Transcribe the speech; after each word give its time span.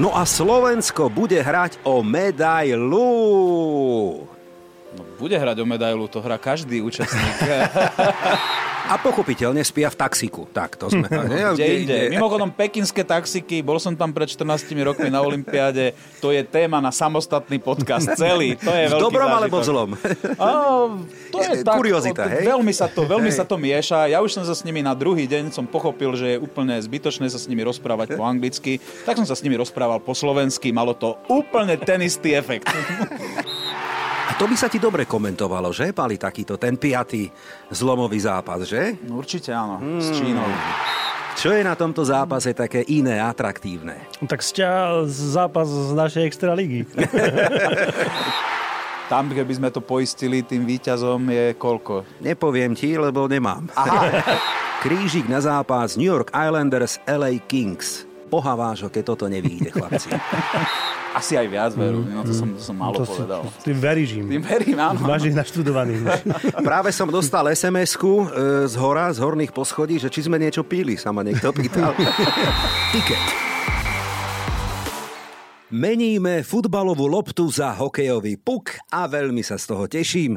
No 0.00 0.16
a 0.16 0.24
Slovensko 0.24 1.12
bude 1.12 1.36
hrať 1.36 1.84
o 1.84 2.00
medailu. 2.00 3.04
No, 4.96 5.02
bude 5.20 5.36
hrať 5.36 5.60
o 5.60 5.66
medailu, 5.68 6.08
to 6.08 6.24
hrá 6.24 6.40
každý 6.40 6.80
účastník. 6.80 7.36
A 8.90 8.98
pochopiteľne 8.98 9.62
spia 9.62 9.86
v 9.86 9.96
taxiku. 10.02 10.50
Tak, 10.50 10.74
to 10.74 10.90
sme... 10.90 11.06
Ne? 11.30 11.54
Kde 11.54 11.66
inde. 11.84 11.98
Mimochodom, 12.10 12.50
pekinské 12.50 13.06
taxiky, 13.06 13.62
bol 13.62 13.78
som 13.78 13.94
tam 13.94 14.10
pred 14.10 14.26
14 14.26 14.66
rokmi 14.82 15.06
na 15.12 15.22
Olympiáde, 15.22 15.94
to 16.18 16.34
je 16.34 16.42
téma 16.42 16.82
na 16.82 16.90
samostatný 16.90 17.62
podcast 17.62 18.18
celý. 18.18 18.58
To 18.58 18.72
je 18.72 18.84
v 18.92 18.94
dobrom 18.98 19.30
zážitok. 19.30 19.38
alebo 19.38 19.56
zlom? 19.62 19.90
A, 20.34 20.46
to 21.30 21.38
je, 21.38 21.62
je 21.62 21.62
tak, 21.62 21.76
Kuriozita, 21.78 22.26
hej? 22.26 22.42
Veľmi 22.50 22.72
sa, 22.74 22.90
to, 22.90 23.06
veľmi 23.06 23.30
hej. 23.30 23.38
sa 23.38 23.44
to 23.46 23.54
mieša. 23.60 24.10
Ja 24.10 24.18
už 24.24 24.34
som 24.34 24.42
sa 24.42 24.58
s 24.58 24.66
nimi 24.66 24.82
na 24.82 24.96
druhý 24.98 25.30
deň 25.30 25.54
som 25.54 25.70
pochopil, 25.70 26.10
že 26.18 26.34
je 26.34 26.36
úplne 26.42 26.74
zbytočné 26.74 27.30
sa 27.30 27.38
s 27.38 27.46
nimi 27.46 27.62
rozprávať 27.62 28.18
po 28.18 28.26
anglicky, 28.26 28.82
tak 29.06 29.14
som 29.14 29.26
sa 29.28 29.38
s 29.38 29.44
nimi 29.46 29.54
rozprával 29.54 30.02
po 30.02 30.16
slovensky. 30.18 30.74
Malo 30.74 30.98
to 30.98 31.14
úplne 31.30 31.78
ten 31.78 32.02
istý 32.02 32.34
efekt. 32.34 32.66
To 34.40 34.48
by 34.48 34.56
sa 34.56 34.72
ti 34.72 34.80
dobre 34.80 35.04
komentovalo, 35.04 35.68
že, 35.68 35.92
Pali, 35.92 36.16
takýto, 36.16 36.56
ten 36.56 36.80
piatý 36.80 37.28
zlomový 37.68 38.24
zápas, 38.24 38.64
že? 38.64 38.96
No, 39.04 39.20
určite 39.20 39.52
áno, 39.52 39.76
hmm. 39.76 40.00
s 40.00 40.08
Čínou. 40.16 40.48
Čo 41.36 41.52
je 41.52 41.60
na 41.60 41.76
tomto 41.76 42.00
zápase 42.08 42.56
také 42.56 42.80
iné, 42.88 43.20
atraktívne? 43.20 44.00
Tak 44.24 44.40
sťa 44.40 45.04
zápas 45.12 45.68
z 45.68 45.92
našej 45.92 46.22
extra 46.24 46.56
ligy. 46.56 46.88
Tam, 49.12 49.28
keby 49.28 49.60
sme 49.60 49.68
to 49.68 49.84
poistili, 49.84 50.40
tým 50.40 50.64
výťazom 50.64 51.20
je 51.20 51.46
koľko? 51.60 52.08
Nepoviem 52.24 52.72
ti, 52.72 52.96
lebo 52.96 53.28
nemám. 53.28 53.68
Aha. 53.76 54.40
Krížik 54.88 55.28
na 55.28 55.44
zápas 55.44 56.00
New 56.00 56.08
York 56.08 56.32
Islanders 56.32 56.96
LA 57.04 57.44
Kings. 57.44 58.08
Boha 58.32 58.56
vášho, 58.56 58.88
keď 58.88 59.04
toto 59.04 59.28
nevíde, 59.28 59.68
chlapci. 59.68 60.16
Asi 61.10 61.34
aj 61.34 61.46
viac 61.50 61.72
veru, 61.74 62.06
mm, 62.06 62.14
no 62.14 62.22
to 62.22 62.30
som, 62.30 62.48
to 62.54 62.62
som 62.62 62.74
málo 62.78 63.02
to 63.02 63.06
povedal. 63.06 63.42
Si, 63.58 63.66
tým 63.66 63.78
veríš 63.82 64.10
im. 64.22 64.30
Tým 64.30 64.44
verím, 64.46 64.78
áno. 64.78 65.02
Máš 65.02 65.26
ich 65.26 65.34
naštudovaných. 65.34 66.06
Práve 66.70 66.94
som 66.94 67.10
dostal 67.10 67.50
SMS-ku 67.50 68.30
e, 68.30 68.70
z 68.70 68.74
hora, 68.78 69.10
z 69.10 69.18
horných 69.18 69.50
poschodí, 69.50 69.98
že 69.98 70.06
či 70.06 70.30
sme 70.30 70.38
niečo 70.38 70.62
píli, 70.62 70.94
sa 70.94 71.10
ma 71.10 71.26
niekto 71.26 71.50
pýtal. 71.50 71.98
Tiket. 72.94 73.49
Meníme 75.70 76.42
futbalovú 76.42 77.06
loptu 77.06 77.46
za 77.46 77.70
hokejový 77.78 78.42
puk 78.42 78.74
a 78.90 79.06
veľmi 79.06 79.38
sa 79.46 79.54
z 79.54 79.70
toho 79.70 79.86
teším. 79.86 80.34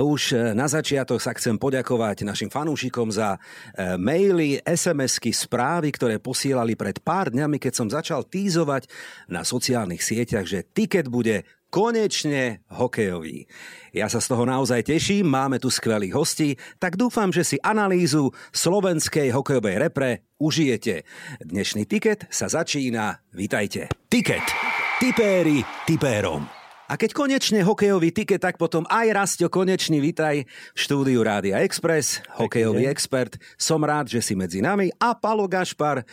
Už 0.00 0.32
e, 0.32 0.56
na 0.56 0.64
začiatok 0.64 1.20
sa 1.20 1.36
chcem 1.36 1.60
poďakovať 1.60 2.24
našim 2.24 2.48
fanúšikom 2.48 3.12
za 3.12 3.36
e, 3.36 4.00
maily, 4.00 4.64
SMS-ky, 4.64 5.28
správy, 5.28 5.92
ktoré 5.92 6.16
posielali 6.24 6.72
pred 6.72 7.04
pár 7.04 7.28
dňami, 7.28 7.60
keď 7.60 7.72
som 7.76 7.92
začal 7.92 8.24
týzovať 8.24 8.88
na 9.28 9.44
sociálnych 9.44 10.00
sieťach, 10.00 10.48
že 10.48 10.64
tiket 10.64 11.12
bude 11.12 11.44
konečne 11.72 12.60
hokejový. 12.68 13.48
Ja 13.96 14.12
sa 14.12 14.20
z 14.20 14.28
toho 14.28 14.44
naozaj 14.44 14.84
teším, 14.84 15.24
máme 15.24 15.56
tu 15.56 15.72
skvelých 15.72 16.12
hostí, 16.12 16.60
tak 16.76 17.00
dúfam, 17.00 17.32
že 17.32 17.48
si 17.48 17.56
analýzu 17.64 18.28
slovenskej 18.52 19.32
hokejovej 19.32 19.80
repre 19.80 20.28
užijete. 20.36 21.08
Dnešný 21.40 21.88
tiket 21.88 22.28
sa 22.28 22.52
začína, 22.52 23.24
vitajte. 23.32 23.88
Tiket. 24.12 24.71
Tipéri 25.02 25.66
tipérom. 25.82 26.46
A 26.86 26.94
keď 26.94 27.10
konečne 27.10 27.66
hokejový 27.66 28.14
tiket, 28.14 28.38
tak 28.38 28.54
potom 28.54 28.86
aj 28.86 29.10
Rastio 29.10 29.50
konečný 29.50 29.98
vitaj 29.98 30.46
v 30.46 30.78
štúdiu 30.78 31.26
Rádia 31.26 31.58
Express, 31.58 32.22
hokejový 32.38 32.86
expert. 32.86 33.34
Som 33.58 33.82
rád, 33.82 34.14
že 34.14 34.22
si 34.22 34.38
medzi 34.38 34.62
nami 34.62 34.94
a 35.02 35.18
Palo 35.18 35.50
Gašpar, 35.50 36.06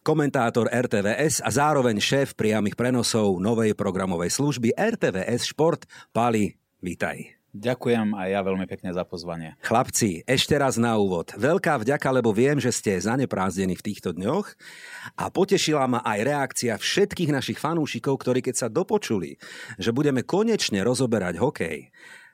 komentátor 0.00 0.72
RTVS 0.72 1.44
a 1.44 1.52
zároveň 1.52 2.00
šéf 2.00 2.32
priamých 2.32 2.80
prenosov 2.80 3.36
novej 3.44 3.76
programovej 3.76 4.32
služby 4.32 4.72
RTVS 4.72 5.52
Šport. 5.52 5.84
Pali, 6.08 6.56
vítaj. 6.80 7.39
Ďakujem 7.50 8.14
aj 8.14 8.28
ja 8.30 8.40
veľmi 8.46 8.62
pekne 8.70 8.94
za 8.94 9.02
pozvanie. 9.02 9.58
Chlapci, 9.66 10.22
ešte 10.22 10.54
raz 10.54 10.78
na 10.78 10.94
úvod. 10.94 11.34
Veľká 11.34 11.82
vďaka, 11.82 12.08
lebo 12.14 12.30
viem, 12.30 12.62
že 12.62 12.70
ste 12.70 12.94
zaneprázdnení 12.94 13.74
v 13.74 13.86
týchto 13.90 14.14
dňoch 14.14 14.54
a 15.18 15.34
potešila 15.34 15.82
ma 15.90 16.00
aj 16.06 16.18
reakcia 16.22 16.78
všetkých 16.78 17.34
našich 17.34 17.58
fanúšikov, 17.58 18.22
ktorí 18.22 18.38
keď 18.38 18.54
sa 18.54 18.68
dopočuli, 18.70 19.34
že 19.82 19.90
budeme 19.90 20.22
konečne 20.22 20.86
rozoberať 20.86 21.42
hokej, 21.42 21.90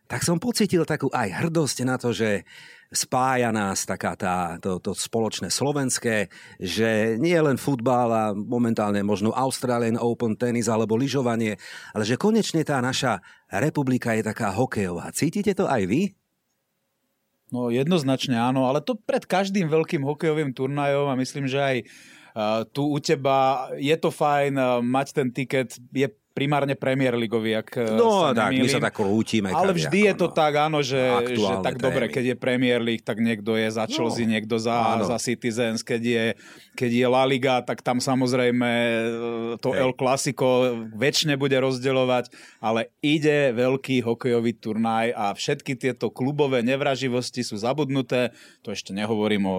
tak 0.06 0.22
som 0.22 0.38
pocitil 0.38 0.86
takú 0.86 1.10
aj 1.10 1.44
hrdosť 1.44 1.78
na 1.82 1.98
to, 1.98 2.14
že 2.14 2.46
spája 2.94 3.50
nás 3.50 3.82
taká 3.82 4.14
tá, 4.14 4.56
to, 4.62 4.78
to 4.78 4.94
spoločné 4.94 5.50
slovenské, 5.50 6.30
že 6.62 7.18
nie 7.18 7.34
len 7.34 7.58
futbal 7.58 8.08
a 8.14 8.24
momentálne 8.30 9.02
možno 9.02 9.34
Australian 9.34 9.98
Open 9.98 10.38
tenis 10.38 10.70
alebo 10.70 10.94
lyžovanie, 10.94 11.58
ale 11.90 12.04
že 12.06 12.14
konečne 12.14 12.62
tá 12.62 12.78
naša 12.78 13.18
republika 13.50 14.14
je 14.14 14.22
taká 14.22 14.54
hokejová. 14.54 15.10
Cítite 15.10 15.58
to 15.58 15.66
aj 15.66 15.82
vy? 15.90 16.14
No 17.50 17.70
jednoznačne 17.70 18.34
áno, 18.34 18.66
ale 18.66 18.82
to 18.82 18.98
pred 18.98 19.22
každým 19.22 19.70
veľkým 19.70 20.02
hokejovým 20.02 20.50
turnajom 20.50 21.06
a 21.10 21.18
myslím, 21.18 21.46
že 21.46 21.58
aj 21.62 21.76
uh, 21.82 22.62
tu 22.70 22.90
u 22.90 22.98
teba 22.98 23.70
je 23.78 23.94
to 23.98 24.10
fajn 24.10 24.58
uh, 24.58 24.82
mať 24.82 25.06
ten 25.14 25.28
tiket, 25.30 25.78
je 25.94 26.10
primárne 26.36 26.76
Premier 26.76 27.16
Ligový, 27.16 27.56
ak 27.56 27.80
e, 27.80 27.96
No 27.96 28.28
sa 28.28 28.36
tak, 28.36 28.52
my 28.52 28.68
sa 28.68 28.76
tak 28.76 29.00
rútime. 29.00 29.48
Ale 29.48 29.72
vždy 29.72 30.04
ako, 30.04 30.08
je 30.12 30.14
to 30.20 30.28
no. 30.28 30.34
tak, 30.36 30.52
áno, 30.60 30.78
že, 30.84 31.00
že 31.32 31.54
tak 31.64 31.80
témy. 31.80 31.84
dobre, 31.88 32.04
keď 32.12 32.24
je 32.28 32.36
Premier 32.36 32.76
League, 32.84 33.00
tak 33.00 33.24
niekto 33.24 33.56
je 33.56 33.72
za 33.72 33.88
Chelsea, 33.88 34.28
no, 34.28 34.36
niekto 34.36 34.60
za, 34.60 35.00
za 35.00 35.16
Citizens, 35.16 35.80
keď 35.80 36.02
je, 36.04 36.24
keď 36.76 36.90
je 36.92 37.06
La 37.08 37.24
Liga, 37.24 37.64
tak 37.64 37.80
tam 37.80 38.04
samozrejme 38.04 38.68
e, 38.68 39.04
to 39.64 39.72
Hej. 39.72 39.80
El 39.80 39.92
Clasico 39.96 40.76
väčšine 40.92 41.40
bude 41.40 41.56
rozdeľovať, 41.56 42.28
ale 42.60 42.92
ide 43.00 43.56
veľký 43.56 44.04
hokejový 44.04 44.60
turnaj 44.60 45.16
a 45.16 45.32
všetky 45.32 45.72
tieto 45.80 46.12
klubové 46.12 46.60
nevraživosti 46.60 47.40
sú 47.40 47.56
zabudnuté. 47.56 48.36
To 48.60 48.76
ešte 48.76 48.92
nehovorím 48.92 49.48
o 49.48 49.56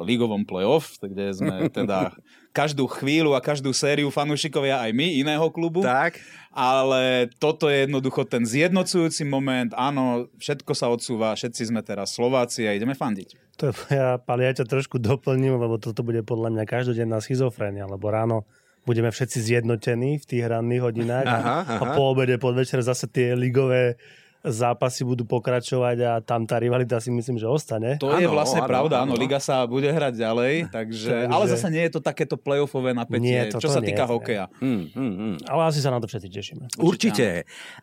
ligovom 0.00 0.48
playoff, 0.48 0.96
kde 1.04 1.36
sme 1.36 1.68
teda 1.84 2.16
každú 2.54 2.86
chvíľu 2.86 3.34
a 3.34 3.42
každú 3.42 3.74
sériu 3.74 4.14
fanúšikovia 4.14 4.78
aj 4.78 4.94
my 4.94 5.18
iného 5.18 5.42
klubu. 5.50 5.82
Tak. 5.82 6.22
Ale 6.54 7.26
toto 7.42 7.66
je 7.66 7.90
jednoducho 7.90 8.22
ten 8.22 8.46
zjednocujúci 8.46 9.26
moment. 9.26 9.74
Áno, 9.74 10.30
všetko 10.38 10.70
sa 10.70 10.86
odsúva, 10.86 11.34
všetci 11.34 11.74
sme 11.74 11.82
teraz 11.82 12.14
Slováci 12.14 12.62
a 12.70 12.70
ideme 12.70 12.94
fandiť. 12.94 13.58
To 13.58 13.74
ja, 13.90 14.22
Pali, 14.22 14.46
ja 14.46 14.54
ťa 14.54 14.70
trošku 14.70 15.02
doplním, 15.02 15.58
lebo 15.58 15.82
toto 15.82 16.06
bude 16.06 16.22
podľa 16.22 16.54
mňa 16.54 16.64
každodenná 16.70 17.18
schizofrénia, 17.18 17.90
lebo 17.90 18.06
ráno 18.14 18.46
budeme 18.86 19.10
všetci 19.10 19.38
zjednotení 19.50 20.22
v 20.22 20.24
tých 20.24 20.44
ranných 20.46 20.82
hodinách 20.84 21.26
aha, 21.26 21.58
aha. 21.66 21.76
a 21.80 21.84
po 21.96 22.12
obede, 22.12 22.36
podvečer 22.36 22.84
zase 22.84 23.08
tie 23.10 23.32
ligové 23.34 23.98
zápasy 24.44 25.08
budú 25.08 25.24
pokračovať 25.24 25.96
a 26.04 26.12
tam 26.20 26.44
tá 26.44 26.60
rivalita 26.60 27.00
si 27.00 27.08
myslím, 27.08 27.40
že 27.40 27.48
ostane. 27.48 27.96
To 27.96 28.12
ano, 28.12 28.20
je 28.20 28.28
vlastne 28.28 28.60
ano, 28.60 28.68
pravda, 28.68 29.00
áno, 29.00 29.16
Liga 29.16 29.40
sa 29.40 29.64
bude 29.64 29.88
hrať 29.88 30.20
ďalej, 30.20 30.52
takže, 30.76 31.16
takže... 31.24 31.32
ale 31.32 31.44
zase 31.48 31.68
nie 31.72 31.82
je 31.88 31.92
to 31.96 32.00
takéto 32.04 32.36
playoffové 32.36 32.92
napätie, 32.92 33.24
nie, 33.24 33.40
to, 33.48 33.56
čo 33.56 33.72
to 33.72 33.76
sa 33.76 33.80
týka 33.80 34.04
hokeja. 34.04 34.52
Hmm, 34.60 34.92
hmm, 34.92 35.14
hmm. 35.16 35.34
Ale 35.48 35.62
asi 35.72 35.80
sa 35.80 35.88
na 35.88 35.98
to 35.98 36.06
všetci 36.06 36.28
tešíme. 36.28 36.64
Určite. 36.76 36.92
Určite. 36.94 37.28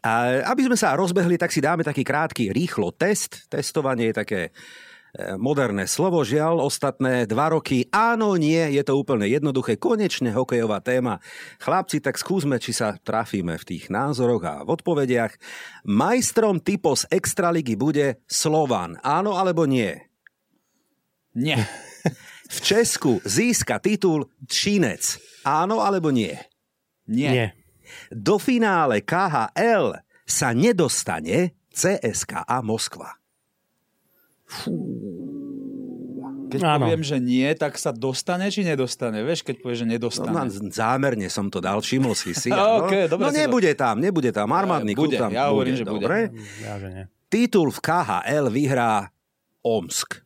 A 0.06 0.46
aby 0.54 0.62
sme 0.70 0.78
sa 0.78 0.94
rozbehli, 0.94 1.42
tak 1.42 1.50
si 1.50 1.60
dáme 1.60 1.82
taký 1.82 2.06
krátky, 2.06 2.54
rýchlo 2.54 2.94
test. 2.94 3.50
Testovanie 3.50 4.14
je 4.14 4.16
také 4.16 4.42
moderné 5.36 5.86
slovo, 5.92 6.24
žiaľ, 6.24 6.64
ostatné 6.64 7.28
dva 7.28 7.52
roky. 7.52 7.88
Áno, 7.92 8.40
nie, 8.40 8.60
je 8.72 8.84
to 8.84 8.96
úplne 8.96 9.28
jednoduché, 9.28 9.76
konečne 9.76 10.32
hokejová 10.32 10.80
téma. 10.80 11.20
Chlapci, 11.60 12.00
tak 12.00 12.16
skúsme, 12.16 12.58
či 12.64 12.72
sa 12.72 12.96
trafíme 12.96 13.60
v 13.60 13.68
tých 13.68 13.92
názoroch 13.92 14.44
a 14.48 14.56
v 14.64 14.72
odpovediach. 14.72 15.36
Majstrom 15.84 16.64
typos 16.64 17.04
Extraligy 17.12 17.76
bude 17.76 18.24
Slovan. 18.28 18.96
Áno 19.04 19.36
alebo 19.36 19.68
nie? 19.68 19.92
Nie. 21.36 21.60
V 22.52 22.60
Česku 22.60 23.24
získa 23.24 23.80
titul 23.80 24.28
Čínec. 24.44 25.24
Áno 25.48 25.80
alebo 25.80 26.12
nie? 26.12 26.36
Nie. 27.08 27.32
nie. 27.32 27.48
Do 28.12 28.36
finále 28.44 29.00
KHL 29.00 30.04
sa 30.28 30.52
nedostane 30.52 31.56
CSKA 31.72 32.60
Moskva. 32.60 33.21
Fú. 34.52 34.76
keď 36.52 36.60
Áno. 36.68 36.84
poviem, 36.84 37.00
že 37.00 37.18
nie, 37.24 37.48
tak 37.56 37.80
sa 37.80 37.96
dostane 37.96 38.52
či 38.52 38.68
nedostane? 38.68 39.24
Vieš, 39.24 39.48
keď 39.48 39.56
povieš, 39.64 39.80
že 39.84 39.88
nedostane. 39.88 40.36
No, 40.36 40.44
zámerne 40.68 41.32
som 41.32 41.48
to 41.48 41.64
dal, 41.64 41.80
všimol 41.80 42.12
si 42.12 42.36
si. 42.36 42.52
okay, 42.84 43.08
no, 43.08 43.16
no 43.16 43.32
nebude 43.32 43.72
to... 43.72 43.80
tam, 43.80 44.04
nebude 44.04 44.36
tam. 44.36 44.52
Armádny 44.52 44.92
klub 44.92 45.16
tam 45.16 45.32
ja 45.32 45.48
hovorím, 45.48 45.80
že 45.80 45.88
bude. 45.88 46.04
Dobre? 46.04 46.18
Ja, 46.60 46.76
že 46.76 46.88
nie. 46.92 47.04
Titul 47.32 47.72
v 47.72 47.80
KHL 47.80 48.52
vyhrá 48.52 49.08
Omsk. 49.64 50.20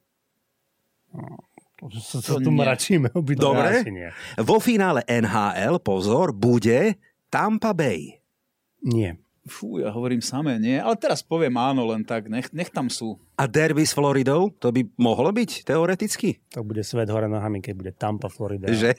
To 1.85 2.19
sa 2.19 2.41
tu 2.41 2.49
mračíme. 2.49 3.13
Dobre. 3.37 3.85
Vo 4.41 4.57
finále 4.57 5.05
NHL, 5.05 5.77
pozor, 5.85 6.33
bude 6.33 6.97
Tampa 7.29 7.77
Bay. 7.77 8.17
Nie. 8.81 9.21
Fú, 9.45 9.77
ja 9.77 9.93
hovorím 9.93 10.25
samé, 10.25 10.57
nie? 10.57 10.81
Ale 10.81 10.97
teraz 10.97 11.21
poviem 11.21 11.53
áno, 11.61 11.85
len 11.85 12.01
tak, 12.01 12.25
nech, 12.25 12.49
nech 12.49 12.73
tam 12.73 12.89
sú. 12.89 13.21
A 13.37 13.45
derby 13.45 13.85
s 13.85 13.93
Floridou? 13.93 14.49
To 14.57 14.73
by 14.73 14.81
mohlo 14.97 15.29
byť, 15.29 15.69
teoreticky? 15.69 16.41
To 16.57 16.65
bude 16.65 16.81
svet 16.81 17.13
hore 17.13 17.29
nohami, 17.29 17.61
keď 17.61 17.73
bude 17.77 17.91
Tampa, 17.93 18.25
Florida. 18.25 18.65
Že? 18.65 18.97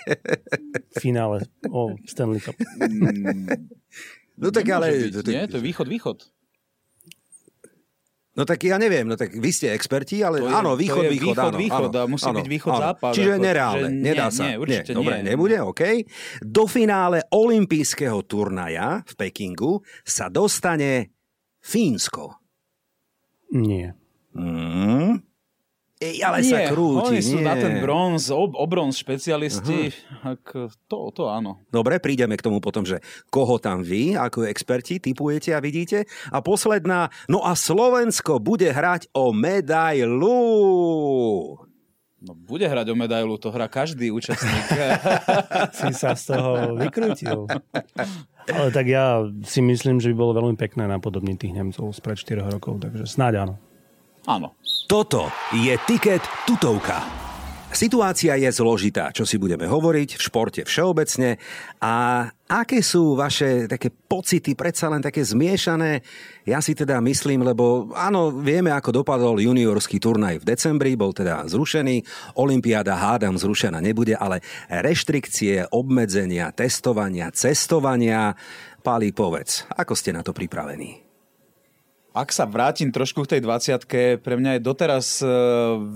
Finále 1.03 1.51
o 1.67 1.99
Stanley 2.07 2.39
Cup. 2.39 2.55
Mm, 2.77 3.49
no 4.37 4.53
tak 4.53 4.69
ale... 4.69 4.93
Byť, 5.09 5.33
nie, 5.33 5.49
to 5.49 5.57
je 5.59 5.65
východ-východ. 5.65 6.36
No 8.37 8.45
tak 8.45 8.61
ja 8.69 8.77
neviem, 8.77 9.09
no 9.09 9.17
tak 9.17 9.33
vy 9.33 9.49
ste 9.49 9.73
experti, 9.73 10.21
ale 10.21 10.45
to 10.45 10.53
áno, 10.53 10.77
východ, 10.77 11.09
je 11.09 11.11
východ, 11.17 11.33
východ, 11.33 11.51
áno, 11.51 11.59
východ, 11.59 11.91
áno, 11.91 12.07
musí 12.07 12.29
áno, 12.29 12.39
byť 12.39 12.49
východ, 12.53 12.73
áno. 12.77 12.85
západ. 12.85 13.13
Čiže 13.17 13.33
ako, 13.33 13.43
nereálne, 13.43 13.89
že 13.89 14.05
nedá 14.05 14.27
nie, 14.29 14.37
sa. 14.37 14.43
Nie, 14.45 14.55
určite 14.61 14.93
nie, 14.93 14.99
dobre, 15.01 15.15
nie. 15.17 15.25
nebude, 15.33 15.57
OK. 15.65 15.83
Do 16.45 16.65
finále 16.69 17.19
olympijského 17.33 18.19
turnaja 18.29 19.01
v 19.09 19.13
Pekingu 19.17 19.81
sa 20.05 20.29
dostane 20.29 21.17
Fínsko. 21.65 22.39
Nie. 23.57 23.97
Mm. 24.37 25.26
Ej, 25.97 26.21
ale 26.21 26.45
nie, 26.45 26.53
sa 26.53 26.69
krúti. 26.69 27.09
Oni 27.09 27.21
sú 27.25 27.41
nie. 27.41 27.49
na 27.49 27.57
ten 27.57 27.81
bronz, 27.81 28.29
ob, 28.29 28.53
o 28.53 28.69
bronz 28.69 29.01
špecialisti. 29.01 29.97
Ak 30.21 30.45
to, 30.85 31.09
to 31.09 31.33
áno. 31.33 31.65
Dobre, 31.73 31.97
prídeme 32.05 32.37
k 32.37 32.45
tomu 32.45 32.61
potom, 32.61 32.85
že 32.85 33.01
koho 33.33 33.57
tam 33.57 33.81
vy 33.81 34.13
ako 34.13 34.45
experti 34.45 35.01
typujete 35.01 35.57
a 35.57 35.61
vidíte. 35.65 36.05
A 36.29 36.45
posledná, 36.45 37.09
no 37.33 37.41
a 37.49 37.57
Slovensko 37.57 38.37
bude 38.45 38.69
hrať 38.69 39.09
o 39.17 39.33
medailu. 39.33 40.37
No 42.21 42.33
bude 42.37 42.69
hrať 42.69 42.93
o 42.93 42.97
medailu, 42.97 43.41
to 43.41 43.49
hrá 43.49 43.65
každý 43.65 44.13
účastník. 44.13 44.69
si 45.81 45.97
sa 45.97 46.13
z 46.13 46.37
toho 46.37 46.77
vykrútil. 46.77 47.49
Ale 48.53 48.69
tak 48.69 48.85
ja 48.85 49.25
si 49.49 49.65
myslím, 49.65 49.97
že 50.05 50.13
by 50.13 50.17
bolo 50.21 50.45
veľmi 50.45 50.61
pekné 50.61 50.85
napodobniť 50.93 51.37
tých 51.41 51.57
Nemcov 51.57 51.89
spred 51.97 52.21
4 52.21 52.53
rokov, 52.53 52.85
takže 52.85 53.09
snáď 53.09 53.49
áno. 53.49 53.55
Áno. 54.27 54.53
Toto 54.87 55.35
je 55.51 55.75
tiket 55.83 56.23
tutovka. 56.47 57.03
Situácia 57.75 58.39
je 58.39 58.47
zložitá, 58.55 59.11
čo 59.11 59.27
si 59.27 59.35
budeme 59.35 59.67
hovoriť 59.67 60.15
v 60.15 60.23
športe 60.23 60.63
všeobecne 60.63 61.43
a 61.83 62.25
aké 62.47 62.79
sú 62.87 63.19
vaše 63.19 63.67
také 63.67 63.91
pocity, 63.91 64.55
predsa 64.55 64.87
len 64.87 65.03
také 65.03 65.27
zmiešané? 65.27 66.07
Ja 66.47 66.63
si 66.63 66.79
teda 66.79 67.03
myslím, 67.03 67.43
lebo 67.43 67.91
áno, 67.99 68.31
vieme, 68.31 68.71
ako 68.71 69.03
dopadol 69.03 69.43
juniorský 69.43 69.99
turnaj 69.99 70.47
v 70.47 70.49
decembri, 70.55 70.95
bol 70.95 71.11
teda 71.11 71.51
zrušený, 71.51 72.07
Olympiáda 72.39 72.95
hádam 72.95 73.35
zrušená 73.35 73.83
nebude, 73.83 74.15
ale 74.15 74.39
reštrikcie, 74.71 75.67
obmedzenia, 75.75 76.55
testovania, 76.55 77.35
cestovania, 77.35 78.39
Pálí, 78.87 79.11
povedz, 79.11 79.67
ako 79.75 79.99
ste 79.99 80.15
na 80.15 80.23
to 80.23 80.31
pripravení? 80.31 81.06
Ak 82.17 82.33
sa 82.33 82.49
vrátim 82.49 82.89
trošku 82.89 83.29
k 83.29 83.37
tej 83.37 83.41
20 83.45 84.25
pre 84.25 84.35
mňa 84.41 84.57
je 84.57 84.65
doteraz 84.65 85.21
e, 85.21 85.29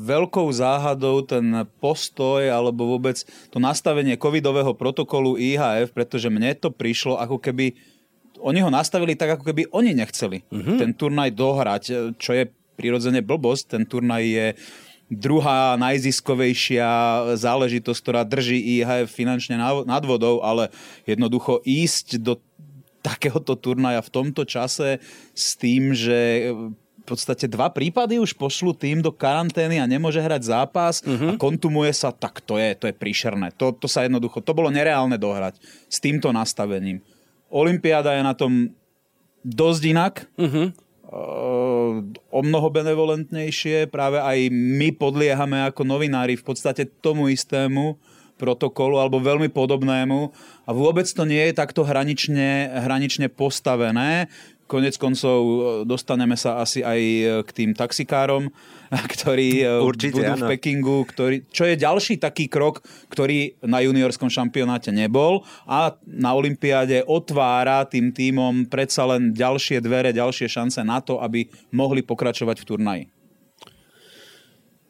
veľkou 0.04 0.44
záhadou 0.52 1.24
ten 1.24 1.64
postoj 1.80 2.44
alebo 2.44 2.84
vôbec 2.92 3.24
to 3.48 3.56
nastavenie 3.56 4.20
covidového 4.20 4.76
protokolu 4.76 5.40
IHF, 5.40 5.96
pretože 5.96 6.28
mne 6.28 6.52
to 6.60 6.68
prišlo 6.68 7.16
ako 7.16 7.40
keby 7.40 7.72
oni 8.36 8.60
ho 8.60 8.68
nastavili 8.68 9.16
tak, 9.16 9.40
ako 9.40 9.48
keby 9.48 9.72
oni 9.72 9.96
nechceli 9.96 10.44
mm-hmm. 10.44 10.76
ten 10.76 10.90
turnaj 10.92 11.32
dohrať, 11.32 11.82
e, 11.88 11.92
čo 12.20 12.36
je 12.36 12.52
prirodzene 12.76 13.24
blbosť. 13.24 13.80
Ten 13.80 13.88
turnaj 13.88 14.22
je 14.24 14.46
druhá 15.10 15.74
najziskovejšia 15.80 16.88
záležitosť, 17.34 17.98
ktorá 17.98 18.22
drží 18.22 18.78
IHF 18.78 19.10
finančne 19.10 19.58
nad 19.58 20.04
vodou, 20.06 20.44
ale 20.44 20.70
jednoducho 21.02 21.64
ísť 21.66 22.22
do 22.22 22.38
takéhoto 23.00 23.56
turnaja 23.56 24.04
v 24.04 24.12
tomto 24.12 24.44
čase 24.44 25.00
s 25.32 25.56
tým, 25.56 25.96
že 25.96 26.52
v 27.00 27.04
podstate 27.08 27.48
dva 27.48 27.72
prípady 27.72 28.20
už 28.20 28.36
pošlu 28.36 28.76
tým 28.76 29.00
do 29.00 29.10
karantény 29.10 29.80
a 29.80 29.88
nemôže 29.88 30.20
hrať 30.20 30.42
zápas 30.46 31.00
uh-huh. 31.02 31.34
a 31.34 31.38
kontumuje 31.40 31.90
sa, 31.96 32.12
tak 32.12 32.44
to 32.44 32.60
je, 32.60 32.76
to 32.76 32.86
je 32.86 32.94
príšerné. 32.94 33.56
To, 33.56 33.72
to 33.72 33.88
sa 33.88 34.04
jednoducho, 34.04 34.44
to 34.44 34.52
bolo 34.52 34.68
nereálne 34.68 35.16
dohrať 35.16 35.58
s 35.88 35.98
týmto 35.98 36.30
nastavením. 36.30 37.00
Olympiáda 37.50 38.14
je 38.14 38.22
na 38.22 38.34
tom 38.36 38.52
dosť 39.42 39.82
inak. 39.88 40.14
Uh-huh. 40.38 40.70
o 42.30 42.40
mnoho 42.44 42.70
benevolentnejšie. 42.70 43.90
Práve 43.90 44.22
aj 44.22 44.46
my 44.52 44.94
podliehame 44.94 45.66
ako 45.66 45.82
novinári 45.82 46.38
v 46.38 46.46
podstate 46.46 46.86
tomu 47.02 47.26
istému 47.32 47.98
protokolu 48.40 48.96
alebo 48.96 49.20
veľmi 49.20 49.52
podobnému 49.52 50.20
a 50.64 50.70
vôbec 50.72 51.04
to 51.04 51.28
nie 51.28 51.52
je 51.52 51.52
takto 51.52 51.84
hranične, 51.84 52.72
hranične 52.88 53.28
postavené. 53.28 54.32
Konec 54.70 54.94
koncov 55.02 55.40
e, 55.42 55.58
dostaneme 55.82 56.38
sa 56.38 56.62
asi 56.62 56.80
aj 56.80 57.00
e, 57.02 57.22
k 57.42 57.50
tým 57.50 57.70
taxikárom, 57.74 58.46
ktorí 59.18 59.66
e, 59.66 59.82
Určite, 59.82 60.22
budú 60.22 60.32
áno. 60.38 60.46
v 60.46 60.50
Pekingu, 60.54 61.02
ktorý, 61.10 61.36
čo 61.50 61.66
je 61.66 61.74
ďalší 61.74 62.22
taký 62.22 62.46
krok, 62.46 62.80
ktorý 63.10 63.58
na 63.66 63.82
juniorskom 63.82 64.30
šampionáte 64.30 64.94
nebol 64.94 65.42
a 65.66 65.98
na 66.06 66.38
Olympiáde 66.38 67.02
otvára 67.02 67.82
tým 67.82 68.14
týmom 68.14 68.70
predsa 68.70 69.10
len 69.10 69.34
ďalšie 69.34 69.82
dvere, 69.82 70.14
ďalšie 70.14 70.46
šance 70.46 70.80
na 70.86 71.02
to, 71.02 71.18
aby 71.18 71.50
mohli 71.74 72.06
pokračovať 72.06 72.62
v 72.62 72.68
turnaji. 72.70 73.04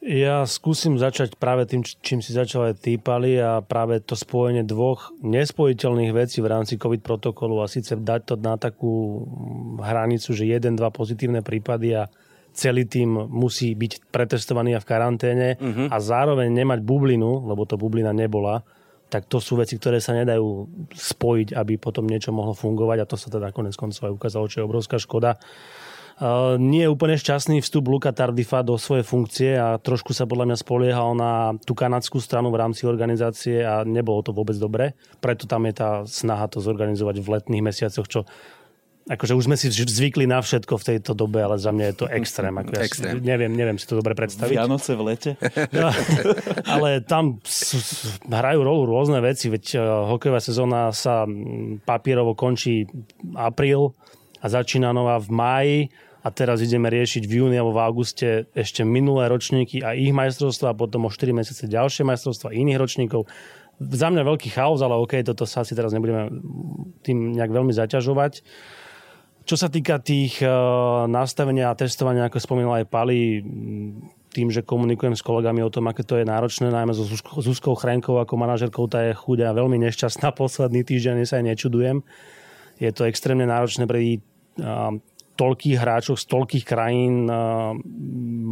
Ja 0.01 0.49
skúsim 0.49 0.97
začať 0.97 1.37
práve 1.37 1.69
tým, 1.69 1.85
čím 1.85 2.25
si 2.25 2.33
začal 2.33 2.73
aj 2.73 2.81
týpali 2.81 3.37
a 3.37 3.61
práve 3.61 4.01
to 4.01 4.17
spojenie 4.17 4.65
dvoch 4.65 5.13
nespojiteľných 5.21 6.17
vecí 6.17 6.41
v 6.41 6.49
rámci 6.49 6.81
COVID 6.81 7.05
protokolu 7.05 7.61
a 7.61 7.69
síce 7.69 8.01
dať 8.01 8.21
to 8.33 8.35
na 8.41 8.57
takú 8.57 9.29
hranicu, 9.77 10.33
že 10.33 10.49
jeden, 10.49 10.81
dva 10.81 10.89
pozitívne 10.89 11.45
prípady 11.45 12.01
a 12.01 12.09
celý 12.57 12.89
tým 12.89 13.29
musí 13.29 13.77
byť 13.77 14.09
pretestovaný 14.09 14.73
a 14.73 14.81
v 14.81 14.89
karanténe 14.89 15.49
uh-huh. 15.61 15.93
a 15.93 15.97
zároveň 16.01 16.49
nemať 16.49 16.81
bublinu, 16.81 17.45
lebo 17.45 17.69
to 17.69 17.77
bublina 17.77 18.17
nebola, 18.17 18.65
tak 19.13 19.29
to 19.29 19.37
sú 19.37 19.61
veci, 19.61 19.77
ktoré 19.77 20.01
sa 20.01 20.17
nedajú 20.17 20.65
spojiť, 20.97 21.53
aby 21.53 21.77
potom 21.77 22.09
niečo 22.09 22.33
mohlo 22.33 22.57
fungovať 22.57 22.99
a 23.05 23.09
to 23.11 23.21
sa 23.21 23.29
teda 23.29 23.53
konec 23.53 23.77
koncov 23.77 24.09
aj 24.09 24.17
ukázalo, 24.17 24.49
čo 24.49 24.63
je 24.63 24.67
obrovská 24.67 24.97
škoda 24.97 25.37
nie 26.61 26.85
je 26.85 26.93
úplne 26.93 27.17
šťastný 27.17 27.65
vstup 27.65 27.89
Luka 27.89 28.13
Tardifa 28.13 28.61
do 28.61 28.77
svojej 28.77 29.05
funkcie 29.09 29.57
a 29.57 29.81
trošku 29.81 30.13
sa 30.13 30.29
podľa 30.29 30.53
mňa 30.53 30.57
spoliehal 30.61 31.17
na 31.17 31.57
tú 31.65 31.73
kanadskú 31.73 32.21
stranu 32.21 32.53
v 32.53 32.61
rámci 32.61 32.85
organizácie 32.85 33.65
a 33.65 33.89
nebolo 33.89 34.21
to 34.21 34.37
vôbec 34.37 34.57
dobre. 34.61 34.93
Preto 35.25 35.49
tam 35.49 35.65
je 35.65 35.75
tá 35.81 35.91
snaha 36.05 36.45
to 36.53 36.61
zorganizovať 36.61 37.25
v 37.25 37.29
letných 37.41 37.65
mesiacoch, 37.65 38.07
čo 38.09 38.21
Akože 39.11 39.35
už 39.35 39.51
sme 39.51 39.59
si 39.59 39.67
zvykli 39.73 40.29
na 40.29 40.39
všetko 40.39 40.77
v 40.77 40.87
tejto 40.87 41.19
dobe, 41.19 41.43
ale 41.43 41.59
za 41.59 41.75
mňa 41.75 41.85
je 41.91 41.97
to 41.99 42.07
extrém. 42.15 42.55
Ako 42.55 42.79
ja 42.79 42.85
extrém. 42.85 43.19
Si, 43.19 43.27
neviem, 43.27 43.51
neviem 43.51 43.75
si 43.75 43.89
to 43.89 43.99
dobre 43.99 44.15
predstaviť. 44.15 44.55
Vianoce 44.55 44.93
v 44.95 45.03
lete. 45.03 45.31
No, 45.75 45.91
ale 46.69 47.03
tam 47.03 47.43
hrajú 48.29 48.61
rolu 48.63 48.87
rôzne 48.87 49.19
veci, 49.19 49.51
veď 49.51 49.65
uh, 49.75 49.83
hokejová 50.15 50.39
sezóna 50.39 50.95
sa 50.95 51.27
papierovo 51.83 52.39
končí 52.39 52.87
apríl 53.35 53.97
a 54.39 54.47
začína 54.47 54.95
nová 54.95 55.19
v 55.19 55.29
máji 55.33 55.79
a 56.21 56.29
teraz 56.29 56.61
ideme 56.61 56.93
riešiť 56.93 57.25
v 57.25 57.33
júni 57.41 57.57
alebo 57.57 57.73
v 57.77 57.83
auguste 57.85 58.29
ešte 58.53 58.85
minulé 58.85 59.33
ročníky 59.33 59.81
a 59.81 59.97
ich 59.97 60.13
majstrovstva 60.13 60.73
a 60.73 60.79
potom 60.79 61.09
o 61.09 61.11
4 61.11 61.33
mesiace 61.33 61.65
ďalšie 61.65 62.05
majstrovstva 62.05 62.53
iných 62.53 62.79
ročníkov. 62.81 63.25
Za 63.81 64.13
mňa 64.13 64.29
veľký 64.29 64.53
chaos, 64.53 64.85
ale 64.85 65.01
OK, 65.01 65.25
toto 65.25 65.49
sa 65.49 65.65
asi 65.65 65.73
teraz 65.73 65.97
nebudeme 65.97 66.29
tým 67.01 67.33
nejak 67.33 67.49
veľmi 67.49 67.73
zaťažovať. 67.73 68.45
Čo 69.49 69.57
sa 69.57 69.73
týka 69.73 69.97
tých 70.05 70.45
uh, 70.45 71.09
nastavenia 71.09 71.73
a 71.73 71.79
testovania, 71.79 72.29
ako 72.29 72.37
spomínal 72.37 72.85
aj 72.85 72.93
Pali, 72.93 73.41
tým, 74.31 74.53
že 74.53 74.63
komunikujem 74.63 75.17
s 75.17 75.25
kolegami 75.25 75.65
o 75.65 75.73
tom, 75.73 75.89
aké 75.91 76.07
to 76.07 76.21
je 76.21 76.29
náročné, 76.29 76.71
najmä 76.71 76.93
so 76.95 77.09
Zuzkou 77.41 77.75
Chránkou 77.75 78.21
ako 78.21 78.37
manažerkou, 78.37 78.87
tá 78.87 79.03
je 79.09 79.17
chuďa 79.17 79.57
veľmi 79.57 79.81
nešťastná 79.81 80.31
posledný 80.41 80.85
týždeň, 80.85 81.25
sa 81.25 81.41
aj 81.41 81.57
nečudujem. 81.57 82.05
Je 82.77 82.93
to 82.93 83.09
extrémne 83.09 83.49
náročné 83.49 83.89
pre 83.89 84.21
toľkých 85.41 85.77
hráčov 85.81 86.21
z 86.21 86.25
toľkých 86.29 86.65
krajín 86.69 87.25
uh, 87.25 87.73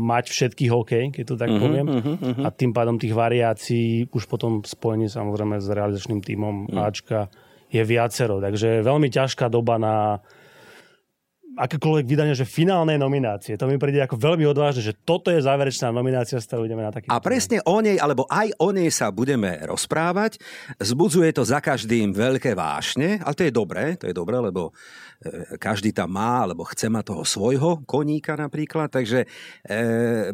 mať 0.08 0.32
všetkých 0.32 0.72
OK, 0.72 0.92
keď 1.12 1.24
to 1.28 1.36
tak 1.36 1.52
uh-huh, 1.52 1.60
poviem. 1.60 1.86
Uh-huh, 1.86 2.16
uh-huh. 2.16 2.44
A 2.44 2.48
tým 2.48 2.72
pádom 2.72 2.96
tých 2.96 3.12
variácií 3.12 4.08
už 4.08 4.24
potom 4.24 4.64
spojení 4.64 5.12
samozrejme 5.12 5.60
s 5.60 5.68
realizačným 5.68 6.24
tímom 6.24 6.72
uh-huh. 6.72 6.88
Ačka 6.88 7.28
je 7.68 7.84
viacero. 7.84 8.40
Takže 8.40 8.80
veľmi 8.80 9.12
ťažká 9.12 9.52
doba 9.52 9.76
na 9.76 10.24
akékoľvek 11.58 12.06
vydanie, 12.06 12.38
že 12.38 12.46
finálne 12.46 12.94
nominácie. 12.94 13.58
To 13.58 13.66
mi 13.66 13.82
príde 13.82 13.98
ako 13.98 14.14
veľmi 14.14 14.46
odvážne, 14.46 14.78
že 14.78 14.94
toto 14.94 15.34
je 15.34 15.42
záverečná 15.42 15.90
nominácia, 15.90 16.38
s 16.38 16.46
ktorou 16.46 16.70
ideme 16.70 16.86
na 16.86 16.94
taký. 16.94 17.10
A 17.10 17.18
presne 17.18 17.58
o 17.66 17.82
nej, 17.82 17.98
alebo 17.98 18.30
aj 18.30 18.54
o 18.62 18.70
nej 18.70 18.86
sa 18.94 19.10
budeme 19.10 19.58
rozprávať. 19.66 20.38
Zbudzuje 20.78 21.34
to 21.34 21.42
za 21.42 21.58
každým 21.58 22.14
veľké 22.14 22.54
vášne, 22.54 23.18
ale 23.18 23.34
to 23.34 23.42
je 23.42 23.52
dobré, 23.52 23.98
to 23.98 24.06
je 24.06 24.14
dobré, 24.14 24.38
lebo 24.38 24.70
každý 25.58 25.90
tam 25.90 26.14
má, 26.14 26.46
alebo 26.46 26.62
chce 26.62 26.86
mať 26.86 27.04
toho 27.10 27.22
svojho 27.26 27.82
koníka 27.82 28.38
napríklad. 28.38 28.86
Takže 28.86 29.26
e, 29.26 29.28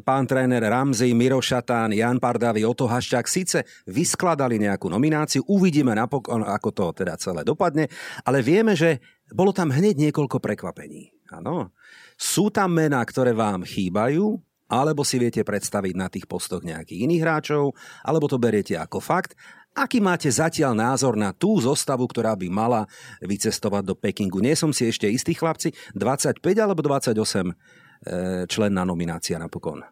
pán 0.05 0.29
tréner 0.29 0.61
Ramzi, 0.61 1.09
Miro 1.17 1.41
Šatán, 1.41 1.97
Jan 1.97 2.21
Pardavi, 2.21 2.69
Oto 2.69 2.85
Haščák 2.85 3.25
síce 3.25 3.64
vyskladali 3.88 4.61
nejakú 4.61 4.93
nomináciu, 4.93 5.41
uvidíme 5.49 5.97
napokon, 5.97 6.45
ako 6.45 6.69
to 6.76 6.85
teda 6.93 7.17
celé 7.17 7.41
dopadne, 7.43 7.88
ale 8.29 8.45
vieme, 8.45 8.76
že 8.76 9.00
bolo 9.33 9.57
tam 9.57 9.73
hneď 9.73 9.97
niekoľko 10.11 10.37
prekvapení. 10.37 11.17
Áno. 11.33 11.73
Sú 12.14 12.53
tam 12.53 12.76
mená, 12.76 13.00
ktoré 13.03 13.33
vám 13.33 13.64
chýbajú, 13.64 14.37
alebo 14.69 15.05
si 15.05 15.21
viete 15.21 15.45
predstaviť 15.45 15.95
na 15.97 16.09
tých 16.09 16.25
postoch 16.29 16.64
nejakých 16.64 17.05
iných 17.09 17.23
hráčov, 17.25 17.73
alebo 18.05 18.29
to 18.29 18.41
beriete 18.41 18.76
ako 18.76 19.00
fakt. 19.00 19.37
Aký 19.75 19.99
máte 19.99 20.31
zatiaľ 20.31 20.71
názor 20.78 21.19
na 21.19 21.35
tú 21.35 21.59
zostavu, 21.59 22.07
ktorá 22.07 22.38
by 22.38 22.47
mala 22.47 22.87
vycestovať 23.19 23.83
do 23.83 23.95
Pekingu? 23.99 24.38
Nie 24.38 24.54
som 24.54 24.71
si 24.71 24.87
ešte 24.87 25.11
istý, 25.11 25.35
chlapci, 25.35 25.75
25 25.99 26.38
alebo 26.62 26.78
28 26.78 27.11
e, 27.11 27.54
členná 28.47 28.87
nominácia 28.87 29.35
napokon? 29.35 29.83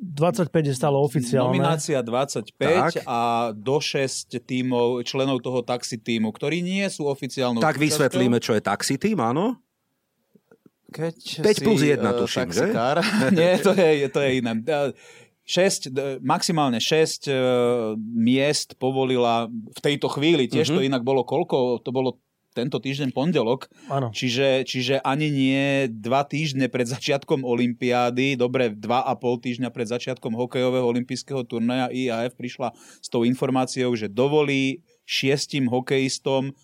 25 0.00 0.48
je 0.52 0.74
stále 0.76 0.96
oficiálne. 0.96 1.56
Nominácia 1.56 2.00
25 2.00 2.56
tak. 2.56 2.92
a 3.04 3.52
do 3.52 3.76
6 3.80 4.32
tímov, 4.44 5.04
členov 5.04 5.44
toho 5.44 5.60
taxi 5.60 6.00
týmu, 6.00 6.32
ktorí 6.32 6.64
nie 6.64 6.88
sú 6.88 7.04
oficiálnou 7.04 7.60
Tak 7.60 7.76
vysvetlíme, 7.76 8.40
čo 8.40 8.56
je 8.56 8.64
taxi 8.64 8.96
tým, 8.96 9.20
áno? 9.20 9.60
Keď 10.90 11.44
5 11.44 11.64
plus 11.64 11.80
1, 11.84 12.00
uh, 12.00 12.16
tuším, 12.16 12.48
taxikár. 12.48 12.96
že? 13.04 13.12
Nie, 13.38 13.60
to 13.60 13.70
je, 13.76 14.08
to 14.08 14.18
je 14.24 14.30
iné. 14.42 14.52
6, 15.50 16.22
maximálne 16.22 16.78
6 16.78 17.26
uh, 17.26 17.98
miest 17.98 18.78
povolila 18.78 19.50
v 19.50 19.80
tejto 19.82 20.06
chvíli. 20.06 20.46
Tiež 20.46 20.70
uh-huh. 20.70 20.78
to 20.78 20.86
inak 20.86 21.02
bolo 21.02 21.26
koľko? 21.26 21.82
To 21.82 21.90
bolo 21.90 22.22
tento 22.54 22.82
týždeň 22.82 23.10
pondelok. 23.14 23.70
Čiže, 24.10 24.66
čiže 24.66 24.94
ani 25.02 25.30
nie 25.30 25.90
dva 25.90 26.26
týždne 26.26 26.66
pred 26.66 26.86
začiatkom 26.86 27.46
Olympiády, 27.46 28.34
dobre, 28.34 28.74
dva 28.74 29.06
a 29.06 29.14
pol 29.14 29.38
týždňa 29.38 29.70
pred 29.70 29.86
začiatkom 29.86 30.34
hokejového 30.34 30.86
olympijského 30.86 31.46
turnaja 31.46 31.90
IAF 31.90 32.34
prišla 32.34 32.74
s 32.74 33.08
tou 33.10 33.22
informáciou, 33.22 33.94
že 33.94 34.10
dovolí 34.10 34.82
šiestim 35.06 35.66
hokejistom 35.66 36.54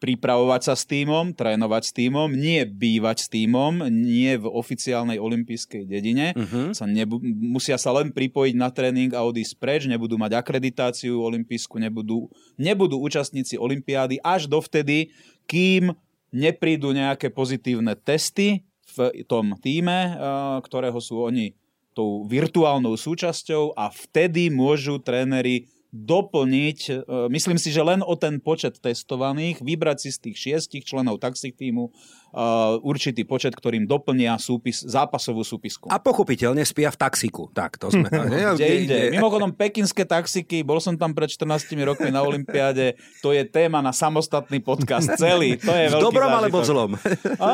pripravovať 0.00 0.60
sa 0.64 0.74
s 0.74 0.88
týmom, 0.88 1.36
trénovať 1.36 1.82
s 1.84 1.92
týmom, 1.92 2.32
nie 2.32 2.64
bývať 2.64 3.16
s 3.20 3.26
týmom, 3.28 3.84
nie 3.92 4.32
v 4.40 4.48
oficiálnej 4.48 5.20
olympijskej 5.20 5.84
dedine. 5.84 6.32
Uh-huh. 6.32 6.72
Sa 6.72 6.88
nebu- 6.88 7.20
musia 7.22 7.76
sa 7.76 7.92
len 7.92 8.08
pripojiť 8.08 8.54
na 8.56 8.72
tréning 8.72 9.12
a 9.12 9.20
odísť 9.28 9.60
preč, 9.60 9.84
nebudú 9.84 10.16
mať 10.16 10.40
akreditáciu 10.40 11.20
olympijskú, 11.20 11.76
nebudú, 11.76 12.32
nebudú 12.56 12.96
účastníci 12.96 13.60
olympiády 13.60 14.16
až 14.24 14.48
dovtedy, 14.48 15.12
kým 15.44 15.92
neprídu 16.32 16.96
nejaké 16.96 17.28
pozitívne 17.28 17.92
testy 17.92 18.64
v 18.96 19.22
tom 19.28 19.54
týme, 19.60 20.16
ktorého 20.64 20.98
sú 20.98 21.22
oni 21.28 21.52
tou 21.92 22.24
virtuálnou 22.24 22.94
súčasťou 22.96 23.76
a 23.76 23.90
vtedy 23.90 24.48
môžu 24.48 25.02
tréneri 25.02 25.68
doplniť, 25.90 26.78
e, 26.86 26.94
myslím 27.34 27.58
si, 27.58 27.74
že 27.74 27.82
len 27.82 28.02
o 28.06 28.14
ten 28.14 28.38
počet 28.38 28.78
testovaných, 28.78 29.58
vybrať 29.58 29.98
si 30.06 30.08
z 30.14 30.18
tých 30.22 30.36
šiestich 30.38 30.84
členov 30.86 31.18
taxi 31.18 31.50
týmu 31.50 31.90
určitý 32.80 33.26
počet, 33.26 33.52
ktorým 33.54 33.84
doplnia 33.84 34.38
súpis, 34.38 34.86
zápasovú 34.86 35.42
súpisku. 35.42 35.90
A 35.90 35.98
pochopiteľne 35.98 36.62
spia 36.62 36.94
v 36.94 36.98
taxiku. 36.98 37.50
Tak, 37.50 37.78
to 37.80 37.90
sme... 37.90 38.06
kde 38.56 38.66
inde. 38.86 38.98
Mimochodom, 39.14 39.50
pekinské 39.54 40.06
taxiky, 40.06 40.62
bol 40.62 40.78
som 40.78 40.94
tam 40.94 41.10
pred 41.10 41.30
14 41.30 41.74
rokmi 41.82 42.10
na 42.14 42.22
Olympiáde, 42.22 42.94
to 43.18 43.34
je 43.34 43.42
téma 43.46 43.82
na 43.82 43.90
samostatný 43.90 44.62
podcast 44.62 45.10
celý. 45.18 45.58
To 45.58 45.74
je 45.74 45.86
veľký 45.90 45.98
v 45.98 46.04
dobrom 46.04 46.30
zážitok. 46.30 46.40
alebo 46.40 46.58
v 46.58 46.66
zlom? 46.66 46.90
A, 47.40 47.48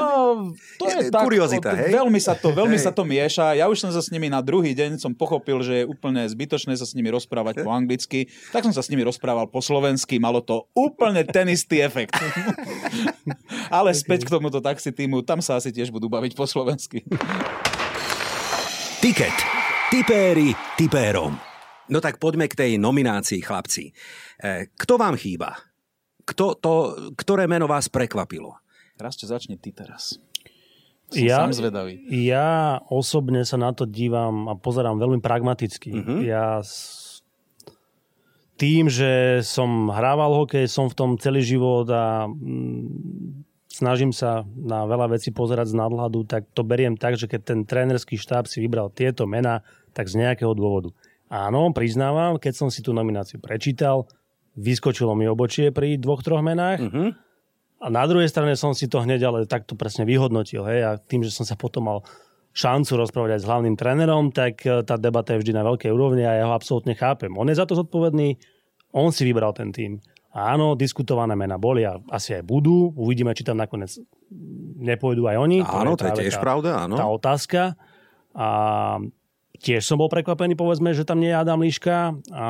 to 0.76 0.84
je 0.86 1.00
tak, 1.08 1.22
Kuriozita, 1.24 1.70
hej? 1.72 1.90
Veľmi 1.92 2.20
sa 2.20 2.34
to, 2.36 2.52
veľmi 2.52 2.76
sa 2.76 2.90
to 2.92 3.02
mieša. 3.08 3.56
Ja 3.56 3.66
už 3.72 3.80
som 3.80 3.90
sa 3.92 4.04
s 4.04 4.12
nimi 4.12 4.28
na 4.28 4.44
druhý 4.44 4.76
deň 4.76 5.00
som 5.00 5.16
pochopil, 5.16 5.60
že 5.64 5.82
je 5.82 5.84
úplne 5.88 6.22
zbytočné 6.28 6.76
sa 6.76 6.84
s 6.84 6.92
nimi 6.92 7.08
rozprávať 7.08 7.64
po 7.64 7.72
anglicky, 7.72 8.28
tak 8.52 8.62
som 8.68 8.72
sa 8.74 8.84
s 8.84 8.92
nimi 8.92 9.02
rozprával 9.02 9.48
po 9.48 9.64
slovensky, 9.64 10.20
malo 10.20 10.44
to 10.44 10.68
úplne 10.76 11.24
ten 11.24 11.48
istý 11.48 11.80
efekt. 11.80 12.12
Ale 13.76 13.90
späť 13.96 14.26
k 14.26 14.32
tomuto 14.38 14.62
taxi 14.66 14.90
týmu, 14.90 15.22
tam 15.22 15.38
sa 15.38 15.62
asi 15.62 15.70
tiež 15.70 15.94
budú 15.94 16.10
baviť 16.10 16.34
po 16.34 16.42
slovensky. 16.42 17.06
Tiket. 18.98 19.38
Tipéri 19.86 20.50
tipérom. 20.74 21.38
No 21.86 22.02
tak 22.02 22.18
poďme 22.18 22.50
k 22.50 22.58
tej 22.58 22.72
nominácii, 22.82 23.38
chlapci. 23.38 23.94
E, 24.42 24.66
kto 24.74 24.98
vám 24.98 25.14
chýba? 25.14 25.54
Kto 26.26 26.58
to, 26.58 26.74
ktoré 27.14 27.46
meno 27.46 27.70
vás 27.70 27.86
prekvapilo? 27.86 28.58
Raste, 28.98 29.30
začne 29.30 29.54
ty 29.54 29.70
teraz. 29.70 30.18
Som 31.14 31.22
ja, 31.22 31.46
sám 31.46 31.54
zvedavý. 31.54 32.02
Ja 32.10 32.82
osobne 32.90 33.46
sa 33.46 33.54
na 33.54 33.70
to 33.70 33.86
dívam 33.86 34.50
a 34.50 34.58
pozerám 34.58 34.98
veľmi 34.98 35.22
pragmaticky. 35.22 35.94
Uh-huh. 35.94 36.18
Ja 36.26 36.66
tým, 38.58 38.90
že 38.90 39.44
som 39.46 39.92
hrával 39.92 40.34
hokej, 40.34 40.66
som 40.66 40.90
v 40.90 40.96
tom 40.98 41.10
celý 41.20 41.46
život 41.46 41.86
a 41.92 42.26
mm, 42.26 43.45
snažím 43.76 44.16
sa 44.16 44.48
na 44.56 44.88
veľa 44.88 45.12
vecí 45.12 45.28
pozerať 45.28 45.76
z 45.76 45.78
nadhľadu, 45.78 46.24
tak 46.24 46.48
to 46.56 46.64
beriem 46.64 46.96
tak, 46.96 47.20
že 47.20 47.28
keď 47.28 47.40
ten 47.44 47.60
trénerský 47.68 48.16
štáb 48.16 48.48
si 48.48 48.64
vybral 48.64 48.88
tieto 48.88 49.28
mená, 49.28 49.60
tak 49.92 50.08
z 50.08 50.24
nejakého 50.24 50.56
dôvodu. 50.56 50.96
Áno, 51.28 51.68
priznávam, 51.76 52.40
keď 52.40 52.54
som 52.56 52.68
si 52.72 52.80
tú 52.80 52.96
nomináciu 52.96 53.36
prečítal, 53.36 54.08
vyskočilo 54.56 55.12
mi 55.12 55.28
obočie 55.28 55.68
pri 55.74 56.00
dvoch, 56.00 56.24
troch 56.24 56.40
menách. 56.40 56.80
Uh-huh. 56.80 57.12
A 57.76 57.86
na 57.92 58.08
druhej 58.08 58.32
strane 58.32 58.56
som 58.56 58.72
si 58.72 58.88
to 58.88 59.04
hneď 59.04 59.28
ale 59.28 59.44
takto 59.44 59.76
presne 59.76 60.08
vyhodnotil. 60.08 60.64
Hej? 60.64 60.80
A 60.80 60.90
tým, 60.96 61.20
že 61.20 61.34
som 61.34 61.44
sa 61.44 61.60
potom 61.60 61.84
mal 61.84 61.98
šancu 62.56 62.96
rozprávať 62.96 63.36
aj 63.36 63.40
s 63.44 63.48
hlavným 63.52 63.76
trénerom, 63.76 64.32
tak 64.32 64.64
e, 64.64 64.80
tá 64.80 64.96
debata 64.96 65.36
je 65.36 65.44
vždy 65.44 65.52
na 65.52 65.60
veľkej 65.60 65.92
úrovni 65.92 66.24
a 66.24 66.40
ja 66.40 66.44
ho 66.48 66.56
absolútne 66.56 66.96
chápem. 66.96 67.28
On 67.36 67.44
je 67.44 67.60
za 67.60 67.68
to 67.68 67.76
zodpovedný, 67.76 68.40
on 68.96 69.12
si 69.12 69.28
vybral 69.28 69.52
ten 69.52 69.76
tým. 69.76 70.00
Áno, 70.36 70.76
diskutované 70.76 71.32
mená 71.32 71.56
boli 71.56 71.88
a 71.88 71.96
asi 72.12 72.36
aj 72.36 72.44
budú. 72.44 72.92
Uvidíme, 72.92 73.32
či 73.32 73.40
tam 73.40 73.56
nakoniec 73.56 73.96
nepôjdu 74.76 75.24
aj 75.32 75.36
oni. 75.40 75.64
Áno, 75.64 75.96
to 75.96 76.04
je, 76.04 76.12
to 76.12 76.20
je 76.20 76.28
tiež 76.28 76.36
tá, 76.36 76.44
pravda, 76.44 76.70
áno. 76.84 77.00
Tá 77.00 77.08
otázka. 77.08 77.60
A 78.36 78.48
tiež 79.56 79.80
som 79.88 79.96
bol 79.96 80.12
prekvapený, 80.12 80.52
povedzme, 80.52 80.92
že 80.92 81.08
tam 81.08 81.24
nie 81.24 81.32
je 81.32 81.40
Adam 81.40 81.64
Liška, 81.64 82.12
a, 82.36 82.48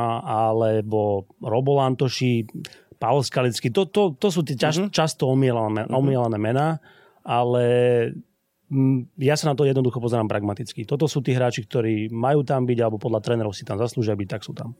alebo 0.50 1.30
Robo 1.38 1.78
Lantoši, 1.78 2.50
Pavel 2.98 3.22
Skalický. 3.22 3.70
To, 3.70 3.86
to, 3.86 4.18
to 4.18 4.34
sú 4.34 4.42
tie 4.42 4.58
ťaž, 4.58 4.74
uh-huh. 4.82 4.90
často 4.90 5.30
omielané, 5.30 5.86
uh-huh. 5.86 6.00
omielané 6.02 6.42
mená, 6.42 6.82
ale 7.22 7.64
ja 9.14 9.38
sa 9.38 9.46
na 9.46 9.54
to 9.54 9.62
jednoducho 9.62 10.02
pozerám 10.02 10.26
pragmaticky. 10.26 10.82
Toto 10.82 11.06
sú 11.06 11.22
tí 11.22 11.30
hráči, 11.30 11.62
ktorí 11.62 12.10
majú 12.10 12.42
tam 12.42 12.66
byť, 12.66 12.78
alebo 12.82 12.98
podľa 12.98 13.22
trénerov 13.22 13.54
si 13.54 13.62
tam 13.62 13.78
zaslúžia 13.78 14.18
byť, 14.18 14.26
tak 14.26 14.42
sú 14.42 14.50
tam. 14.58 14.74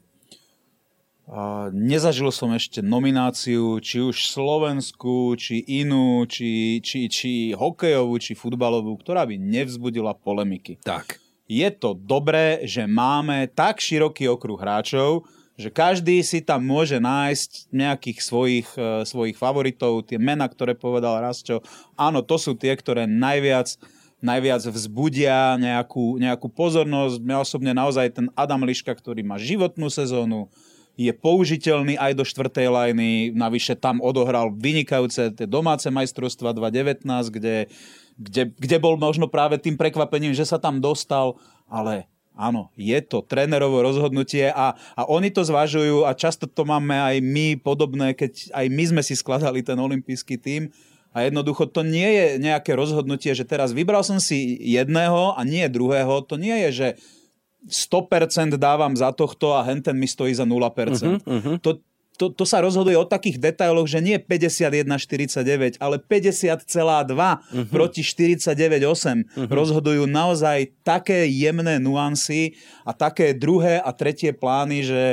A 1.27 1.75
nezažil 1.75 2.31
som 2.31 2.55
ešte 2.55 2.79
nomináciu, 2.79 3.83
či 3.83 3.99
už 3.99 4.31
slovenskú, 4.31 5.35
či 5.35 5.59
inú, 5.67 6.23
či, 6.31 6.79
či, 6.79 7.11
či 7.11 7.51
hokejovú, 7.51 8.15
či 8.23 8.39
futbalovú, 8.39 8.95
ktorá 8.95 9.27
by 9.27 9.35
nevzbudila 9.35 10.15
polemiky. 10.15 10.79
Tak. 10.87 11.19
Je 11.51 11.67
to 11.75 11.99
dobré, 11.99 12.63
že 12.63 12.87
máme 12.87 13.51
tak 13.51 13.83
široký 13.83 14.31
okruh 14.31 14.55
hráčov, 14.55 15.27
že 15.59 15.73
každý 15.73 16.23
si 16.23 16.47
tam 16.47 16.63
môže 16.63 17.03
nájsť 17.03 17.75
nejakých 17.75 18.19
svojich, 18.23 18.69
uh, 18.79 19.03
svojich 19.03 19.35
favoritov, 19.35 20.07
tie 20.07 20.23
mená, 20.23 20.47
ktoré 20.47 20.79
povedal 20.79 21.19
Rastio. 21.19 21.59
Áno, 21.99 22.23
to 22.23 22.39
sú 22.39 22.55
tie, 22.55 22.71
ktoré 22.77 23.11
najviac 23.11 23.75
najviac 24.17 24.65
vzbudia 24.65 25.61
nejakú, 25.61 26.17
nejakú 26.17 26.49
pozornosť. 26.49 27.21
Mňa 27.21 27.37
osobne 27.37 27.73
naozaj 27.77 28.17
ten 28.17 28.27
Adam 28.33 28.65
Liška, 28.65 28.97
ktorý 28.97 29.21
má 29.21 29.37
životnú 29.37 29.93
sezónu, 29.93 30.49
je 30.97 31.13
použiteľný 31.13 32.01
aj 32.01 32.13
do 32.17 32.25
štvrtej 32.25 32.73
lajny. 32.73 33.37
Navyše 33.37 33.77
tam 33.77 34.01
odohral 34.01 34.51
vynikajúce 34.57 35.37
tie 35.37 35.47
domáce 35.47 35.93
majstrovstva 35.93 36.57
2019, 36.57 37.05
kde, 37.37 37.69
kde, 38.17 38.43
kde 38.57 38.77
bol 38.81 38.97
možno 38.97 39.29
práve 39.29 39.61
tým 39.61 39.77
prekvapením, 39.77 40.33
že 40.33 40.49
sa 40.49 40.57
tam 40.57 40.81
dostal, 40.81 41.37
ale 41.69 42.09
Áno, 42.37 42.69
je 42.77 43.01
to 43.01 43.25
trénerovo 43.25 43.81
rozhodnutie 43.81 44.53
a, 44.53 44.77
a 44.93 45.03
oni 45.09 45.33
to 45.33 45.41
zvažujú 45.41 46.05
a 46.05 46.13
často 46.13 46.45
to 46.45 46.69
máme 46.69 46.93
aj 46.93 47.17
my 47.25 47.57
podobné, 47.57 48.13
keď 48.13 48.53
aj 48.53 48.67
my 48.69 48.85
sme 48.93 49.01
si 49.01 49.17
skladali 49.17 49.65
ten 49.65 49.81
olimpijský 49.81 50.37
tím 50.37 50.69
a 51.17 51.25
jednoducho 51.25 51.65
to 51.73 51.81
nie 51.81 52.05
je 52.05 52.27
nejaké 52.37 52.77
rozhodnutie, 52.77 53.33
že 53.33 53.49
teraz 53.49 53.73
vybral 53.73 54.05
som 54.05 54.21
si 54.21 54.53
jedného 54.61 55.33
a 55.33 55.41
nie 55.49 55.65
druhého. 55.73 56.21
To 56.29 56.37
nie 56.37 56.69
je, 56.69 56.71
že 56.77 56.89
100% 57.67 58.55
dávam 58.57 58.95
za 58.95 59.11
tohto 59.13 59.55
a 59.59 59.63
henten 59.67 59.99
mi 59.99 60.07
stojí 60.07 60.35
za 60.35 60.47
0%. 60.47 60.55
Uh-huh, 60.55 61.19
uh-huh. 61.23 61.57
To, 61.61 61.83
to, 62.17 62.33
to 62.33 62.45
sa 62.49 62.65
rozhoduje 62.65 62.97
o 62.97 63.05
takých 63.05 63.37
detailoch, 63.43 63.85
že 63.91 64.01
nie 64.01 64.17
51-49, 64.17 65.83
ale 65.83 66.01
50,2 66.01 66.57
uh-huh. 66.65 67.67
proti 67.69 68.01
49,8. 68.01 68.83
Uh-huh. 68.83 69.51
Rozhodujú 69.51 70.09
naozaj 70.09 70.73
také 70.87 71.29
jemné 71.29 71.77
nuancy 71.83 72.57
a 72.87 72.97
také 72.97 73.37
druhé 73.37 73.83
a 73.83 73.91
tretie 73.93 74.33
plány, 74.33 74.79
že 74.87 75.05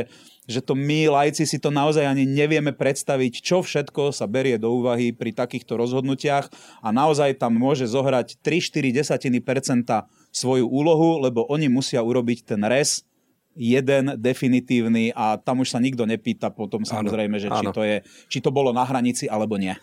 že 0.44 0.60
to 0.60 0.76
my, 0.76 1.08
lajci, 1.08 1.48
si 1.48 1.56
to 1.56 1.72
naozaj 1.72 2.04
ani 2.04 2.28
nevieme 2.28 2.76
predstaviť, 2.76 3.40
čo 3.40 3.64
všetko 3.64 4.12
sa 4.12 4.28
berie 4.28 4.60
do 4.60 4.76
úvahy 4.76 5.16
pri 5.16 5.32
takýchto 5.32 5.80
rozhodnutiach 5.80 6.52
a 6.84 6.92
naozaj 6.92 7.40
tam 7.40 7.56
môže 7.56 7.88
zohrať 7.88 8.44
3-4 8.44 8.92
desatiny 8.92 9.40
percenta 9.40 10.12
svoju 10.34 10.66
úlohu, 10.66 11.22
lebo 11.22 11.46
oni 11.48 11.70
musia 11.70 12.02
urobiť 12.02 12.50
ten 12.50 12.66
res, 12.66 13.06
jeden 13.54 14.18
definitívny 14.18 15.14
a 15.14 15.38
tam 15.38 15.62
už 15.62 15.78
sa 15.78 15.80
nikto 15.80 16.10
nepýta 16.10 16.50
potom 16.50 16.82
samozrejme, 16.82 17.38
že 17.38 17.50
či 17.54 17.66
to, 17.70 17.82
je, 17.86 17.98
či 18.30 18.40
to 18.42 18.50
bolo 18.50 18.74
na 18.74 18.82
hranici 18.82 19.30
alebo 19.30 19.62
nie. 19.62 19.74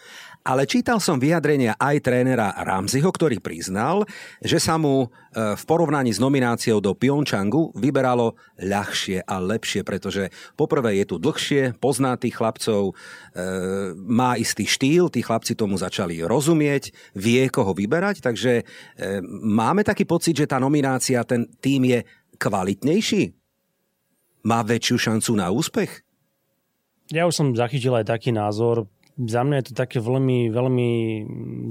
Ale 0.40 0.64
čítal 0.64 0.98
som 0.98 1.20
vyjadrenia 1.20 1.76
aj 1.76 2.00
trénera 2.00 2.56
Ramziho, 2.56 3.06
ktorý 3.12 3.44
priznal, 3.44 4.08
že 4.40 4.56
sa 4.56 4.80
mu 4.80 5.04
e, 5.04 5.08
v 5.52 5.62
porovnaní 5.68 6.10
s 6.10 6.18
nomináciou 6.18 6.80
do 6.80 6.96
Pyeongchangu 6.96 7.76
vyberalo 7.76 8.40
ľahšie 8.56 9.20
a 9.22 9.36
lepšie, 9.36 9.84
pretože 9.84 10.32
poprvé 10.56 10.96
je 11.04 11.04
tu 11.12 11.16
dlhšie, 11.20 11.76
pozná 11.76 12.16
tých 12.16 12.40
chlapcov, 12.40 12.90
e, 12.90 12.92
má 13.94 14.40
istý 14.40 14.64
štýl, 14.64 15.12
tí 15.12 15.20
chlapci 15.20 15.52
tomu 15.52 15.76
začali 15.76 16.24
rozumieť, 16.24 16.90
vie 17.12 17.44
koho 17.52 17.76
vyberať, 17.76 18.24
takže 18.24 18.52
e, 18.60 18.64
máme 19.44 19.84
taký 19.84 20.08
pocit, 20.08 20.32
že 20.32 20.48
tá 20.48 20.56
nominácia, 20.56 21.20
ten 21.28 21.44
tým 21.60 21.84
je 21.84 22.00
kvalitnejší? 22.40 23.39
Má 24.44 24.64
väčšiu 24.64 24.96
šancu 24.96 25.30
na 25.36 25.52
úspech? 25.52 26.04
Ja 27.10 27.26
už 27.26 27.34
som 27.34 27.46
zachytil 27.58 27.94
aj 27.98 28.06
taký 28.06 28.30
názor. 28.30 28.86
Za 29.18 29.42
mňa 29.42 29.56
je 29.60 29.66
to 29.70 29.74
také 29.74 29.98
veľmi, 29.98 30.48
veľmi 30.48 30.90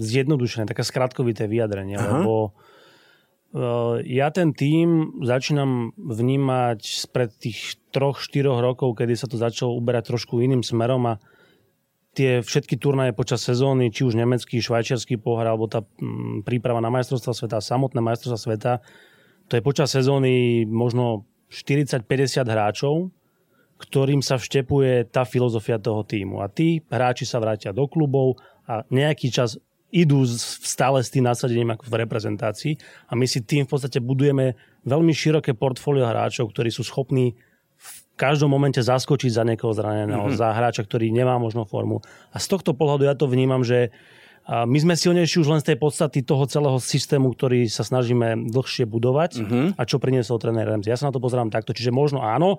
zjednodušené, 0.03 0.67
také 0.67 0.83
skratkovité 0.83 1.47
vyjadrenie, 1.47 1.97
Aha. 1.97 2.21
lebo 2.21 2.33
e, 2.45 2.49
ja 4.05 4.29
ten 4.29 4.53
tým 4.53 5.23
začínam 5.23 5.95
vnímať 5.97 6.79
spred 6.83 7.33
tých 7.39 7.79
troch, 7.89 8.21
štyroch 8.21 8.61
rokov, 8.61 8.99
kedy 8.99 9.17
sa 9.17 9.25
to 9.25 9.39
začalo 9.39 9.73
uberať 9.79 10.13
trošku 10.13 10.43
iným 10.43 10.61
smerom 10.61 11.07
a 11.09 11.17
tie 12.13 12.43
všetky 12.43 12.75
turnaje 12.75 13.15
počas 13.15 13.39
sezóny, 13.41 13.89
či 13.95 14.03
už 14.03 14.19
nemecký, 14.19 14.59
švajčiarsky 14.59 15.15
pohár, 15.15 15.49
alebo 15.49 15.71
tá 15.71 15.87
príprava 16.43 16.83
na 16.83 16.91
majstrovstva 16.91 17.31
sveta, 17.31 17.63
samotné 17.63 18.03
majstrovstva 18.03 18.37
sveta, 18.37 18.73
to 19.49 19.57
je 19.57 19.65
počas 19.65 19.89
sezóny 19.89 20.67
možno 20.69 21.25
40-50 21.49 22.45
hráčov, 22.45 23.09
ktorým 23.79 24.21
sa 24.21 24.37
vštepuje 24.37 25.09
tá 25.09 25.25
filozofia 25.25 25.81
toho 25.81 26.05
týmu. 26.05 26.43
A 26.43 26.47
tí 26.51 26.83
hráči 26.91 27.25
sa 27.25 27.39
vrátia 27.41 27.73
do 27.73 27.87
klubov 27.87 28.37
a 28.67 28.85
nejaký 28.91 29.33
čas 29.33 29.57
idú 29.89 30.21
stále 30.61 31.01
s 31.01 31.09
tým 31.09 31.25
nasadením 31.25 31.73
ako 31.73 31.89
v 31.89 31.99
reprezentácii 32.05 32.73
a 33.09 33.17
my 33.17 33.25
si 33.25 33.41
tým 33.41 33.65
v 33.65 33.71
podstate 33.73 33.97
budujeme 33.97 34.53
veľmi 34.85 35.09
široké 35.09 35.57
portfólio 35.57 36.05
hráčov, 36.05 36.53
ktorí 36.53 36.69
sú 36.69 36.85
schopní 36.85 37.33
v 37.79 37.89
každom 38.13 38.53
momente 38.53 38.77
zaskočiť 38.77 39.31
za 39.33 39.43
niekoho 39.47 39.73
zraneného, 39.73 40.29
mm-hmm. 40.29 40.37
za 40.37 40.53
hráča, 40.53 40.85
ktorý 40.85 41.09
nemá 41.09 41.41
možno 41.41 41.65
formu. 41.65 42.05
A 42.29 42.37
z 42.37 42.47
tohto 42.53 42.77
pohľadu 42.77 43.09
ja 43.09 43.17
to 43.17 43.25
vnímam, 43.25 43.65
že 43.65 43.89
a 44.49 44.65
my 44.65 44.81
sme 44.81 44.97
silnejší 44.97 45.45
už 45.45 45.47
len 45.53 45.61
z 45.61 45.69
tej 45.69 45.77
podstaty 45.77 46.25
toho 46.25 46.49
celého 46.49 46.81
systému, 46.81 47.37
ktorý 47.37 47.69
sa 47.69 47.85
snažíme 47.85 48.49
dlhšie 48.49 48.89
budovať 48.89 49.31
uh-huh. 49.45 49.77
a 49.77 49.81
čo 49.85 50.01
priniesol 50.01 50.41
tréner 50.41 50.65
Remzi. 50.65 50.89
Ja 50.89 50.97
sa 50.97 51.05
na 51.05 51.13
to 51.13 51.21
pozerám 51.21 51.53
takto. 51.53 51.69
Čiže 51.69 51.93
možno 51.93 52.25
áno, 52.25 52.57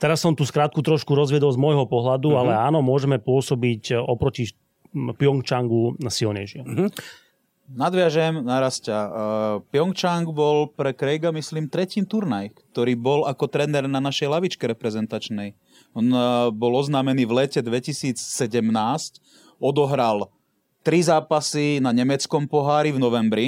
teraz 0.00 0.24
som 0.24 0.32
tu 0.32 0.48
skrátku 0.48 0.80
trošku 0.80 1.12
rozviedol 1.12 1.52
z 1.52 1.60
môjho 1.60 1.84
pohľadu, 1.84 2.32
uh-huh. 2.32 2.40
ale 2.40 2.52
áno, 2.56 2.80
môžeme 2.80 3.20
pôsobiť 3.20 4.00
oproti 4.00 4.56
Pyeongchangu 4.96 6.00
silnejšie. 6.08 6.64
Uh-huh. 6.64 6.88
Nadviažem 7.68 8.40
na 8.40 8.64
Rastia. 8.64 8.98
Uh, 9.04 9.12
Pyeongchang 9.68 10.24
bol 10.32 10.72
pre 10.72 10.96
Craiga, 10.96 11.36
myslím, 11.36 11.68
tretím 11.68 12.08
turnaj, 12.08 12.50
ktorý 12.72 12.96
bol 12.96 13.20
ako 13.28 13.44
tréner 13.44 13.84
na 13.86 14.00
našej 14.00 14.26
lavičke 14.26 14.64
reprezentačnej. 14.72 15.52
On 15.92 16.02
uh, 16.10 16.48
bol 16.48 16.80
oznámený 16.80 17.28
v 17.28 17.44
lete 17.44 17.60
2017, 17.60 18.16
odohral 19.60 20.32
tri 20.80 21.04
zápasy 21.04 21.78
na 21.78 21.92
nemeckom 21.92 22.48
pohári 22.48 22.92
v 22.92 22.98
novembri, 23.00 23.46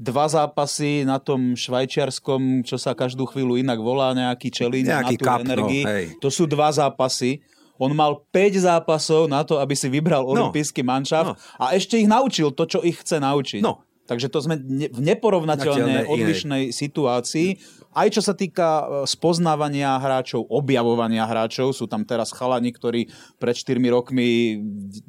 dva 0.00 0.24
zápasy 0.28 1.04
na 1.04 1.20
tom 1.20 1.52
švajčiarskom, 1.52 2.64
čo 2.64 2.80
sa 2.80 2.96
každú 2.96 3.28
chvíľu 3.28 3.60
inak 3.60 3.76
volá, 3.76 4.16
nejaký 4.16 4.48
čelín 4.48 4.88
na 4.88 5.04
tú 5.04 5.20
kap, 5.20 5.44
no, 5.44 5.52
energii. 5.52 5.84
No, 5.84 6.20
To 6.24 6.28
sú 6.32 6.48
dva 6.48 6.72
zápasy. 6.72 7.44
On 7.80 7.92
mal 7.92 8.20
5 8.28 8.64
zápasov 8.64 9.24
na 9.28 9.40
to, 9.40 9.56
aby 9.56 9.72
si 9.72 9.88
vybral 9.88 10.24
no. 10.24 10.36
olimpijský 10.36 10.84
manšaft 10.84 11.32
no. 11.32 11.40
a 11.56 11.72
ešte 11.72 11.96
ich 11.96 12.08
naučil 12.08 12.52
to, 12.52 12.68
čo 12.68 12.84
ich 12.84 13.00
chce 13.00 13.20
naučiť. 13.20 13.64
No. 13.64 13.84
Takže 14.10 14.26
to 14.26 14.42
sme 14.42 14.58
v 14.90 15.00
neporovnateľne 15.00 16.10
odlišnej 16.10 16.74
situácii 16.74 17.78
aj 17.90 18.08
čo 18.14 18.22
sa 18.22 18.38
týka 18.38 18.68
e, 18.70 18.84
spoznávania 19.02 19.98
hráčov, 19.98 20.46
objavovania 20.46 21.26
hráčov, 21.26 21.74
sú 21.74 21.90
tam 21.90 22.06
teraz 22.06 22.30
chalani, 22.30 22.70
ktorí 22.70 23.10
pred 23.42 23.54
4 23.54 23.82
rokmi 23.90 24.62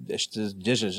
ešte, 0.10 0.50
kdeže, 0.58 0.90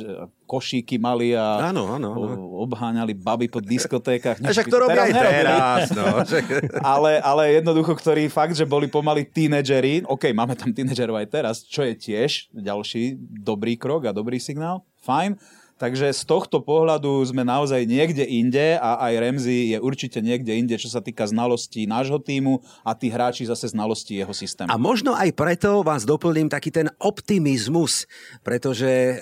košíky 0.46 1.02
mali 1.02 1.34
a 1.34 1.74
áno, 1.74 1.90
áno, 1.90 2.14
áno. 2.14 2.62
obháňali 2.62 3.18
baby 3.18 3.50
po 3.50 3.58
diskotékach. 3.58 4.38
A 4.46 4.54
však 4.54 4.70
to 4.70 4.78
robia 4.78 5.10
aj 5.10 5.12
teraz. 5.16 5.80
No. 5.90 6.06
ale, 6.94 7.18
ale 7.18 7.58
jednoducho, 7.58 7.98
ktorí 7.98 8.30
fakt, 8.30 8.54
že 8.54 8.62
boli 8.62 8.86
pomaly 8.86 9.26
tínedžeri, 9.26 10.06
OK, 10.06 10.30
máme 10.30 10.54
tam 10.54 10.70
tínedžerov 10.70 11.18
aj 11.18 11.28
teraz, 11.34 11.56
čo 11.66 11.82
je 11.82 11.98
tiež 11.98 12.54
ďalší 12.54 13.18
dobrý 13.42 13.74
krok 13.74 14.06
a 14.06 14.14
dobrý 14.14 14.38
signál, 14.38 14.86
fajn 15.02 15.61
Takže 15.82 16.14
z 16.14 16.22
tohto 16.30 16.62
pohľadu 16.62 17.26
sme 17.26 17.42
naozaj 17.42 17.82
niekde 17.90 18.22
inde 18.22 18.78
a 18.78 19.02
aj 19.02 19.12
Remzi 19.18 19.74
je 19.74 19.78
určite 19.82 20.22
niekde 20.22 20.54
inde, 20.54 20.78
čo 20.78 20.86
sa 20.86 21.02
týka 21.02 21.26
znalostí 21.26 21.90
nášho 21.90 22.22
týmu 22.22 22.62
a 22.86 22.94
tí 22.94 23.10
hráči 23.10 23.50
zase 23.50 23.74
znalosti 23.74 24.22
jeho 24.22 24.30
systému. 24.30 24.70
A 24.70 24.78
možno 24.78 25.10
aj 25.18 25.34
preto 25.34 25.82
vás 25.82 26.06
doplním 26.06 26.46
taký 26.46 26.70
ten 26.70 26.86
optimizmus, 27.02 28.06
pretože 28.46 28.86
e, 28.86 29.14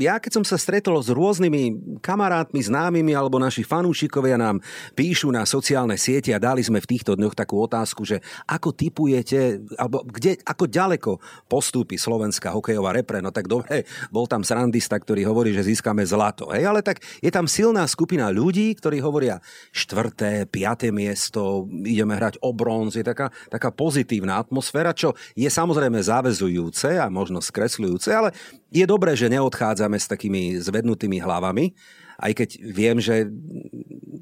ja 0.00 0.16
keď 0.16 0.40
som 0.40 0.44
sa 0.48 0.56
stretol 0.56 0.96
s 1.04 1.12
rôznymi 1.12 2.00
kamarátmi, 2.00 2.64
známymi 2.64 3.12
alebo 3.12 3.36
naši 3.36 3.60
fanúšikovia 3.60 4.40
nám 4.40 4.64
píšu 4.96 5.28
na 5.28 5.44
sociálne 5.44 6.00
siete 6.00 6.32
a 6.32 6.40
dali 6.40 6.64
sme 6.64 6.80
v 6.80 6.96
týchto 6.96 7.12
dňoch 7.12 7.36
takú 7.36 7.60
otázku, 7.60 8.08
že 8.08 8.24
ako 8.48 8.72
typujete, 8.72 9.60
alebo 9.76 10.00
kde, 10.00 10.40
ako 10.48 10.64
ďaleko 10.64 11.12
postúpi 11.44 12.00
slovenská 12.00 12.56
hokejová 12.56 12.96
repre, 12.96 13.20
no 13.20 13.28
tak 13.36 13.52
dobre, 13.52 13.84
bol 14.08 14.24
tam 14.24 14.40
srandista, 14.40 14.96
ktorý 14.96 15.28
hovorí, 15.28 15.52
že 15.52 15.60
získame 15.60 16.05
zlato. 16.06 16.48
Hej? 16.54 16.70
Ale 16.70 16.80
tak 16.80 17.02
je 17.18 17.28
tam 17.28 17.50
silná 17.50 17.82
skupina 17.90 18.30
ľudí, 18.30 18.72
ktorí 18.78 19.02
hovoria 19.02 19.42
štvrté, 19.74 20.46
piaté 20.46 20.94
miesto, 20.94 21.66
ideme 21.84 22.14
hrať 22.14 22.38
o 22.40 22.54
bronz, 22.54 22.94
je 22.94 23.04
taká, 23.04 23.34
taká 23.50 23.74
pozitívna 23.74 24.38
atmosféra, 24.38 24.94
čo 24.94 25.18
je 25.34 25.50
samozrejme 25.50 25.98
záväzujúce 25.98 27.02
a 27.02 27.10
možno 27.10 27.42
skresľujúce, 27.42 28.14
ale 28.14 28.30
je 28.70 28.86
dobré, 28.86 29.18
že 29.18 29.26
neodchádzame 29.28 29.98
s 29.98 30.06
takými 30.06 30.62
zvednutými 30.62 31.18
hlavami, 31.18 31.74
aj 32.20 32.32
keď 32.32 32.48
viem, 32.62 32.96
že 32.98 33.28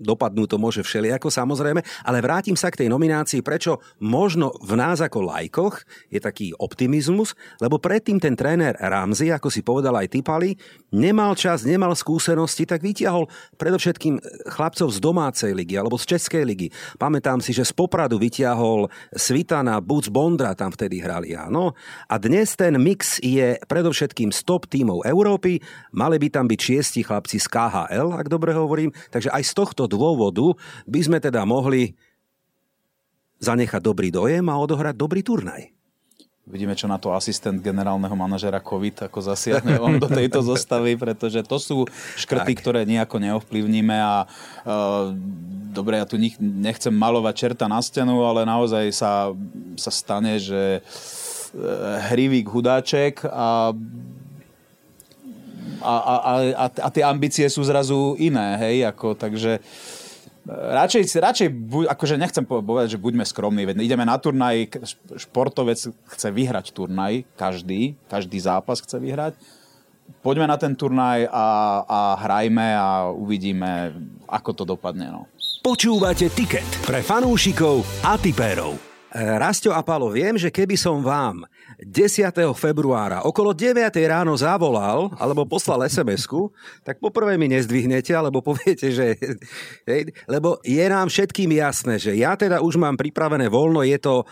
dopadnú 0.04 0.44
to 0.44 0.60
môže 0.60 0.84
všelijako 0.84 1.32
samozrejme, 1.32 1.80
ale 2.04 2.18
vrátim 2.20 2.54
sa 2.54 2.68
k 2.68 2.84
tej 2.84 2.88
nominácii, 2.92 3.40
prečo 3.40 3.80
možno 4.04 4.52
v 4.60 4.76
nás 4.76 5.00
ako 5.00 5.24
lajkoch 5.24 5.80
je 6.12 6.20
taký 6.20 6.52
optimizmus, 6.60 7.32
lebo 7.64 7.80
predtým 7.80 8.20
ten 8.20 8.36
tréner 8.36 8.76
Ramzi, 8.76 9.32
ako 9.32 9.48
si 9.48 9.64
povedal 9.64 9.96
aj 9.96 10.12
Typali, 10.12 10.52
nemal 10.92 11.32
čas, 11.34 11.64
nemal 11.64 11.96
skúsenosti, 11.96 12.68
tak 12.68 12.84
vytiahol 12.84 13.26
predovšetkým 13.56 14.20
chlapcov 14.52 14.92
z 14.92 14.98
domácej 15.00 15.56
ligy 15.56 15.80
alebo 15.80 15.96
z 15.96 16.14
Českej 16.14 16.44
ligy. 16.44 16.68
Pamätám 17.00 17.40
si, 17.40 17.56
že 17.56 17.64
z 17.64 17.72
Popradu 17.72 18.20
vytiahol 18.20 18.92
Svitana, 19.16 19.80
Buc 19.80 20.12
Bondra 20.12 20.52
tam 20.52 20.68
vtedy 20.68 21.00
hrali, 21.00 21.32
áno. 21.32 21.72
A 22.12 22.20
dnes 22.20 22.52
ten 22.54 22.76
mix 22.76 23.16
je 23.24 23.56
predovšetkým 23.64 24.28
stop 24.34 24.68
tímov 24.68 25.08
Európy, 25.08 25.64
mali 25.96 26.16
by 26.20 26.28
tam 26.28 26.46
byť 26.50 26.60
šiesti 26.60 27.00
chlapci 27.06 27.40
z 27.40 27.46
KHL, 27.48 27.83
ak 27.90 28.28
dobre 28.32 28.56
hovorím, 28.56 28.90
takže 29.12 29.32
aj 29.32 29.42
z 29.44 29.52
tohto 29.52 29.84
dôvodu 29.84 30.56
by 30.88 31.00
sme 31.00 31.18
teda 31.20 31.44
mohli 31.44 31.96
zanechať 33.42 33.80
dobrý 33.82 34.08
dojem 34.08 34.46
a 34.48 34.56
odohrať 34.56 34.94
dobrý 34.96 35.20
turnaj. 35.20 35.74
Vidíme, 36.44 36.76
čo 36.76 36.84
na 36.84 37.00
to 37.00 37.08
asistent 37.16 37.64
generálneho 37.64 38.12
manažera 38.12 38.60
COVID, 38.60 39.08
ako 39.08 39.18
zasiahne 39.32 39.80
on 39.80 39.96
do 39.96 40.04
tejto 40.12 40.44
zostavy, 40.44 40.92
pretože 40.92 41.40
to 41.40 41.56
sú 41.56 41.88
škrty, 42.20 42.52
tak. 42.52 42.60
ktoré 42.60 42.80
nejako 42.84 43.16
neovplyvníme 43.16 43.96
a 43.96 44.28
uh, 44.28 45.08
dobre, 45.72 45.96
ja 45.96 46.04
tu 46.04 46.20
nechcem 46.20 46.92
malovať 46.92 47.34
čerta 47.34 47.64
na 47.64 47.80
stenu, 47.80 48.20
ale 48.28 48.44
naozaj 48.44 48.92
sa, 48.92 49.32
sa 49.80 49.88
stane, 49.88 50.36
že 50.36 50.84
uh, 50.84 52.12
hrivík 52.12 52.44
hudáček 52.52 53.24
a 53.24 53.72
a, 55.80 55.94
a, 55.94 56.14
a, 56.54 56.66
a 56.68 56.88
tie 56.92 57.04
ambície 57.04 57.46
sú 57.48 57.64
zrazu 57.64 58.14
iné, 58.20 58.56
hej, 58.60 58.76
ako, 58.88 59.16
takže 59.16 59.60
Radšej, 60.44 61.08
radšej 61.24 61.48
buď, 61.48 61.84
akože 61.88 62.20
nechcem 62.20 62.44
povedať, 62.44 62.92
že 62.92 63.00
buďme 63.00 63.24
skromní, 63.24 63.64
veď 63.64 63.80
ideme 63.80 64.04
na 64.04 64.20
turnaj, 64.20 64.76
športovec 65.16 65.80
chce 65.88 66.28
vyhrať 66.28 66.76
turnaj, 66.76 67.24
každý, 67.32 67.96
každý 68.12 68.44
zápas 68.44 68.84
chce 68.84 69.00
vyhrať. 69.00 69.32
Poďme 70.20 70.44
na 70.44 70.60
ten 70.60 70.76
turnaj 70.76 71.24
a, 71.32 71.46
a 71.88 72.00
hrajme 72.20 72.76
a 72.76 73.08
uvidíme, 73.08 73.96
ako 74.28 74.50
to 74.52 74.64
dopadne. 74.68 75.08
No. 75.08 75.32
Počúvate 75.64 76.28
Ticket 76.28 76.68
pre 76.84 77.00
fanúšikov 77.00 77.80
a 78.04 78.20
tipérov. 78.20 78.76
Rastio 79.16 79.72
a 79.72 79.80
Palo, 79.80 80.12
viem, 80.12 80.36
že 80.36 80.52
keby 80.52 80.76
som 80.76 81.00
vám 81.00 81.48
10. 81.86 82.34
februára 82.56 83.22
okolo 83.28 83.52
9. 83.52 83.92
ráno 84.08 84.34
zavolal 84.34 85.12
alebo 85.20 85.44
poslal 85.44 85.84
sms 85.86 86.24
tak 86.82 86.98
poprvé 87.00 87.36
mi 87.36 87.48
nezdvihnete, 87.52 88.16
alebo 88.16 88.40
poviete, 88.40 88.90
že... 88.90 89.16
Hej, 89.84 90.12
lebo 90.26 90.58
je 90.64 90.84
nám 90.88 91.12
všetkým 91.12 91.52
jasné, 91.52 92.00
že 92.00 92.16
ja 92.16 92.34
teda 92.34 92.64
už 92.64 92.80
mám 92.80 92.96
pripravené 92.96 93.52
voľno, 93.52 93.84
je 93.84 93.98
to 94.00 94.22
e, 94.22 94.24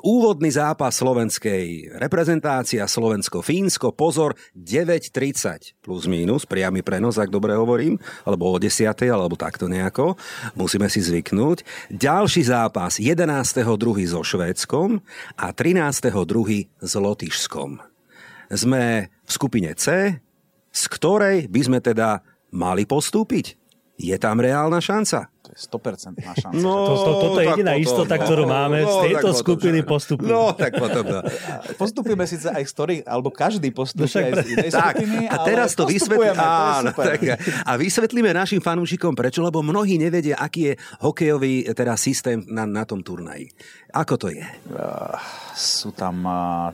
úvodný 0.00 0.48
zápas 0.48 0.96
slovenskej 0.96 1.96
reprezentácia 2.00 2.84
Slovensko-Fínsko, 2.88 3.92
pozor, 3.92 4.34
9.30 4.56 5.84
plus 5.84 6.08
minus, 6.08 6.48
priamy 6.48 6.80
prenos, 6.80 7.20
ak 7.20 7.30
dobre 7.30 7.54
hovorím, 7.54 8.00
alebo 8.24 8.50
o 8.50 8.56
10. 8.56 8.88
alebo 9.06 9.36
takto 9.36 9.68
nejako, 9.68 10.16
musíme 10.56 10.88
si 10.88 11.04
zvyknúť. 11.04 11.90
Ďalší 11.92 12.42
zápas 12.48 12.98
11.2. 12.98 13.62
so 14.08 14.24
Švédskom 14.24 14.98
a 15.36 15.52
13 15.52 16.10
druhý 16.46 16.70
s 16.78 16.94
Lotyšskom. 16.94 17.82
Sme 18.54 19.10
v 19.10 19.30
skupine 19.34 19.74
C, 19.74 20.14
z 20.70 20.82
ktorej 20.86 21.50
by 21.50 21.60
sme 21.66 21.78
teda 21.82 22.22
mali 22.54 22.86
postúpiť. 22.86 23.58
Je 23.98 24.14
tam 24.14 24.38
reálna 24.38 24.78
šanca? 24.78 25.26
To 25.42 25.50
je 25.50 25.58
100% 25.58 26.22
šanca. 26.22 26.54
No, 26.62 26.86
to, 26.86 26.94
to, 26.94 27.12
toto 27.18 27.38
je 27.42 27.50
jediná 27.50 27.74
potom, 27.74 27.82
istota, 27.82 28.14
ktorú 28.20 28.44
no, 28.46 28.52
máme. 28.54 28.78
No, 28.86 28.94
z 28.94 28.96
tejto 29.10 29.28
skupiny 29.34 29.82
postupíme. 29.82 30.30
No, 30.30 30.54
tak 30.54 30.78
potom. 30.78 31.02
No. 31.02 31.24
Postupíme 31.82 32.22
síce 32.30 32.46
aj 32.46 32.62
z 32.62 32.72
ktorých, 32.76 33.02
alebo 33.10 33.34
každý 33.34 33.74
postupuje 33.74 34.06
no, 34.06 34.38
aj 34.38 34.46
z 34.46 34.46
inej 34.54 34.70
tak, 34.70 35.02
skupiny, 35.02 35.26
a 35.26 35.36
teraz 35.42 35.74
to 35.74 35.82
vysvetlíme. 35.88 36.38
Áno, 36.38 36.90
tak, 36.94 37.18
a 37.42 37.72
vysvetlíme 37.74 38.30
našim 38.30 38.62
fanúšikom 38.62 39.18
prečo, 39.18 39.42
lebo 39.42 39.66
mnohí 39.66 39.98
nevedia, 39.98 40.38
aký 40.38 40.70
je 40.70 40.72
hokejový 41.02 41.74
teda 41.74 41.98
systém 41.98 42.44
na, 42.46 42.68
na 42.68 42.86
tom 42.86 43.02
turnaji. 43.02 43.50
Ako 43.96 44.14
to 44.14 44.28
je? 44.30 44.44
Sú 45.56 45.88
tam 45.88 46.20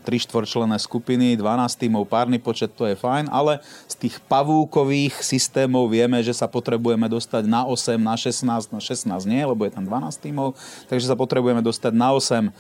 tri 0.03 0.19
štvorčlené 0.19 0.75
skupiny, 0.75 1.39
12 1.39 1.79
tímov, 1.79 2.03
párny 2.03 2.43
počet, 2.43 2.75
to 2.75 2.83
je 2.83 2.99
fajn, 2.99 3.31
ale 3.31 3.63
z 3.87 3.95
tých 3.95 4.19
pavúkových 4.27 5.23
systémov 5.23 5.87
vieme, 5.87 6.19
že 6.19 6.35
sa 6.35 6.51
potrebujeme 6.51 7.07
dostať 7.07 7.47
na 7.47 7.63
8, 7.63 7.95
na 7.95 8.19
16, 8.19 8.75
na 8.75 8.83
16 8.83 9.23
nie, 9.31 9.39
lebo 9.47 9.63
je 9.63 9.71
tam 9.71 9.87
12 9.87 10.19
tímov, 10.19 10.59
takže 10.91 11.07
sa 11.07 11.15
potrebujeme 11.15 11.63
dostať 11.63 11.95
na 11.95 12.11
8. 12.11 12.51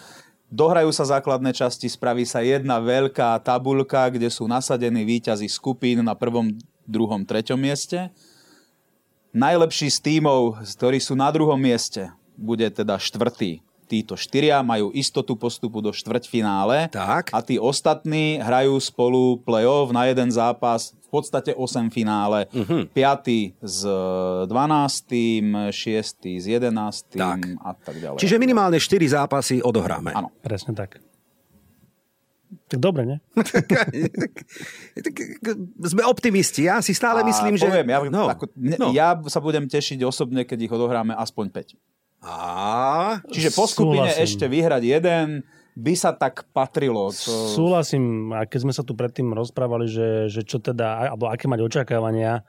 Dohrajú 0.47 0.95
sa 0.95 1.19
základné 1.19 1.51
časti, 1.59 1.91
spraví 1.91 2.23
sa 2.23 2.39
jedna 2.39 2.79
veľká 2.79 3.35
tabulka, 3.43 4.07
kde 4.07 4.31
sú 4.31 4.47
nasadení 4.47 5.03
výťazí 5.03 5.51
skupín 5.51 6.07
na 6.07 6.15
prvom, 6.15 6.55
druhom, 6.87 7.27
treťom 7.27 7.59
mieste. 7.59 8.15
Najlepší 9.35 9.91
z 9.91 9.99
tímov, 9.99 10.63
ktorí 10.63 11.03
sú 11.03 11.19
na 11.19 11.35
druhom 11.35 11.59
mieste, 11.59 12.15
bude 12.39 12.71
teda 12.71 12.95
štvrtý 12.95 13.59
títo 13.93 14.17
štyria 14.17 14.65
majú 14.65 14.89
istotu 14.97 15.37
postupu 15.37 15.85
do 15.85 15.93
štvrťfinále 15.93 16.89
tak. 16.89 17.29
a 17.29 17.45
tí 17.45 17.61
ostatní 17.61 18.41
hrajú 18.41 18.81
spolu 18.81 19.37
play-off 19.45 19.93
na 19.93 20.09
jeden 20.09 20.33
zápas 20.33 20.97
v 20.97 21.09
podstate 21.13 21.53
8 21.53 21.93
finále. 21.93 22.49
Uh-huh. 22.57 22.89
5. 22.89 23.61
s 23.61 23.85
12., 24.49 24.49
6. 24.49 26.41
s 26.41 26.45
11. 26.49 27.21
Tak. 27.21 27.41
a 27.61 27.71
tak 27.77 28.01
ďalej. 28.01 28.17
Čiže 28.17 28.41
minimálne 28.41 28.81
4 28.81 28.97
zápasy 29.13 29.61
odohráme. 29.61 30.17
Áno. 30.17 30.33
Presne 30.41 30.73
tak. 30.73 31.05
Tak 32.73 32.81
dobre, 32.81 33.05
ne? 33.05 33.17
Sme 35.93 36.03
optimisti. 36.09 36.65
Ja 36.65 36.81
si 36.81 36.97
stále 36.97 37.21
a 37.21 37.29
myslím, 37.29 37.61
poviem, 37.61 37.89
že... 37.89 37.93
Ja, 37.93 38.01
no, 38.09 38.25
ako, 38.29 38.45
no. 38.57 38.89
ja 38.97 39.21
sa 39.29 39.41
budem 39.45 39.69
tešiť 39.69 40.01
osobne, 40.05 40.45
keď 40.49 40.69
ich 40.69 40.73
odohráme 40.73 41.13
aspoň 41.17 41.49
5. 41.77 42.02
A... 42.23 43.19
Čiže 43.29 43.51
po 43.51 43.67
skupine 43.67 44.07
Súhlasím. 44.07 44.25
ešte 44.25 44.47
vyhrať 44.47 44.83
jeden 44.87 45.27
by 45.73 45.95
sa 45.97 46.13
tak 46.15 46.47
patrilo. 46.53 47.11
To... 47.11 47.33
Súhlasím, 47.51 48.31
a 48.31 48.45
keď 48.45 48.61
sme 48.69 48.73
sa 48.77 48.85
tu 48.87 48.93
predtým 48.95 49.33
rozprávali, 49.33 49.89
že, 49.89 50.31
že 50.31 50.47
čo 50.47 50.61
teda, 50.61 51.11
alebo 51.11 51.27
aké 51.33 51.49
mať 51.49 51.61
očakávania, 51.65 52.45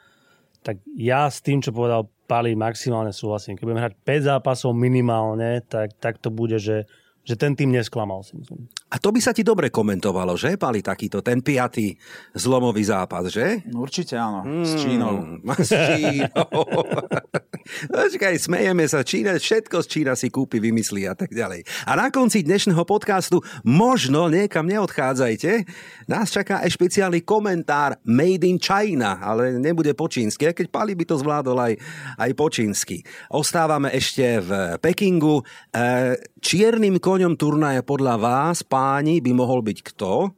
tak 0.63 0.79
ja 0.95 1.27
s 1.27 1.43
tým, 1.43 1.59
čo 1.59 1.75
povedal 1.75 2.07
Pali, 2.23 2.55
maximálne 2.55 3.11
súhlasím. 3.11 3.59
Keď 3.59 3.63
budeme 3.67 3.83
hrať 3.83 3.95
5 3.99 4.29
zápasov 4.31 4.71
minimálne, 4.71 5.59
tak, 5.67 5.95
tak 5.99 6.19
to 6.23 6.31
bude, 6.31 6.55
že 6.59 6.87
že 7.23 7.39
ten 7.39 7.55
tým 7.55 7.71
nesklamal, 7.71 8.19
si 8.27 8.35
myslím. 8.35 8.67
A 8.91 8.99
to 8.99 9.15
by 9.15 9.23
sa 9.23 9.31
ti 9.31 9.47
dobre 9.47 9.71
komentovalo, 9.71 10.35
že, 10.35 10.59
Pali, 10.59 10.83
takýto, 10.83 11.23
ten 11.23 11.39
piatý 11.39 11.95
zlomový 12.35 12.83
zápas, 12.83 13.31
že? 13.31 13.63
No, 13.71 13.87
určite 13.87 14.19
áno, 14.19 14.43
hmm, 14.43 14.65
s 14.67 14.71
Čínou. 14.75 15.13
S 15.55 15.71
Čínou. 15.71 16.47
Počkaj, 17.95 18.35
smejeme 18.43 18.83
sa, 18.91 19.07
Čína, 19.07 19.39
všetko 19.39 19.81
z 19.81 19.87
Čína 19.87 20.13
si 20.19 20.27
kúpi, 20.27 20.59
vymyslí 20.59 21.07
a 21.07 21.15
tak 21.15 21.31
ďalej. 21.31 21.63
A 21.87 21.95
na 21.95 22.11
konci 22.11 22.43
dnešného 22.43 22.83
podcastu, 22.83 23.39
možno 23.63 24.27
niekam 24.27 24.67
neodchádzajte, 24.67 25.63
nás 26.11 26.27
čaká 26.27 26.59
aj 26.59 26.75
špeciálny 26.75 27.23
komentár 27.23 27.95
Made 28.03 28.43
in 28.43 28.59
China, 28.59 29.23
ale 29.23 29.55
nebude 29.63 29.95
po 29.95 30.11
čínsky, 30.11 30.51
keď 30.51 30.67
Pali 30.67 30.91
by 30.91 31.07
to 31.07 31.15
zvládol 31.15 31.55
aj, 31.55 31.73
aj 32.19 32.31
po 32.35 32.51
čínsky. 32.51 32.99
Ostávame 33.31 33.95
ešte 33.95 34.43
v 34.43 34.75
Pekingu. 34.83 35.39
E, 35.71 36.19
čiernym 36.43 36.99
koňom 36.99 37.39
turnaje 37.39 37.79
podľa 37.87 38.19
vás, 38.19 38.67
páni, 38.67 39.23
by 39.23 39.31
mohol 39.31 39.63
byť 39.63 39.79
kto? 39.79 40.35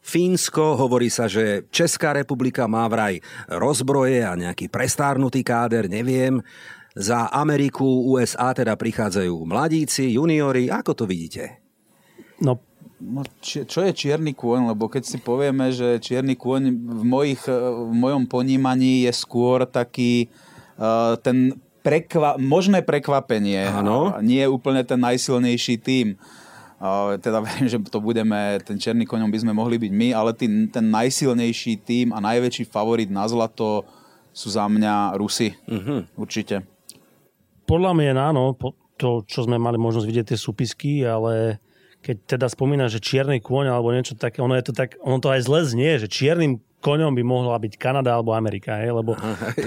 Fínsko, 0.00 0.80
hovorí 0.80 1.12
sa, 1.12 1.28
že 1.28 1.68
Česká 1.68 2.16
republika 2.16 2.64
má 2.64 2.88
vraj 2.88 3.20
rozbroje 3.46 4.24
a 4.24 4.32
nejaký 4.32 4.72
prestárnutý 4.72 5.44
káder, 5.44 5.92
neviem. 5.92 6.40
Za 6.96 7.28
Ameriku, 7.30 8.10
USA 8.10 8.50
teda 8.56 8.74
prichádzajú 8.74 9.36
mladíci, 9.46 10.16
juniori. 10.16 10.72
Ako 10.72 10.96
to 10.96 11.04
vidíte? 11.06 11.62
No, 12.42 12.58
no 12.98 13.22
či, 13.38 13.68
čo 13.68 13.86
je 13.86 13.94
čierny 13.94 14.34
kôň? 14.34 14.74
Lebo 14.74 14.90
keď 14.90 15.06
si 15.06 15.22
povieme, 15.22 15.70
že 15.70 16.02
čierny 16.02 16.34
kôň 16.34 16.74
v, 16.74 17.02
mojich, 17.06 17.44
v 17.46 17.92
mojom 17.94 18.26
ponímaní 18.26 19.06
je 19.06 19.12
skôr 19.14 19.68
taký 19.68 20.32
uh, 20.80 21.14
ten 21.20 21.54
prekva- 21.80 22.36
možné 22.36 22.84
prekvapenie. 22.84 23.68
Áno. 23.68 24.16
Nie 24.20 24.46
je 24.46 24.52
úplne 24.52 24.84
ten 24.84 25.00
najsilnejší 25.00 25.80
tým. 25.80 26.06
Teda 27.20 27.40
verím, 27.46 27.68
že 27.68 27.80
to 27.88 28.00
budeme, 28.00 28.60
ten 28.64 28.80
černý 28.80 29.04
koňom 29.04 29.28
by 29.28 29.38
sme 29.40 29.52
mohli 29.52 29.76
byť 29.76 29.92
my, 29.92 30.08
ale 30.16 30.30
tý, 30.32 30.46
ten 30.72 30.86
najsilnejší 30.88 31.80
tým 31.84 32.12
a 32.12 32.22
najväčší 32.22 32.68
favorit 32.68 33.08
na 33.08 33.28
zlato 33.28 33.84
sú 34.30 34.48
za 34.52 34.64
mňa 34.70 35.18
Rusy. 35.18 35.52
Uh-huh. 35.66 36.06
Určite. 36.14 36.62
Podľa 37.66 37.92
mňa 37.98 38.12
áno, 38.30 38.54
to, 39.00 39.24
čo 39.26 39.48
sme 39.48 39.56
mali 39.58 39.80
možnosť 39.80 40.06
vidieť 40.06 40.26
tie 40.34 40.38
súpisky, 40.38 40.92
ale 41.02 41.58
keď 42.00 42.36
teda 42.36 42.46
spomína, 42.48 42.88
že 42.88 43.00
čierny 43.00 43.44
kôň 43.44 43.72
alebo 43.72 43.92
niečo 43.92 44.16
také, 44.16 44.40
ono 44.40 44.56
je 44.56 44.64
to 44.68 44.72
tak, 44.72 44.96
ono 45.04 45.20
to 45.20 45.28
aj 45.32 45.40
zle 45.44 45.60
znie, 45.64 46.00
že 46.00 46.08
čiernym 46.08 46.60
koňom 46.80 47.12
by 47.12 47.22
mohla 47.22 47.56
byť 47.60 47.76
Kanada 47.76 48.16
alebo 48.16 48.32
Amerika, 48.32 48.80
hej, 48.80 48.96
lebo 48.96 49.14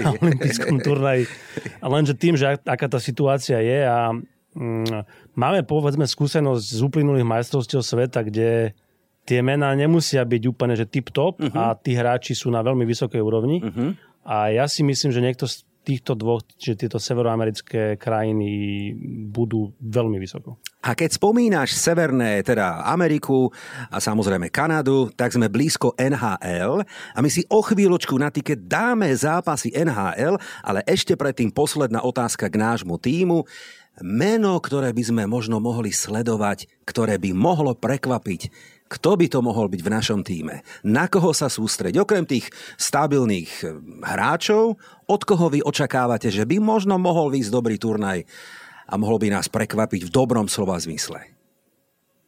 na 0.02 0.10
olympijskom 0.18 0.82
turnaji. 0.82 1.30
A 1.78 1.86
lenže 1.86 2.18
tým, 2.18 2.34
že 2.34 2.58
aká 2.66 2.90
tá 2.90 2.98
situácia 2.98 3.62
je 3.62 3.78
a 3.86 4.10
mm, 4.58 5.34
máme 5.38 5.62
povedzme 5.62 6.04
skúsenosť 6.04 6.66
z 6.74 6.80
uplynulých 6.82 7.26
majstrovstiev 7.26 7.80
sveta, 7.82 8.26
kde 8.26 8.74
tie 9.24 9.40
mená 9.40 9.72
nemusia 9.72 10.20
byť 10.22 10.42
úplne 10.44 10.74
že 10.76 10.84
tip-top 10.84 11.40
uh-huh. 11.40 11.56
a 11.56 11.72
tí 11.74 11.96
hráči 11.96 12.36
sú 12.36 12.52
na 12.52 12.60
veľmi 12.60 12.84
vysokej 12.84 13.20
úrovni. 13.24 13.64
Uh-huh. 13.64 13.96
A 14.24 14.52
ja 14.52 14.68
si 14.68 14.84
myslím, 14.84 15.12
že 15.12 15.24
niekto 15.24 15.48
z 15.48 15.64
týchto 15.84 16.16
dvoch, 16.16 16.40
že 16.56 16.74
tieto 16.74 16.96
severoamerické 16.96 18.00
krajiny 18.00 18.48
budú 19.28 19.76
veľmi 19.84 20.16
vysoko. 20.16 20.56
A 20.84 20.92
keď 20.92 21.16
spomínaš 21.16 21.76
Severné, 21.76 22.44
teda 22.44 22.84
Ameriku 22.88 23.48
a 23.88 24.00
samozrejme 24.00 24.52
Kanadu, 24.52 25.12
tak 25.12 25.32
sme 25.32 25.52
blízko 25.52 25.96
NHL 25.96 26.84
a 26.84 27.18
my 27.20 27.28
si 27.28 27.44
o 27.52 27.60
chvíľočku 27.60 28.16
na 28.16 28.28
tiket 28.28 28.68
dáme 28.68 29.08
zápasy 29.12 29.72
NHL, 29.72 30.40
ale 30.60 30.80
ešte 30.88 31.16
predtým 31.16 31.52
posledná 31.52 32.04
otázka 32.04 32.48
k 32.48 32.60
nášmu 32.60 32.96
týmu. 33.00 33.44
Meno, 34.02 34.58
ktoré 34.58 34.90
by 34.90 35.04
sme 35.06 35.22
možno 35.30 35.62
mohli 35.62 35.94
sledovať, 35.94 36.66
ktoré 36.82 37.14
by 37.14 37.30
mohlo 37.30 37.78
prekvapiť 37.78 38.73
kto 38.84 39.16
by 39.16 39.26
to 39.32 39.40
mohol 39.40 39.66
byť 39.66 39.80
v 39.80 39.92
našom 39.92 40.20
týme? 40.20 40.60
Na 40.84 41.08
koho 41.08 41.32
sa 41.32 41.48
sústrediť? 41.48 41.98
Okrem 41.98 42.28
tých 42.28 42.52
stabilných 42.76 43.50
eh, 43.64 43.68
hráčov, 44.04 44.76
od 45.08 45.20
koho 45.24 45.48
vy 45.50 45.64
očakávate, 45.64 46.28
že 46.28 46.44
by 46.44 46.60
možno 46.60 47.00
mohol 47.00 47.32
výjsť 47.32 47.50
dobrý 47.52 47.76
turnaj 47.80 48.24
a 48.84 48.94
mohol 49.00 49.16
by 49.16 49.32
nás 49.32 49.48
prekvapiť 49.48 50.08
v 50.08 50.14
dobrom 50.14 50.46
slova 50.46 50.76
zmysle? 50.76 51.32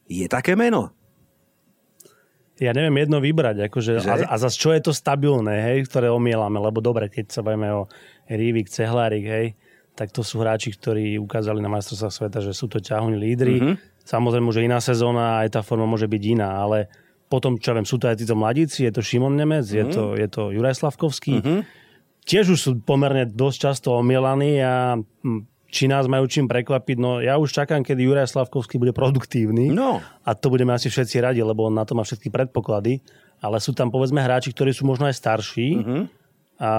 Je 0.09 0.25
také 0.25 0.57
meno? 0.57 0.95
Ja 2.57 2.73
neviem 2.73 3.05
jedno 3.05 3.21
vybrať, 3.21 3.69
akože, 3.69 4.01
a, 4.01 4.33
a 4.33 4.35
zase 4.41 4.57
čo 4.57 4.73
je 4.73 4.81
to 4.81 4.89
stabilné, 4.89 5.61
hej, 5.61 5.85
ktoré 5.85 6.09
omielame, 6.09 6.57
lebo 6.57 6.81
dobre, 6.81 7.05
keď 7.05 7.29
sa 7.29 7.45
bavíme 7.45 7.69
o 7.69 7.85
Rívik, 8.25 8.65
Cehlárik, 8.65 9.25
hej, 9.29 9.47
tak 9.93 10.09
to 10.09 10.25
sú 10.25 10.41
hráči, 10.41 10.73
ktorí 10.73 11.21
ukázali 11.21 11.61
na 11.61 11.69
majstrovstvách 11.69 12.13
sveta, 12.13 12.39
že 12.41 12.57
sú 12.57 12.65
to 12.65 12.81
ťahuň 12.81 13.13
lídry. 13.13 13.55
Mm-hmm. 13.61 13.75
Samozrejme, 14.07 14.47
že 14.55 14.63
iná 14.63 14.79
sezóna, 14.79 15.43
aj 15.43 15.59
tá 15.59 15.61
forma 15.67 15.83
môže 15.83 16.07
byť 16.07 16.23
iná, 16.31 16.63
ale 16.63 16.87
potom, 17.27 17.59
čo 17.59 17.75
ja 17.75 17.75
viem, 17.75 17.83
sú 17.83 17.99
to 17.99 18.07
aj 18.07 18.23
títo 18.23 18.39
mladíci, 18.39 18.87
je 18.87 18.91
to 18.95 19.03
Šimon 19.03 19.35
Nemec, 19.35 19.67
mm-hmm. 19.67 19.79
je, 19.83 19.85
to, 19.91 20.03
je 20.15 20.27
to 20.31 20.41
Juraj 20.55 20.79
Slavkovský. 20.79 21.43
Mm-hmm. 21.43 21.59
Tiež 22.23 22.55
už 22.55 22.59
sú 22.59 22.71
pomerne 22.79 23.27
dosť 23.27 23.57
často 23.59 23.87
omielaní 23.99 24.63
a 24.63 24.95
hm, 24.95 25.43
či 25.67 25.91
nás 25.91 26.07
majú 26.07 26.23
čím 26.31 26.47
prekvapiť, 26.47 26.97
no 26.99 27.19
ja 27.19 27.35
už 27.35 27.51
čakám, 27.51 27.83
kedy 27.83 28.07
Juraj 28.07 28.31
Slavkovský 28.31 28.79
bude 28.79 28.95
produktívny 28.95 29.75
no. 29.75 29.99
a 30.23 30.29
to 30.31 30.47
budeme 30.47 30.71
asi 30.71 30.87
všetci 30.87 31.19
radi, 31.19 31.43
lebo 31.43 31.67
on 31.67 31.75
na 31.75 31.83
to 31.83 31.91
má 31.91 32.07
všetky 32.07 32.31
predpoklady, 32.31 33.03
ale 33.43 33.59
sú 33.59 33.75
tam 33.75 33.91
povedzme 33.91 34.23
hráči, 34.23 34.55
ktorí 34.55 34.71
sú 34.71 34.87
možno 34.87 35.11
aj 35.11 35.19
starší 35.19 35.69
mm-hmm. 35.83 36.01
a 36.63 36.71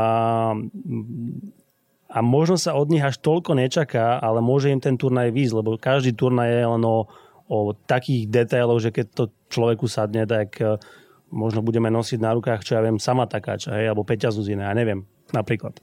a 2.09 2.25
možno 2.25 2.57
sa 2.57 2.73
od 2.73 2.89
nich 2.89 3.05
až 3.05 3.21
toľko 3.21 3.53
nečaká, 3.53 4.17
ale 4.17 4.41
môže 4.41 4.73
im 4.73 4.81
ten 4.81 4.97
turnaj 4.97 5.29
výjsť, 5.29 5.55
lebo 5.61 5.77
každý 5.77 6.17
turnaj 6.17 6.49
je 6.49 6.65
len 6.65 6.83
o, 6.89 7.05
o 7.45 7.59
takých 7.77 8.33
detailoch, 8.33 8.81
že 8.81 8.91
keď 8.91 9.07
to 9.13 9.25
človeku 9.53 9.85
sadne, 9.85 10.25
tak 10.25 10.57
e, 10.57 10.81
možno 11.29 11.61
budeme 11.61 11.93
nosiť 11.93 12.17
na 12.17 12.33
rukách, 12.33 12.65
čo 12.65 12.81
ja 12.81 12.85
viem, 12.85 12.97
sama 12.97 13.29
takáča, 13.29 13.77
hej, 13.77 13.93
alebo 13.93 14.09
Peťa 14.09 14.33
Zuzina, 14.33 14.73
ja 14.73 14.75
neviem, 14.75 15.05
napríklad. 15.37 15.77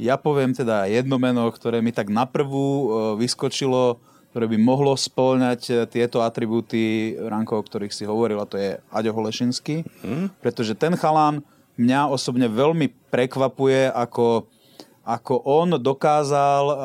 Ja 0.00 0.16
poviem 0.16 0.56
teda 0.56 0.88
jedno 0.88 1.20
meno, 1.20 1.44
ktoré 1.52 1.84
mi 1.84 1.92
tak 1.92 2.08
na 2.08 2.24
prvú 2.24 2.64
e, 2.64 2.86
vyskočilo, 3.20 4.00
ktoré 4.32 4.48
by 4.48 4.56
mohlo 4.56 4.96
spĺňať 4.96 5.60
e, 5.68 5.72
tieto 5.92 6.24
atribúty 6.24 7.12
Ranko, 7.20 7.60
o 7.60 7.66
ktorých 7.68 7.92
si 7.92 8.08
hovoril, 8.08 8.40
a 8.40 8.48
to 8.48 8.56
je 8.56 8.80
Aďo 8.88 9.12
Holešinský, 9.12 9.84
mm. 9.84 10.40
pretože 10.40 10.72
ten 10.72 10.96
chalán 10.96 11.44
mňa 11.76 12.08
osobne 12.08 12.48
veľmi 12.48 13.12
prekvapuje 13.12 13.92
ako 13.92 14.48
ako 15.02 15.42
on 15.42 15.82
dokázal, 15.82 16.64
eh, 16.70 16.76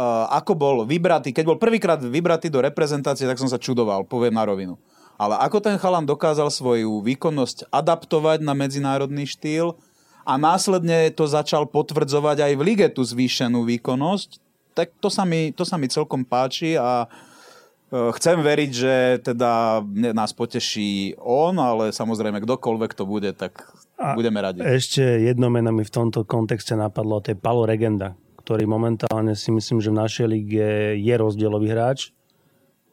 ako 0.42 0.54
bol 0.58 0.76
vybratý, 0.84 1.30
keď 1.30 1.46
bol 1.46 1.58
prvýkrát 1.62 2.02
vybratý 2.02 2.50
do 2.50 2.62
reprezentácie, 2.62 3.30
tak 3.30 3.38
som 3.38 3.50
sa 3.50 3.62
čudoval, 3.62 4.06
poviem 4.10 4.34
na 4.34 4.46
rovinu. 4.46 4.76
Ale 5.18 5.38
ako 5.42 5.58
ten 5.62 5.78
chalan 5.82 6.06
dokázal 6.06 6.54
svoju 6.54 7.02
výkonnosť 7.02 7.74
adaptovať 7.74 8.46
na 8.46 8.54
medzinárodný 8.54 9.26
štýl 9.26 9.74
a 10.22 10.38
následne 10.38 11.10
to 11.10 11.26
začal 11.26 11.66
potvrdzovať 11.66 12.38
aj 12.46 12.54
v 12.54 12.62
lige 12.62 12.88
tú 12.94 13.02
zvýšenú 13.02 13.66
výkonnosť, 13.66 14.38
tak 14.78 14.94
to 15.02 15.10
sa 15.10 15.26
mi, 15.26 15.50
to 15.50 15.66
sa 15.66 15.82
mi 15.82 15.90
celkom 15.90 16.22
páči 16.26 16.74
a 16.74 17.06
eh, 17.06 18.10
chcem 18.18 18.42
veriť, 18.42 18.72
že 18.74 18.96
teda 19.22 19.86
nás 20.14 20.34
poteší 20.34 21.18
on, 21.22 21.58
ale 21.62 21.94
samozrejme 21.94 22.42
kdokoľvek 22.42 22.92
to 22.98 23.06
bude, 23.06 23.30
tak 23.38 23.62
a 23.98 24.14
budeme 24.14 24.40
radi. 24.40 24.62
Ešte 24.62 25.02
jedno 25.02 25.50
meno 25.50 25.74
mi 25.74 25.82
v 25.82 25.92
tomto 25.92 26.24
kontexte 26.24 26.78
napadlo, 26.78 27.20
to 27.20 27.34
je 27.34 27.38
Palo 27.38 27.66
Regenda, 27.66 28.14
ktorý 28.46 28.70
momentálne 28.70 29.34
si 29.34 29.50
myslím, 29.50 29.82
že 29.82 29.90
v 29.90 30.00
našej 30.00 30.28
lige 30.30 30.70
je 31.02 31.14
rozdielový 31.18 31.74
hráč 31.74 32.14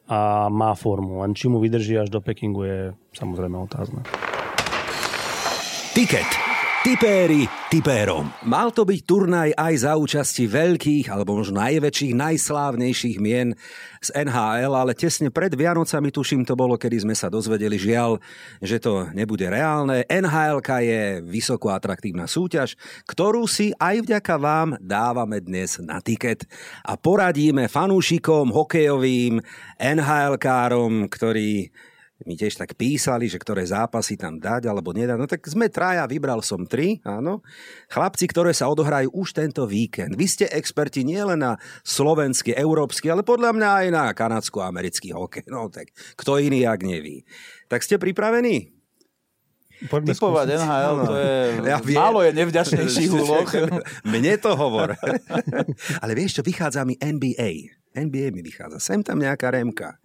a 0.09 0.49
má 0.49 0.73
formu. 0.73 1.21
Len 1.21 1.37
či 1.37 1.49
mu 1.49 1.61
vydrží 1.61 1.97
až 1.97 2.09
do 2.09 2.21
Pekingu 2.21 2.61
je 2.65 2.79
samozrejme 3.13 3.57
otázne. 3.57 4.01
Ticket. 5.95 6.44
Tipéri 6.85 7.49
tipérom. 7.73 8.29
Mal 8.45 8.69
to 8.69 8.85
byť 8.85 9.09
turnaj 9.09 9.49
aj 9.57 9.73
za 9.89 9.97
účasti 9.97 10.45
veľkých, 10.45 11.09
alebo 11.09 11.33
možno 11.33 11.57
najväčších, 11.57 12.13
najslávnejších 12.13 13.17
mien 13.17 13.57
z 14.05 14.13
NHL, 14.13 14.69
ale 14.69 14.93
tesne 14.93 15.33
pred 15.33 15.49
Vianocami, 15.49 16.13
tuším 16.13 16.45
to 16.45 16.53
bolo, 16.53 16.77
kedy 16.77 17.01
sme 17.01 17.17
sa 17.17 17.25
dozvedeli 17.25 17.81
žiaľ, 17.81 18.21
že 18.61 18.77
to 18.77 19.09
nebude 19.17 19.49
reálne. 19.49 20.05
NHL 20.05 20.61
je 20.61 21.25
vysoko 21.25 21.73
atraktívna 21.73 22.29
súťaž, 22.29 22.77
ktorú 23.09 23.49
si 23.49 23.73
aj 23.81 24.05
vďaka 24.05 24.37
vám 24.37 24.77
dávame 24.77 25.41
dnes 25.41 25.81
na 25.81 25.97
tiket 26.05 26.45
a 26.85 27.01
poradíme 27.01 27.65
fanúšikom, 27.65 28.53
hokejovým, 28.53 29.41
NHL-károm, 29.81 31.09
ktorí 31.09 31.73
mi 32.23 32.39
tiež 32.39 32.55
tak 32.55 32.79
písali, 32.79 33.27
že 33.27 33.35
ktoré 33.35 33.67
zápasy 33.67 34.15
tam 34.15 34.39
dať 34.39 34.71
alebo 34.71 34.95
nedať. 34.95 35.17
No 35.19 35.27
tak 35.27 35.43
sme 35.43 35.67
traja, 35.67 36.07
vybral 36.07 36.39
som 36.39 36.63
tri, 36.63 37.03
áno. 37.03 37.43
Chlapci, 37.91 38.31
ktoré 38.31 38.55
sa 38.55 38.71
odohrajú 38.71 39.11
už 39.11 39.35
tento 39.35 39.67
víkend. 39.67 40.15
Vy 40.15 40.25
ste 40.31 40.45
experti 40.47 41.03
nielen 41.03 41.43
na 41.43 41.59
slovenský, 41.83 42.55
európsky, 42.55 43.11
ale 43.11 43.27
podľa 43.27 43.51
mňa 43.51 43.69
aj 43.83 43.87
na 43.91 44.05
kanadsko-americký 44.15 45.11
hokej. 45.11 45.51
No 45.51 45.67
tak 45.67 45.91
kto 46.15 46.39
iný, 46.39 46.63
ak 46.63 46.87
neví. 46.87 47.27
Tak 47.67 47.83
ste 47.83 47.99
pripravení? 47.99 48.71
Poďme 49.91 50.15
Typovať 50.15 50.47
skúsiť. 50.47 50.63
NHL, 50.63 50.95
to 51.03 51.15
je... 51.19 51.35
Ja 51.75 51.77
viem. 51.83 51.99
Málo 51.99 52.19
je 52.23 52.31
nevďačnejších 52.31 53.11
úloh. 53.19 53.47
Mne 54.07 54.33
to 54.39 54.55
hovor. 54.55 54.95
Ale 56.03 56.11
vieš 56.15 56.39
čo, 56.39 56.43
vychádza 56.47 56.87
mi 56.87 56.95
NBA. 56.95 57.75
NBA 57.95 58.35
mi 58.35 58.43
vychádza. 58.43 58.77
Sem 58.83 58.99
tam 58.99 59.23
nejaká 59.23 59.55
remka. 59.55 59.95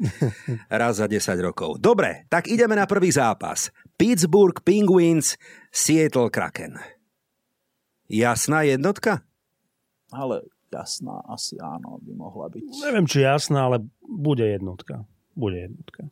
Raz 0.70 1.02
za 1.02 1.10
10 1.10 1.18
rokov. 1.42 1.82
Dobre, 1.82 2.24
tak 2.30 2.46
ideme 2.46 2.78
na 2.78 2.86
prvý 2.86 3.10
zápas. 3.10 3.74
Pittsburgh 3.98 4.62
Penguins, 4.62 5.34
Seattle 5.74 6.30
Kraken. 6.30 6.78
Jasná 8.06 8.62
jednotka? 8.62 9.26
Ale 10.14 10.46
jasná 10.70 11.18
asi 11.26 11.58
áno, 11.58 11.98
by 12.02 12.12
mohla 12.14 12.46
byť. 12.50 12.62
Neviem, 12.86 13.06
či 13.10 13.26
jasná, 13.26 13.66
ale 13.66 13.82
bude 14.02 14.46
jednotka. 14.46 15.06
Bude 15.34 15.66
jednotka. 15.66 16.06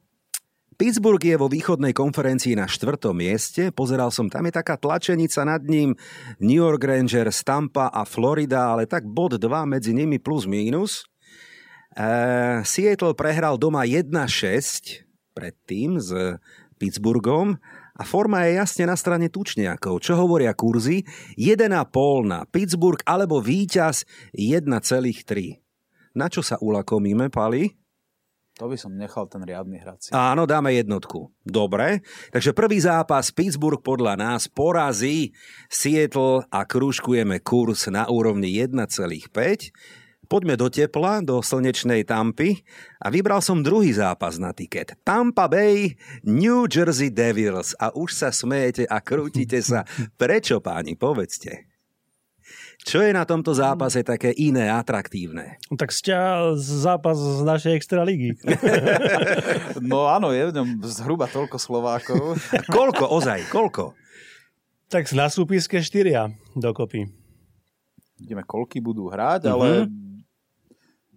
Pittsburgh 0.78 1.18
je 1.18 1.34
vo 1.34 1.50
východnej 1.50 1.90
konferencii 1.90 2.54
na 2.54 2.70
štvrtom 2.70 3.10
mieste. 3.10 3.74
Pozeral 3.74 4.14
som, 4.14 4.30
tam 4.30 4.46
je 4.46 4.54
taká 4.54 4.78
tlačenica 4.78 5.42
nad 5.42 5.58
ním. 5.66 5.98
New 6.38 6.62
York 6.62 6.78
Rangers, 6.86 7.42
Tampa 7.42 7.90
a 7.90 8.06
Florida, 8.06 8.70
ale 8.70 8.86
tak 8.86 9.02
bod 9.02 9.42
2 9.42 9.66
medzi 9.66 9.90
nimi 9.90 10.22
plus 10.22 10.46
mínus. 10.46 11.02
Uh, 11.98 12.62
Seattle 12.62 13.10
prehral 13.18 13.58
doma 13.58 13.82
1-6 13.82 15.02
predtým 15.34 15.98
s 15.98 16.14
Pittsburghom 16.78 17.58
a 17.98 18.02
forma 18.06 18.46
je 18.46 18.54
jasne 18.54 18.86
na 18.86 18.94
strane 18.94 19.26
tučniakov. 19.26 19.98
Čo 19.98 20.14
hovoria 20.14 20.54
kurzy? 20.54 21.02
1,5 21.34 21.66
na 22.22 22.46
Pittsburgh 22.46 23.02
alebo 23.02 23.42
víťaz 23.42 24.06
1,3. 24.30 25.58
Na 26.14 26.30
čo 26.30 26.38
sa 26.38 26.54
ulakomíme, 26.62 27.34
Pali? 27.34 27.74
To 28.62 28.70
by 28.70 28.78
som 28.78 28.94
nechal 28.94 29.26
ten 29.26 29.42
riadny 29.42 29.82
hrací. 29.82 30.14
Áno, 30.14 30.46
dáme 30.46 30.74
jednotku. 30.78 31.34
Dobre. 31.42 32.06
Takže 32.30 32.54
prvý 32.54 32.78
zápas 32.78 33.34
Pittsburgh 33.34 33.82
podľa 33.82 34.14
nás 34.14 34.46
porazí 34.46 35.34
Seattle 35.66 36.46
a 36.46 36.62
krúžkujeme 36.62 37.42
kurz 37.42 37.90
na 37.90 38.06
úrovni 38.06 38.54
1,5. 38.54 38.78
Poďme 40.28 40.60
do 40.60 40.68
tepla, 40.68 41.24
do 41.24 41.40
slnečnej 41.40 42.04
Tampy 42.04 42.60
a 43.00 43.08
vybral 43.08 43.40
som 43.40 43.64
druhý 43.64 43.96
zápas 43.96 44.36
na 44.36 44.52
tiket. 44.52 44.92
Tampa 45.00 45.48
Bay, 45.48 45.96
New 46.20 46.68
Jersey 46.68 47.08
Devils 47.08 47.72
a 47.80 47.88
už 47.96 48.12
sa 48.12 48.28
smejete 48.28 48.84
a 48.92 49.00
krútite 49.00 49.56
sa. 49.64 49.88
Prečo, 50.20 50.60
páni, 50.60 51.00
povedzte? 51.00 51.72
Čo 52.84 53.00
je 53.00 53.16
na 53.16 53.24
tomto 53.24 53.56
zápase 53.56 54.04
také 54.04 54.36
iné, 54.36 54.68
atraktívne? 54.68 55.56
No 55.72 55.80
tak 55.80 55.96
sťa 55.96 56.52
zápas 56.60 57.16
z 57.16 57.48
našej 57.48 57.72
extra 57.80 58.04
ligy. 58.04 58.36
no 59.80 60.12
áno, 60.12 60.36
je 60.36 60.52
v 60.52 60.56
ňom 60.60 60.68
zhruba 60.84 61.24
toľko 61.24 61.56
Slovákov. 61.56 62.36
koľko, 62.76 63.08
ozaj, 63.16 63.48
koľko? 63.48 63.96
Tak 64.92 65.08
na 65.16 65.32
súpiske 65.32 65.80
štyria 65.80 66.28
dokopy. 66.52 67.08
Ideme, 68.20 68.44
koľky 68.44 68.84
budú 68.84 69.08
hrať, 69.08 69.48
mm-hmm. 69.48 70.07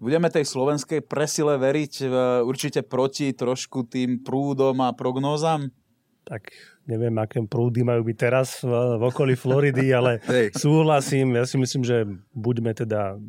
Budeme 0.01 0.33
tej 0.33 0.49
slovenskej 0.49 1.05
presile 1.05 1.61
veriť 1.61 1.93
e, 2.01 2.05
určite 2.41 2.81
proti 2.81 3.37
trošku 3.37 3.85
tým 3.85 4.25
prúdom 4.25 4.81
a 4.81 4.97
prognózam? 4.97 5.69
Tak 6.25 6.49
neviem, 6.89 7.13
aké 7.21 7.37
prúdy 7.45 7.85
majú 7.85 8.09
byť 8.09 8.17
teraz 8.17 8.65
v, 8.65 8.97
v 8.97 9.03
okolí 9.05 9.37
Floridy, 9.37 9.93
ale 9.93 10.17
súhlasím. 10.57 11.37
Ja 11.37 11.45
si 11.45 11.61
myslím, 11.61 11.85
že 11.85 12.09
buďme 12.33 12.73
teda 12.73 13.21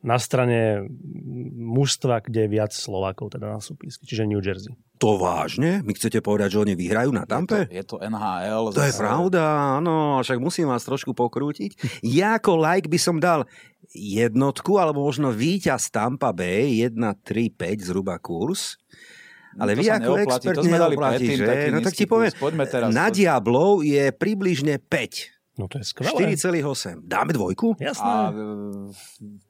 na 0.00 0.16
strane 0.16 0.88
mužstva, 1.60 2.24
kde 2.24 2.48
je 2.48 2.52
viac 2.52 2.72
Slovákov 2.72 3.36
teda 3.36 3.52
na 3.52 3.60
súpisky, 3.60 4.08
čiže 4.08 4.24
New 4.24 4.40
Jersey. 4.40 4.72
To 5.00 5.16
vážne? 5.16 5.80
My 5.80 5.96
chcete 5.96 6.20
povedať, 6.20 6.56
že 6.56 6.62
oni 6.64 6.74
vyhrajú 6.76 7.08
na 7.12 7.24
Tampe? 7.24 7.64
Je 7.72 7.84
to, 7.84 7.96
je 8.00 8.08
to 8.08 8.12
NHL. 8.12 8.68
To 8.68 8.80
zase. 8.80 8.88
je 8.88 9.00
pravda, 9.00 9.42
áno, 9.80 10.20
však 10.20 10.36
musím 10.40 10.68
vás 10.68 10.84
trošku 10.84 11.16
pokrútiť. 11.16 12.04
Ja 12.04 12.36
ako 12.36 12.60
like 12.60 12.88
by 12.88 12.98
som 13.00 13.16
dal 13.16 13.48
jednotku, 13.96 14.76
alebo 14.76 15.04
možno 15.04 15.32
víťaz 15.32 15.88
Tampa 15.88 16.36
Bay, 16.36 16.84
1-3-5 16.84 17.88
zhruba 17.88 18.20
kurz. 18.20 18.76
Ale 19.56 19.74
no 19.74 19.82
vy 19.82 19.86
ako 19.90 20.12
neoplatí, 20.14 20.46
expert 20.46 20.56
to 20.56 20.62
sme 20.62 20.78
dali 20.78 20.94
predtým, 20.94 21.32
že? 21.34 21.54
No 21.74 21.78
tak 21.82 21.94
ti 21.96 22.06
poviem, 22.06 22.32
teraz 22.70 22.88
na 22.94 23.10
Diablov 23.10 23.82
je 23.82 24.14
približne 24.14 24.78
5. 24.78 25.39
No 25.60 25.68
to 25.68 25.76
je 25.76 25.84
skvelé. 25.84 26.32
4,8. 26.32 27.04
Dáme 27.04 27.36
dvojku? 27.36 27.76
Jasné. 27.76 28.08
A 28.08 28.32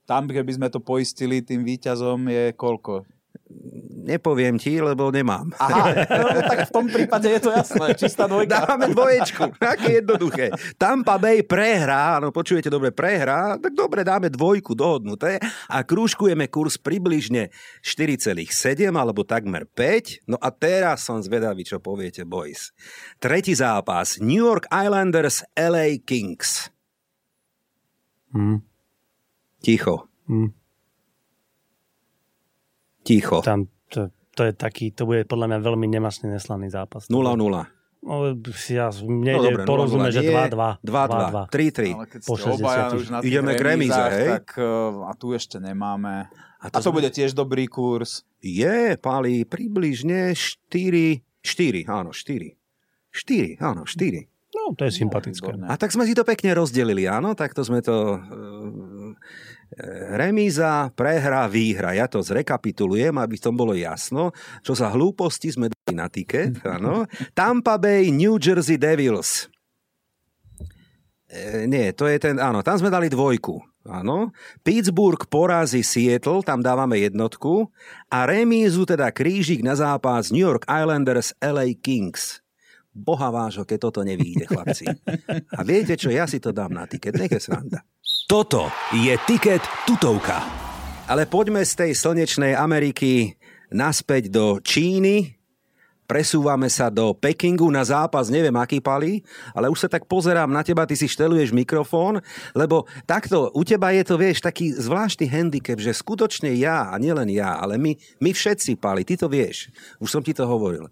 tam, 0.02 0.26
keby 0.26 0.50
sme 0.58 0.66
to 0.66 0.82
poistili 0.82 1.38
tým 1.38 1.62
výťazom, 1.62 2.26
je 2.26 2.50
koľko? 2.58 3.06
Nepoviem 4.10 4.58
ti, 4.58 4.82
lebo 4.82 5.14
nemám. 5.14 5.54
Aha, 5.54 6.02
no, 6.34 6.42
tak 6.42 6.66
v 6.66 6.72
tom 6.74 6.90
prípade 6.90 7.30
je 7.30 7.46
to 7.46 7.54
jasné, 7.54 7.94
čistá 7.94 8.26
dvojka. 8.26 8.66
Dáme 8.66 8.90
dvoječku, 8.90 9.54
také 9.54 10.02
jednoduché. 10.02 10.50
Tampa 10.74 11.14
Bay 11.14 11.46
prehrá, 11.46 12.18
no 12.18 12.34
počujete 12.34 12.66
dobre, 12.66 12.90
prehrá, 12.90 13.54
tak 13.54 13.70
dobre, 13.70 14.02
dáme 14.02 14.26
dvojku 14.26 14.74
dohodnuté 14.74 15.38
a 15.70 15.86
krúžkujeme 15.86 16.50
kurz 16.50 16.74
približne 16.74 17.54
4,7 17.86 18.50
alebo 18.90 19.22
takmer 19.22 19.62
5. 19.62 20.26
No 20.26 20.34
a 20.42 20.50
teraz 20.50 21.06
som 21.06 21.22
zvedavý, 21.22 21.62
čo 21.62 21.78
poviete, 21.78 22.26
boys. 22.26 22.74
Tretí 23.22 23.54
zápas. 23.54 24.18
New 24.18 24.42
York 24.42 24.66
Islanders 24.74 25.46
LA 25.54 26.02
Kings. 26.02 26.66
Hmm. 28.34 28.66
Ticho. 29.62 30.10
Hmm. 30.26 30.50
Ticho. 33.06 33.38
Tam 33.46 33.70
to, 34.40 34.48
to 34.48 34.48
je 34.48 34.52
taký, 34.56 34.88
to 34.88 35.04
bude 35.04 35.28
podľa 35.28 35.52
mňa 35.52 35.58
veľmi 35.60 35.84
nemasne 35.84 36.32
neslaný 36.32 36.72
zápas. 36.72 37.12
0-0. 37.12 37.36
No, 38.00 38.32
ja, 38.72 38.88
mne 39.04 39.32
no, 39.36 39.42
dobre, 39.44 39.62
porozumie, 39.68 40.08
že 40.08 40.24
2-2. 40.24 40.80
2-2. 40.80 41.52
3-3. 41.52 42.24
Po 42.24 42.40
60. 42.40 42.96
Už 42.96 43.06
na 43.12 43.18
Ideme 43.20 43.52
k 43.52 43.60
remíze, 43.60 44.00
hej? 44.00 44.40
Tak, 44.40 44.56
uh, 44.56 45.04
a 45.04 45.12
tu 45.12 45.36
ešte 45.36 45.60
nemáme. 45.60 46.32
A 46.64 46.72
to, 46.72 46.80
a 46.80 46.80
to 46.80 46.88
sme... 46.88 47.04
bude 47.04 47.12
tiež 47.12 47.36
dobrý 47.36 47.68
kurz. 47.68 48.24
Je, 48.40 48.96
Pali, 48.96 49.44
približne 49.44 50.32
4, 50.32 51.20
4, 51.44 51.84
áno, 51.92 52.16
4. 52.16 52.56
4, 53.12 53.60
áno, 53.60 53.84
4. 53.84 54.56
No, 54.56 54.72
to 54.72 54.88
je 54.88 54.92
sympatické. 54.96 55.52
No, 55.60 55.68
a 55.68 55.76
tak 55.76 55.92
sme 55.92 56.08
si 56.08 56.16
to 56.16 56.24
pekne 56.24 56.56
rozdelili, 56.56 57.04
áno, 57.04 57.36
takto 57.36 57.60
sme 57.60 57.84
to... 57.84 58.16
Uh, 58.16 59.12
remíza, 60.18 60.90
prehra, 60.98 61.46
výhra. 61.46 61.94
Ja 61.94 62.10
to 62.10 62.22
zrekapitulujem, 62.22 63.14
aby 63.14 63.38
tom 63.38 63.54
bolo 63.54 63.74
jasno, 63.76 64.34
čo 64.66 64.74
za 64.74 64.90
hlúposti 64.90 65.54
sme 65.54 65.70
dali 65.70 65.94
na 65.94 66.10
tiket. 66.10 66.58
Áno. 66.76 67.06
Tampa 67.32 67.78
Bay, 67.78 68.10
New 68.10 68.36
Jersey 68.42 68.76
Devils. 68.76 69.46
E, 71.30 71.70
nie, 71.70 71.94
to 71.94 72.10
je 72.10 72.18
ten, 72.18 72.42
áno, 72.42 72.58
tam 72.66 72.74
sme 72.74 72.90
dali 72.90 73.06
dvojku. 73.06 73.62
Áno. 73.86 74.34
Pittsburgh 74.66 75.22
porazí 75.30 75.86
Seattle, 75.86 76.42
tam 76.42 76.58
dávame 76.60 76.98
jednotku. 77.00 77.70
A 78.10 78.26
remízu, 78.26 78.82
teda 78.82 79.14
krížik 79.14 79.62
na 79.62 79.78
zápas 79.78 80.34
New 80.34 80.42
York 80.42 80.66
Islanders 80.66 81.32
LA 81.38 81.78
Kings. 81.78 82.42
Boha 82.90 83.30
vášho, 83.30 83.62
keď 83.62 83.78
toto 83.78 84.00
nevíde, 84.02 84.50
chlapci. 84.50 84.90
A 85.58 85.62
viete 85.62 85.94
čo, 85.94 86.10
ja 86.10 86.26
si 86.26 86.42
to 86.42 86.50
dám 86.50 86.74
na 86.74 86.90
tiket, 86.90 87.14
nech 87.14 87.30
je 87.30 87.38
sranda. 87.38 87.86
Toto 88.30 88.70
je 88.94 89.10
tiket 89.26 89.58
tutovka. 89.82 90.38
Ale 91.10 91.26
poďme 91.26 91.66
z 91.66 91.74
tej 91.74 91.92
slnečnej 91.98 92.54
Ameriky 92.54 93.34
naspäť 93.74 94.30
do 94.30 94.62
Číny, 94.62 95.34
presúvame 96.06 96.70
sa 96.70 96.94
do 96.94 97.10
Pekingu 97.10 97.66
na 97.74 97.82
zápas, 97.82 98.30
neviem 98.30 98.54
aký 98.54 98.78
palí, 98.78 99.26
ale 99.50 99.66
už 99.66 99.82
sa 99.82 99.88
tak 99.90 100.06
pozerám 100.06 100.46
na 100.46 100.62
teba, 100.62 100.86
ty 100.86 100.94
si 100.94 101.10
šteluješ 101.10 101.50
mikrofón, 101.50 102.22
lebo 102.54 102.86
takto, 103.02 103.50
u 103.50 103.66
teba 103.66 103.90
je 103.98 104.06
to, 104.06 104.14
vieš, 104.14 104.46
taký 104.46 104.78
zvláštny 104.78 105.26
handicap, 105.26 105.82
že 105.82 105.90
skutočne 105.90 106.54
ja, 106.54 106.86
a 106.86 106.94
nielen 107.02 107.34
ja, 107.34 107.58
ale 107.58 107.82
my, 107.82 107.98
my 108.22 108.30
všetci 108.30 108.78
pali, 108.78 109.02
ty 109.02 109.18
to 109.18 109.26
vieš, 109.26 109.74
už 109.98 110.06
som 110.06 110.22
ti 110.22 110.30
to 110.30 110.46
hovoril 110.46 110.86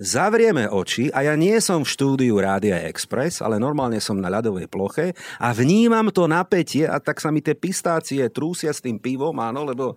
zavrieme 0.00 0.68
oči 0.68 1.08
a 1.14 1.24
ja 1.24 1.34
nie 1.38 1.56
som 1.62 1.86
v 1.86 1.92
štúdiu 1.92 2.34
Rádia 2.36 2.84
Express, 2.90 3.40
ale 3.40 3.62
normálne 3.62 4.02
som 4.02 4.18
na 4.18 4.28
ľadovej 4.28 4.66
ploche 4.66 5.16
a 5.38 5.54
vnímam 5.54 6.10
to 6.10 6.26
napätie 6.26 6.84
a 6.84 6.98
tak 6.98 7.22
sa 7.22 7.30
mi 7.30 7.40
tie 7.40 7.54
pistácie 7.54 8.26
trúsia 8.28 8.74
s 8.74 8.82
tým 8.82 8.98
pivom, 8.98 9.32
áno, 9.38 9.62
lebo 9.62 9.94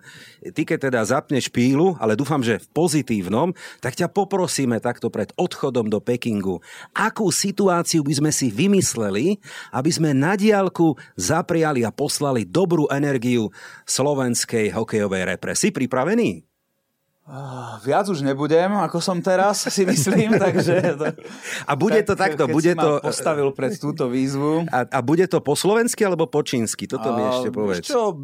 ty 0.54 0.62
keď 0.62 0.88
teda 0.88 1.00
zapneš 1.02 1.50
pílu, 1.50 1.98
ale 1.98 2.14
dúfam, 2.14 2.40
že 2.40 2.62
v 2.62 2.66
pozitívnom, 2.70 3.50
tak 3.82 3.98
ťa 3.98 4.08
poprosíme 4.12 4.78
takto 4.78 5.10
pred 5.10 5.34
odchodom 5.34 5.90
do 5.90 5.98
Pekingu, 5.98 6.62
akú 6.94 7.34
situáciu 7.34 8.06
by 8.06 8.14
sme 8.22 8.30
si 8.30 8.54
vymysleli, 8.54 9.42
aby 9.74 9.90
sme 9.90 10.14
na 10.14 10.38
diálku 10.38 10.94
zapriali 11.18 11.82
a 11.82 11.90
poslali 11.90 12.46
dobrú 12.46 12.86
energiu 12.88 13.50
slovenskej 13.84 14.70
hokejovej 14.70 15.22
repre. 15.34 15.58
Si 15.58 15.74
pripravený? 15.74 16.45
Uh, 17.26 17.74
viac 17.82 18.06
už 18.06 18.22
nebudem, 18.22 18.70
ako 18.86 19.02
som 19.02 19.18
teraz, 19.18 19.66
si 19.66 19.82
myslím, 19.82 20.38
takže... 20.46 20.94
To, 20.94 21.04
a 21.66 21.72
bude 21.74 21.98
to 22.06 22.14
tak, 22.14 22.38
takto, 22.38 22.46
bude 22.46 22.70
to... 22.78 23.02
postavil 23.02 23.50
pred 23.50 23.74
túto 23.82 24.06
výzvu. 24.06 24.62
A, 24.70 24.86
a 24.86 24.98
bude 25.02 25.26
to 25.26 25.42
po 25.42 25.58
slovensky 25.58 26.06
alebo 26.06 26.30
po 26.30 26.46
čínsky? 26.46 26.86
Toto 26.86 27.10
mi 27.18 27.26
ešte 27.26 27.50
povedz. 27.50 27.82
Čo, 27.82 28.14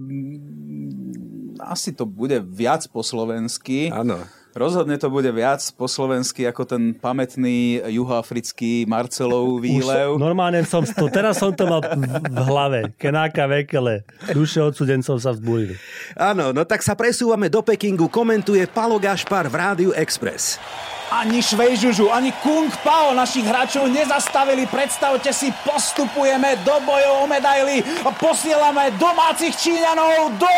asi 1.67 1.99
to 1.99 2.07
bude 2.07 2.47
viac 2.47 2.87
po 2.95 3.03
slovensky. 3.03 3.91
Áno. 3.91 4.23
Rozhodne 4.53 5.01
to 5.01 5.09
bude 5.09 5.33
viac 5.33 5.65
po 5.73 5.89
slovensky 5.89 6.45
ako 6.45 6.69
ten 6.69 6.93
pamätný 6.93 7.81
juhoafrický 7.89 8.85
Marcelov 8.85 9.65
výlev. 9.65 10.17
Už, 10.17 10.21
normálne 10.21 10.61
som 10.69 10.85
to, 10.85 11.09
teraz 11.09 11.41
som 11.41 11.57
to 11.57 11.65
mal 11.65 11.81
v 11.81 12.45
hlave. 12.45 12.93
Kenáka 13.01 13.49
vekele. 13.49 14.05
Duše 14.37 14.61
odsudencov 14.61 15.17
sa 15.25 15.33
vzbúrili. 15.33 15.81
Áno, 16.21 16.53
no 16.53 16.69
tak 16.69 16.85
sa 16.85 16.93
presúvame 16.93 17.49
do 17.49 17.65
Pekingu. 17.65 18.13
Komentuje 18.13 18.69
Palo 18.69 19.01
Gašpar 19.01 19.49
v 19.49 19.57
Rádiu 19.57 19.91
Express. 19.97 20.61
Ani 21.09 21.41
Švejžužu, 21.41 22.13
ani 22.13 22.33
Kung 22.45 22.73
Pao 22.85 23.17
našich 23.17 23.45
hráčov 23.45 23.89
nezastavili. 23.89 24.69
Predstavte 24.69 25.33
si, 25.33 25.49
postupujeme 25.65 26.61
do 26.61 26.77
bojov 26.85 27.25
o 27.25 27.27
medaily 27.29 27.81
a 28.05 28.13
posielame 28.13 28.93
domácich 29.01 29.57
Číňanov 29.57 30.37
do 30.37 30.53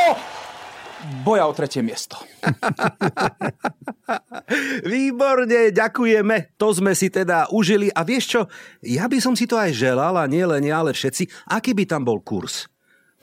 boja 1.24 1.44
o 1.44 1.52
tretie 1.52 1.84
miesto. 1.84 2.16
Výborne, 4.92 5.72
ďakujeme. 5.72 6.56
To 6.60 6.72
sme 6.72 6.96
si 6.96 7.12
teda 7.12 7.52
užili. 7.52 7.92
A 7.92 8.04
vieš 8.04 8.36
čo, 8.36 8.40
ja 8.84 9.08
by 9.08 9.18
som 9.20 9.36
si 9.36 9.44
to 9.44 9.56
aj 9.56 9.72
želal, 9.72 10.16
a 10.16 10.24
nie 10.28 10.44
len 10.44 10.64
ja, 10.64 10.80
ale 10.80 10.96
všetci. 10.96 11.52
Aký 11.52 11.76
by 11.76 11.84
tam 11.88 12.04
bol 12.04 12.20
kurz? 12.24 12.68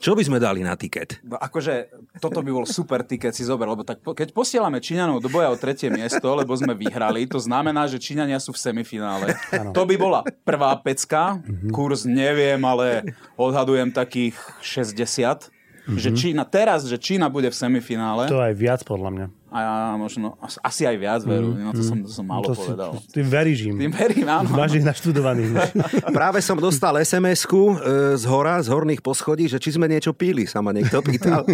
Čo 0.02 0.18
by 0.18 0.26
sme 0.26 0.42
dali 0.42 0.66
na 0.66 0.74
tiket? 0.74 1.22
No 1.22 1.38
akože, 1.38 1.94
toto 2.18 2.42
by 2.42 2.50
bol 2.50 2.66
super 2.66 3.06
tiket 3.06 3.38
si 3.38 3.46
zober, 3.46 3.70
lebo 3.70 3.86
tak 3.86 4.02
keď 4.02 4.34
posielame 4.34 4.82
Číňanov 4.82 5.22
do 5.22 5.30
boja 5.30 5.46
o 5.46 5.54
tretie 5.54 5.94
miesto, 5.94 6.26
lebo 6.34 6.50
sme 6.58 6.74
vyhrali, 6.74 7.30
to 7.30 7.38
znamená, 7.38 7.86
že 7.86 8.02
Číňania 8.02 8.42
sú 8.42 8.50
v 8.50 8.66
semifinále. 8.66 9.38
Ano. 9.54 9.70
To 9.70 9.86
by 9.86 9.94
bola 9.94 10.26
prvá 10.42 10.74
pecka, 10.82 11.38
mm-hmm. 11.38 11.70
kurz 11.70 12.02
neviem, 12.02 12.58
ale 12.66 13.14
odhadujem 13.38 13.94
takých 13.94 14.34
60 14.58 15.51
Mm-hmm. 15.82 15.98
Že 15.98 16.10
Čína, 16.14 16.42
teraz, 16.46 16.86
že 16.86 16.94
Čína 16.94 17.26
bude 17.26 17.50
v 17.50 17.56
semifinále. 17.58 18.30
To 18.30 18.38
aj 18.38 18.54
viac 18.54 18.80
podľa 18.86 19.10
mňa. 19.10 19.26
A 19.52 19.94
možno, 20.00 20.40
asi 20.40 20.88
aj 20.88 20.96
viac 20.96 21.20
veru, 21.28 21.52
mm, 21.52 21.60
no 21.60 21.70
to, 21.76 21.84
mm, 21.84 21.88
som, 21.92 21.96
to 22.00 22.08
som 22.08 22.24
málo 22.24 22.48
to 22.48 22.56
povedal. 22.56 22.96
Si, 22.96 23.12
ty 23.12 23.20
veríš 23.20 23.68
im. 23.68 23.76
Tým 23.76 23.92
verím, 23.92 24.24
áno. 24.24 24.48
Máš 24.48 24.80
ich 24.80 24.84
naštudovaných. 24.88 25.76
Práve 26.16 26.40
som 26.40 26.56
dostal 26.56 26.96
SMS-ku 26.96 27.76
e, 27.76 28.16
z 28.16 28.24
hora, 28.32 28.64
z 28.64 28.72
horných 28.72 29.04
poschodí, 29.04 29.52
že 29.52 29.60
či 29.60 29.76
sme 29.76 29.92
niečo 29.92 30.16
píli, 30.16 30.48
sa 30.48 30.64
ma 30.64 30.72
niekto 30.72 31.04
pýtal. 31.04 31.44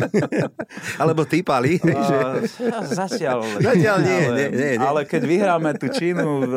Alebo 1.03 1.27
ty 1.27 1.43
pali. 1.43 1.83
Uh, 1.83 1.91
že... 1.91 2.17
Zatiaľ, 2.95 3.39
zatiaľ 3.59 3.97
nie, 3.99 4.19
ale, 4.23 4.37
nie, 4.39 4.49
nie, 4.55 4.71
nie. 4.79 4.87
Ale 4.87 5.03
keď 5.03 5.23
vyhráme 5.27 5.71
tú 5.75 5.91
Čínu, 5.91 6.27
v, 6.47 6.55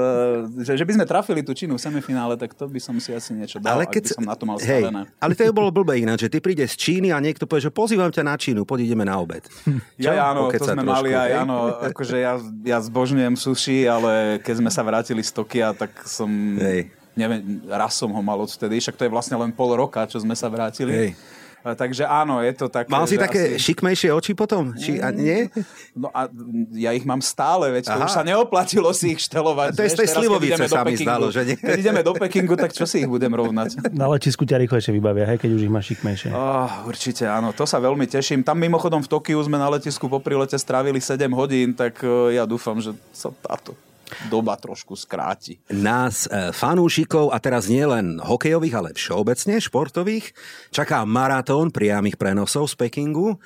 že, 0.61 0.77
že 0.77 0.85
by 0.85 0.93
sme 1.01 1.05
trafili 1.09 1.41
tú 1.41 1.57
Čínu 1.57 1.73
v 1.75 1.81
semifinále, 1.81 2.37
tak 2.37 2.53
to 2.53 2.69
by 2.69 2.77
som 2.77 2.93
si 3.01 3.17
asi 3.17 3.33
niečo 3.33 3.57
dal, 3.57 3.81
ale 3.81 3.89
keď, 3.89 4.13
by 4.13 4.17
som 4.21 4.25
na 4.29 4.35
to 4.37 4.43
mal 4.45 4.57
hej, 4.61 4.85
stavené. 4.85 5.01
Ale 5.17 5.33
to 5.33 5.41
je 5.41 5.51
bolo 5.51 5.73
blbé 5.73 6.05
ináč, 6.05 6.29
že 6.29 6.29
ty 6.29 6.37
prídeš 6.37 6.77
z 6.77 6.77
Číny 6.77 7.09
a 7.09 7.17
niekto 7.17 7.49
povie, 7.49 7.65
že 7.65 7.73
pozývam 7.73 8.13
ťa 8.13 8.21
na 8.21 8.35
Čínu, 8.37 8.61
poď 8.61 8.85
ideme 8.85 9.09
na 9.09 9.17
obed. 9.17 9.41
Ja, 9.97 10.29
áno, 10.29 10.53
to 10.53 10.61
sme 10.61 10.85
mali 10.85 11.09
aj 11.15 11.30
áno, 11.33 11.79
akože 11.79 12.17
ja, 12.19 12.35
ja 12.63 12.77
zbožňujem 12.81 13.35
sushi, 13.39 13.87
ale 13.87 14.43
keď 14.43 14.55
sme 14.59 14.71
sa 14.71 14.81
vrátili 14.83 15.23
z 15.23 15.31
Tokia, 15.31 15.71
tak 15.75 15.91
som... 16.07 16.29
Hej. 16.59 16.91
Neviem, 17.11 17.59
raz 17.67 17.99
som 17.99 18.07
ho 18.07 18.21
mal 18.23 18.39
odvtedy, 18.39 18.79
však 18.79 18.95
to 18.95 19.03
je 19.03 19.11
vlastne 19.11 19.35
len 19.35 19.51
pol 19.51 19.75
roka, 19.75 19.99
čo 20.07 20.15
sme 20.23 20.31
sa 20.31 20.47
vrátili. 20.47 20.95
Hej. 20.95 21.09
Takže 21.61 22.09
áno, 22.09 22.41
je 22.41 22.53
to 22.57 22.65
také... 22.73 22.89
Mal 22.89 23.05
si 23.05 23.21
také 23.21 23.55
asi... 23.55 23.69
šikmejšie 23.69 24.09
oči 24.09 24.33
potom? 24.33 24.73
Či, 24.73 24.97
a 24.97 25.13
nie? 25.13 25.45
No 25.93 26.09
a 26.09 26.25
ja 26.73 26.91
ich 26.97 27.05
mám 27.05 27.21
stále, 27.21 27.69
veď 27.69 27.93
to 27.93 27.97
už 28.01 28.11
sa 28.11 28.25
neoplatilo 28.25 28.89
si 28.97 29.13
ich 29.13 29.21
štelovať. 29.21 29.69
A 29.69 29.77
to 29.77 29.85
je 29.85 29.91
z 29.93 29.99
tej 30.01 30.09
slivovice 30.09 30.63
sa 30.65 30.81
mi 30.81 30.97
zdalo, 30.97 31.29
že 31.29 31.45
nie? 31.45 31.55
Keď 31.55 31.77
ideme 31.77 32.01
do 32.01 32.17
Pekingu, 32.17 32.57
tak 32.57 32.73
čo 32.73 32.89
si 32.89 33.05
ich 33.05 33.09
budem 33.09 33.29
rovnať? 33.29 33.77
Na 34.01 34.09
letisku 34.09 34.41
ťa 34.41 34.57
rýchlejšie 34.65 34.89
vybavia, 34.89 35.29
hej, 35.29 35.37
keď 35.37 35.49
už 35.53 35.61
ich 35.69 35.71
máš 35.71 35.93
šikmejšie. 35.93 36.33
Oh, 36.33 36.89
určite 36.89 37.29
áno, 37.29 37.53
to 37.53 37.69
sa 37.69 37.77
veľmi 37.77 38.09
teším. 38.09 38.41
Tam 38.41 38.57
mimochodom 38.57 39.05
v 39.05 39.09
Tokiu 39.11 39.37
sme 39.45 39.61
na 39.61 39.69
letisku 39.69 40.09
po 40.09 40.17
prilete 40.17 40.57
strávili 40.57 40.97
7 40.97 41.29
hodín, 41.37 41.77
tak 41.77 42.01
eh, 42.01 42.41
ja 42.41 42.49
dúfam, 42.49 42.81
že 42.81 42.97
sa 43.13 43.29
táto 43.29 43.77
doba 44.27 44.57
trošku 44.57 44.95
skráti. 44.97 45.61
Nás 45.71 46.27
e, 46.27 46.51
fanúšikov, 46.51 47.31
a 47.31 47.37
teraz 47.39 47.67
nie 47.71 47.83
len 47.83 48.19
hokejových, 48.19 48.75
ale 48.75 48.89
všeobecne 48.95 49.57
športových, 49.61 50.35
čaká 50.69 51.03
maratón 51.07 51.71
priamých 51.71 52.19
prenosov 52.19 52.71
z 52.71 52.75
Pekingu. 52.77 53.39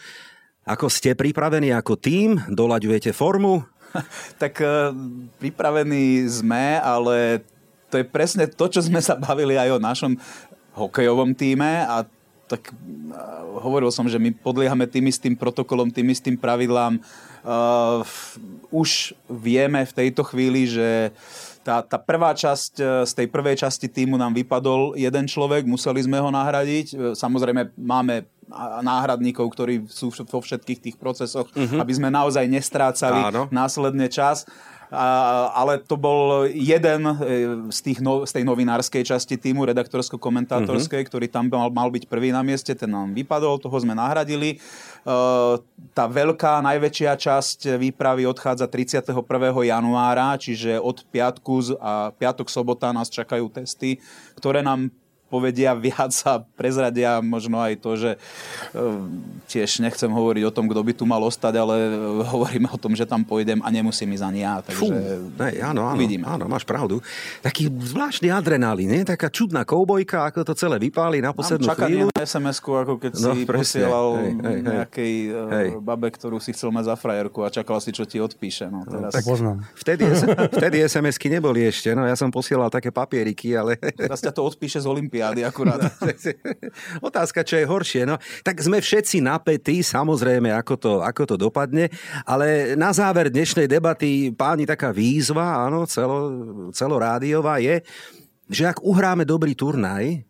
Ako 0.65 0.89
ste 0.89 1.13
pripravení 1.13 1.69
ako 1.69 1.93
tým? 1.97 2.41
Dolaďujete 2.49 3.13
formu? 3.13 3.61
tak 4.41 4.59
e, 4.59 4.91
pripravení 5.39 6.25
sme, 6.27 6.79
ale 6.81 7.45
to 7.89 8.01
je 8.01 8.05
presne 8.05 8.49
to, 8.49 8.65
čo 8.67 8.81
sme 8.83 8.99
sa 8.99 9.15
bavili 9.15 9.55
aj 9.55 9.77
o 9.77 9.83
našom 9.83 10.17
hokejovom 10.75 11.31
týme 11.31 11.87
a 11.87 12.03
tak 12.45 12.69
hovoril 13.61 13.89
som, 13.89 14.05
že 14.05 14.21
my 14.21 14.29
podliehame 14.29 14.85
tým 14.85 15.09
istým 15.09 15.33
protokolom, 15.33 15.89
tým 15.89 16.13
istým 16.13 16.37
pravidlám. 16.37 17.01
Uh, 17.45 18.01
už 18.73 19.13
vieme 19.29 19.85
v 19.85 19.93
tejto 19.93 20.25
chvíli, 20.25 20.69
že 20.69 21.13
tá, 21.65 21.81
tá 21.81 21.97
prvá 21.97 22.29
časť, 22.37 22.73
e, 22.77 22.83
z 23.09 23.11
tej 23.17 23.27
prvej 23.33 23.57
časti 23.65 23.89
týmu 23.89 24.21
nám 24.21 24.37
vypadol 24.37 24.93
jeden 24.93 25.25
človek, 25.25 25.65
museli 25.65 26.05
sme 26.05 26.21
ho 26.21 26.29
nahradiť. 26.29 26.87
E, 26.93 26.95
samozrejme 27.17 27.73
máme 27.73 28.29
náhradníkov, 28.85 29.49
ktorí 29.49 29.89
sú 29.89 30.13
vo 30.13 30.37
všetkých 30.37 30.77
tých 30.77 30.95
procesoch, 31.01 31.49
uh-huh. 31.49 31.81
aby 31.81 31.93
sme 31.97 32.13
naozaj 32.13 32.45
nestrácali 32.45 33.33
Áno. 33.33 33.49
následne 33.49 34.05
čas. 34.05 34.45
A, 34.45 34.74
ale 34.93 35.81
to 35.81 35.97
bol 35.97 36.45
jeden 36.45 37.01
e, 37.09 37.13
z, 37.73 37.79
tých 37.81 37.99
no, 38.01 38.25
z 38.25 38.31
tej 38.37 38.43
novinárskej 38.45 39.01
časti 39.01 39.35
týmu, 39.37 39.65
redaktorsko-komentátorskej, 39.65 41.01
uh-huh. 41.01 41.09
ktorý 41.09 41.25
tam 41.29 41.49
mal, 41.49 41.73
mal 41.73 41.89
byť 41.89 42.05
prvý 42.05 42.29
na 42.29 42.45
mieste, 42.45 42.73
ten 42.77 42.89
nám 42.89 43.13
vypadol, 43.17 43.57
toho 43.57 43.77
sme 43.81 43.97
nahradili. 43.97 44.61
Uh, 45.05 45.61
tá 45.93 46.09
veľká, 46.09 46.65
najväčšia 46.65 47.13
časť 47.13 47.77
výpravy 47.77 48.25
odchádza 48.25 48.65
31. 48.65 49.13
januára, 49.61 50.33
čiže 50.41 50.81
od 50.81 51.05
piatku 51.13 51.77
a 51.77 52.09
piatok, 52.09 52.49
sobota 52.49 52.89
nás 52.89 53.13
čakajú 53.13 53.53
testy, 53.53 54.01
ktoré 54.33 54.65
nám 54.65 54.89
povedia 55.25 55.73
viac 55.73 56.13
a 56.29 56.37
prezradia 56.55 57.17
možno 57.19 57.57
aj 57.57 57.73
to, 57.81 57.91
že 57.97 58.11
e, 58.15 58.17
tiež 59.49 59.81
nechcem 59.81 60.07
hovoriť 60.07 60.43
o 60.45 60.53
tom, 60.53 60.69
kto 60.69 60.81
by 60.85 60.93
tu 60.93 61.03
mal 61.09 61.19
ostať, 61.25 61.53
ale 61.57 61.75
e, 61.75 61.89
hovoríme 62.29 62.69
o 62.69 62.77
tom, 62.77 62.93
že 62.93 63.09
tam 63.09 63.25
pôjdem 63.25 63.57
a 63.65 63.67
nemusím 63.73 64.13
ísť 64.13 64.25
ani 64.25 64.41
ja. 64.45 64.61
Takže 64.61 64.79
Fú, 64.79 64.93
ne, 64.93 65.49
áno, 65.65 65.81
áno, 65.89 65.97
uvidíme. 65.97 66.29
áno, 66.29 66.45
máš 66.45 66.61
pravdu. 66.61 67.01
Taký 67.41 67.73
zvláštny 67.73 68.29
adrenalín, 68.29 68.93
nie? 68.93 69.01
taká 69.01 69.33
čudná 69.33 69.65
koubojka, 69.65 70.29
ako 70.29 70.45
to 70.45 70.53
celé 70.53 70.77
vypáli 70.77 71.25
na 71.25 71.33
poslednú 71.33 71.73
Mám 71.73 71.77
chvíľu. 71.83 72.07
na 72.13 72.21
SMS-ku, 72.21 72.71
ako 72.77 72.93
keď 73.01 73.11
no, 73.17 73.33
si 73.33 73.37
presne, 73.49 73.81
posielal 73.81 74.07
hej, 74.21 74.31
hej, 74.37 74.59
nejakej 74.61 75.13
e, 75.25 75.53
hej. 75.57 75.69
babe, 75.81 76.07
ktorú 76.13 76.37
si 76.37 76.53
chcel 76.53 76.69
mať 76.69 76.93
za 76.93 76.95
frajerku 76.95 77.41
a 77.41 77.49
čakal 77.49 77.81
si, 77.81 77.89
čo 77.89 78.05
ti 78.05 78.21
odpíše. 78.21 78.69
No, 78.69 78.85
teraz... 78.85 79.09
no, 79.09 79.15
tak 79.17 79.25
poznám. 79.25 79.65
Vtedy, 79.73 80.05
vtedy 80.61 80.77
SMS-ky 80.85 81.33
neboli 81.33 81.65
ešte, 81.65 81.97
no 81.97 82.05
ja 82.05 82.13
som 82.13 82.29
posielal 82.29 82.69
také 82.69 82.93
papieriky, 82.93 83.57
ale... 83.57 83.81
Teraz 83.81 84.21
ťa 84.21 84.29
to 84.29 84.45
odpíše 84.45 84.77
z 84.77 84.85
Olympiády 84.85 85.14
olympiády 85.15 85.47
akurát. 85.47 85.79
Otázka, 87.07 87.47
čo 87.47 87.55
je 87.55 87.65
horšie. 87.65 88.03
No, 88.03 88.19
tak 88.43 88.59
sme 88.59 88.83
všetci 88.83 89.23
napätí, 89.23 89.79
samozrejme, 89.79 90.51
ako 90.51 90.75
to, 90.75 90.91
ako 90.99 91.23
to 91.23 91.35
dopadne, 91.39 91.87
ale 92.27 92.75
na 92.75 92.91
záver 92.91 93.31
dnešnej 93.31 93.71
debaty, 93.71 94.35
páni, 94.35 94.67
taká 94.67 94.91
výzva, 94.91 95.63
áno, 95.63 95.87
celo, 95.87 96.19
celorádiová 96.75 97.63
je, 97.63 97.79
že 98.51 98.67
ak 98.67 98.83
uhráme 98.83 99.23
dobrý 99.23 99.55
turnaj, 99.55 100.21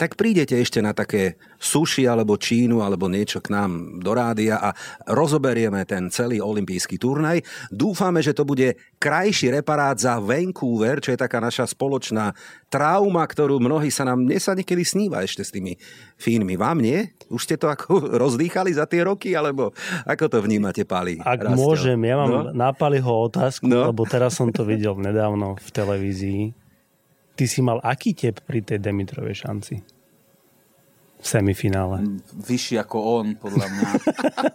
tak 0.00 0.16
prídete 0.16 0.56
ešte 0.56 0.80
na 0.80 0.96
také 0.96 1.36
suši 1.60 2.08
alebo 2.08 2.40
Čínu 2.40 2.80
alebo 2.80 3.04
niečo 3.04 3.44
k 3.44 3.52
nám 3.52 4.00
do 4.00 4.16
rádia 4.16 4.56
a 4.56 4.72
rozoberieme 5.04 5.84
ten 5.84 6.08
celý 6.08 6.40
olimpijský 6.40 6.96
turnaj. 6.96 7.44
Dúfame, 7.68 8.24
že 8.24 8.32
to 8.32 8.48
bude 8.48 8.80
krajší 8.96 9.52
reparát 9.52 10.00
za 10.00 10.16
Vancouver, 10.16 11.04
čo 11.04 11.12
je 11.12 11.20
taká 11.20 11.36
naša 11.36 11.68
spoločná 11.68 12.32
trauma, 12.72 13.28
ktorú 13.28 13.60
mnohí 13.60 13.92
sa 13.92 14.08
nám, 14.08 14.24
dnes 14.24 14.48
sa 14.48 14.56
niekedy 14.56 14.88
sníva 14.88 15.20
ešte 15.20 15.44
s 15.44 15.52
tými 15.52 15.76
Fínmi. 16.16 16.56
Vám 16.56 16.80
nie? 16.80 17.12
Už 17.28 17.44
ste 17.44 17.60
to 17.60 17.68
ako 17.68 18.00
rozdýchali 18.24 18.72
za 18.72 18.88
tie 18.88 19.04
roky, 19.04 19.36
alebo 19.36 19.76
ako 20.08 20.32
to 20.32 20.38
vnímate, 20.40 20.88
Pali? 20.88 21.20
Ak 21.20 21.44
Rastio? 21.44 21.60
môžem, 21.60 22.00
ja 22.08 22.16
mám 22.16 22.30
no? 22.32 22.40
na 22.56 22.72
Paliho 22.72 23.28
otázku, 23.28 23.68
no? 23.68 23.92
lebo 23.92 24.08
teraz 24.08 24.40
som 24.40 24.48
to 24.48 24.64
videl 24.64 24.96
nedávno 24.96 25.60
v 25.60 25.68
televízii 25.68 26.69
Ty 27.40 27.48
si 27.48 27.64
mal 27.64 27.80
aký 27.80 28.12
tep 28.12 28.44
pri 28.44 28.60
tej 28.60 28.84
Demitrovej 28.84 29.48
šanci? 29.48 29.80
V 29.80 31.24
semifinále. 31.24 32.04
Mm, 32.04 32.20
vyšší 32.36 32.76
ako 32.84 32.96
on, 33.00 33.26
podľa 33.40 33.64
mňa. 33.64 33.90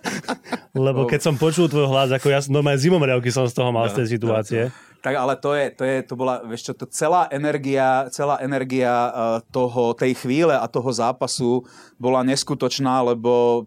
Lebo 0.85 1.09
keď 1.09 1.17
som 1.25 1.33
počul 1.33 1.65
tvoj 1.65 1.89
hlas, 1.89 2.13
ako 2.13 2.29
ja 2.29 2.45
normálne 2.45 2.77
zimomriavky 2.77 3.33
som 3.33 3.49
z 3.49 3.57
toho 3.57 3.73
mal, 3.73 3.89
z 3.89 4.05
tej 4.05 4.07
situácie. 4.13 4.61
Tak 5.01 5.17
ale 5.17 5.33
to 5.33 5.57
je, 5.57 5.65
to 5.73 5.81
je, 5.81 5.97
to 6.05 6.13
bola, 6.13 6.45
vieš 6.45 6.69
čo, 6.69 6.73
to 6.77 6.85
celá 6.85 7.25
energia, 7.33 8.05
celá 8.13 8.37
energia 8.45 8.93
uh, 8.93 9.41
toho, 9.49 9.97
tej 9.97 10.13
chvíle 10.21 10.53
a 10.53 10.69
toho 10.69 10.93
zápasu 10.93 11.65
bola 11.97 12.21
neskutočná, 12.21 13.01
lebo 13.01 13.65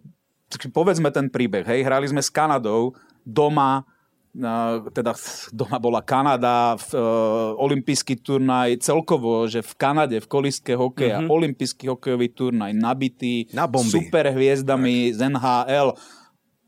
povedzme 0.71 1.11
ten 1.11 1.27
príbeh, 1.27 1.67
hej, 1.67 1.83
hrali 1.83 2.07
sme 2.07 2.23
s 2.23 2.31
Kanadou 2.31 2.95
doma, 3.27 3.83
teda 4.93 5.17
doma 5.51 5.79
bola 5.81 6.01
Kanada, 6.05 6.77
v, 6.77 6.95
uh, 6.95 7.57
olimpijský 7.59 8.21
turnaj 8.21 8.79
celkovo, 8.85 9.49
že 9.49 9.65
v 9.65 9.73
Kanade, 9.75 10.17
v 10.21 10.29
koliske 10.29 10.77
hokeja, 10.77 11.25
mm-hmm. 11.25 11.33
olimpijský 11.33 11.85
hokejový 11.91 12.29
turnaj 12.31 12.73
nabitý 12.77 13.49
Na 13.51 13.67
super 13.67 14.31
hviezdami 14.31 15.11
tak. 15.11 15.15
z 15.17 15.19
NHL. 15.33 15.89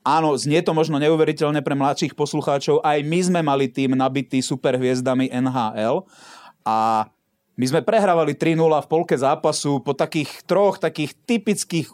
Áno, 0.00 0.32
znie 0.32 0.64
to 0.64 0.72
možno 0.72 0.96
neuveriteľne 0.96 1.60
pre 1.60 1.76
mladších 1.76 2.16
poslucháčov, 2.16 2.80
aj 2.80 2.98
my 3.04 3.20
sme 3.20 3.40
mali 3.44 3.68
tým 3.68 3.92
nabitý 3.92 4.40
super 4.40 4.80
hviezdami 4.80 5.28
NHL 5.28 6.08
a 6.64 7.04
my 7.60 7.64
sme 7.68 7.84
prehrávali 7.84 8.32
3-0 8.32 8.56
v 8.56 8.88
polke 8.88 9.12
zápasu 9.12 9.84
po 9.84 9.92
takých 9.92 10.40
troch 10.48 10.80
takých 10.80 11.12
typických 11.28 11.92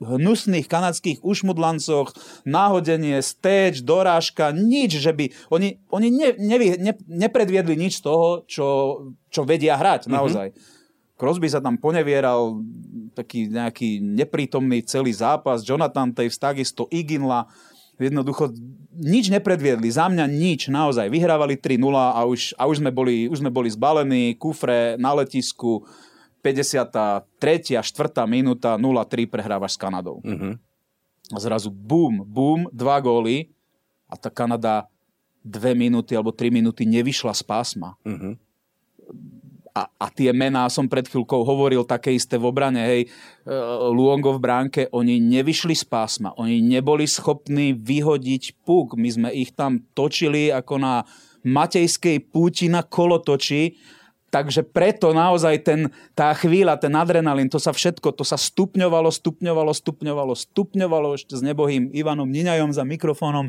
hnusných 0.00 0.66
kanadských 0.66 1.22
ušmudlancoch, 1.22 2.12
náhodenie, 2.44 3.20
stage, 3.22 3.84
dorážka, 3.84 4.50
nič, 4.52 4.98
že 4.98 5.12
by... 5.14 5.30
Oni, 5.52 5.78
oni 5.92 6.08
ne, 6.10 6.28
nevy, 6.38 6.76
ne, 6.80 6.92
nepredviedli 7.06 7.74
nič 7.76 8.00
z 8.00 8.04
toho, 8.04 8.26
čo, 8.44 8.66
čo 9.28 9.44
vedia 9.44 9.76
hrať, 9.76 10.06
mm-hmm. 10.06 10.16
naozaj. 10.16 10.48
Crosby 11.18 11.50
sa 11.50 11.58
tam 11.58 11.74
ponevieral, 11.74 12.62
taký 13.10 13.50
nejaký 13.50 13.98
neprítomný 13.98 14.86
celý 14.86 15.10
zápas, 15.10 15.66
Jonathan 15.66 16.14
Taves 16.14 16.38
takisto, 16.38 16.86
Iginla, 16.94 17.50
jednoducho 17.98 18.54
nič 18.94 19.26
nepredviedli, 19.30 19.90
za 19.90 20.06
mňa 20.06 20.30
nič, 20.30 20.70
naozaj. 20.70 21.10
Vyhrávali 21.10 21.58
3-0 21.58 21.90
a 21.94 22.22
už, 22.22 22.54
a 22.54 22.70
už, 22.70 22.78
sme 22.78 22.94
boli, 22.94 23.26
už 23.26 23.42
sme 23.42 23.50
boli 23.50 23.66
zbalení, 23.66 24.38
kufre 24.38 24.94
na 24.98 25.14
letisku, 25.18 25.82
53. 26.42 27.78
a 27.78 27.82
4. 27.82 28.24
minúta 28.30 28.78
0-3 28.78 29.26
prehrávaš 29.26 29.74
s 29.74 29.78
Kanadou. 29.80 30.22
Uh-huh. 30.22 30.54
A 31.34 31.36
zrazu 31.42 31.68
bum, 31.68 32.24
bum, 32.24 32.70
dva 32.72 32.96
góly 33.02 33.50
a 34.08 34.16
tá 34.16 34.32
Kanada 34.32 34.88
dve 35.44 35.76
minúty 35.76 36.16
alebo 36.16 36.34
tri 36.34 36.48
minúty 36.48 36.88
nevyšla 36.88 37.34
z 37.36 37.42
pásma. 37.44 37.98
Uh-huh. 38.04 38.34
A, 39.76 39.86
a 39.94 40.06
tie 40.10 40.34
mená 40.34 40.66
som 40.66 40.90
pred 40.90 41.06
chvíľkou 41.06 41.46
hovoril 41.46 41.86
také 41.86 42.10
isté 42.10 42.34
v 42.34 42.50
obrane, 42.50 42.82
hej, 42.82 43.02
e, 43.06 43.08
Luongo 43.94 44.34
v 44.34 44.42
bránke, 44.42 44.80
oni 44.90 45.22
nevyšli 45.22 45.70
z 45.76 45.86
pásma, 45.86 46.34
oni 46.34 46.58
neboli 46.58 47.06
schopní 47.06 47.78
vyhodiť 47.78 48.58
puk, 48.66 48.98
my 48.98 49.06
sme 49.06 49.28
ich 49.30 49.54
tam 49.54 49.78
točili 49.94 50.50
ako 50.50 50.82
na 50.82 51.06
Matejskej 51.46 52.26
púti 52.26 52.66
na 52.66 52.82
kolotoči 52.82 53.78
Takže 54.28 54.60
preto 54.60 55.16
naozaj 55.16 55.64
ten, 55.64 55.80
tá 56.12 56.28
chvíľa, 56.36 56.76
ten 56.76 56.92
adrenalín, 56.92 57.48
to 57.48 57.56
sa 57.56 57.72
všetko, 57.72 58.12
to 58.12 58.28
sa 58.28 58.36
stupňovalo, 58.36 59.08
stupňovalo, 59.08 59.72
stupňovalo, 59.72 60.32
stupňovalo 60.36 61.08
ešte 61.16 61.32
s 61.32 61.40
nebohým 61.40 61.88
Ivanom 61.96 62.28
Niňajom 62.28 62.76
za 62.76 62.84
mikrofónom. 62.84 63.48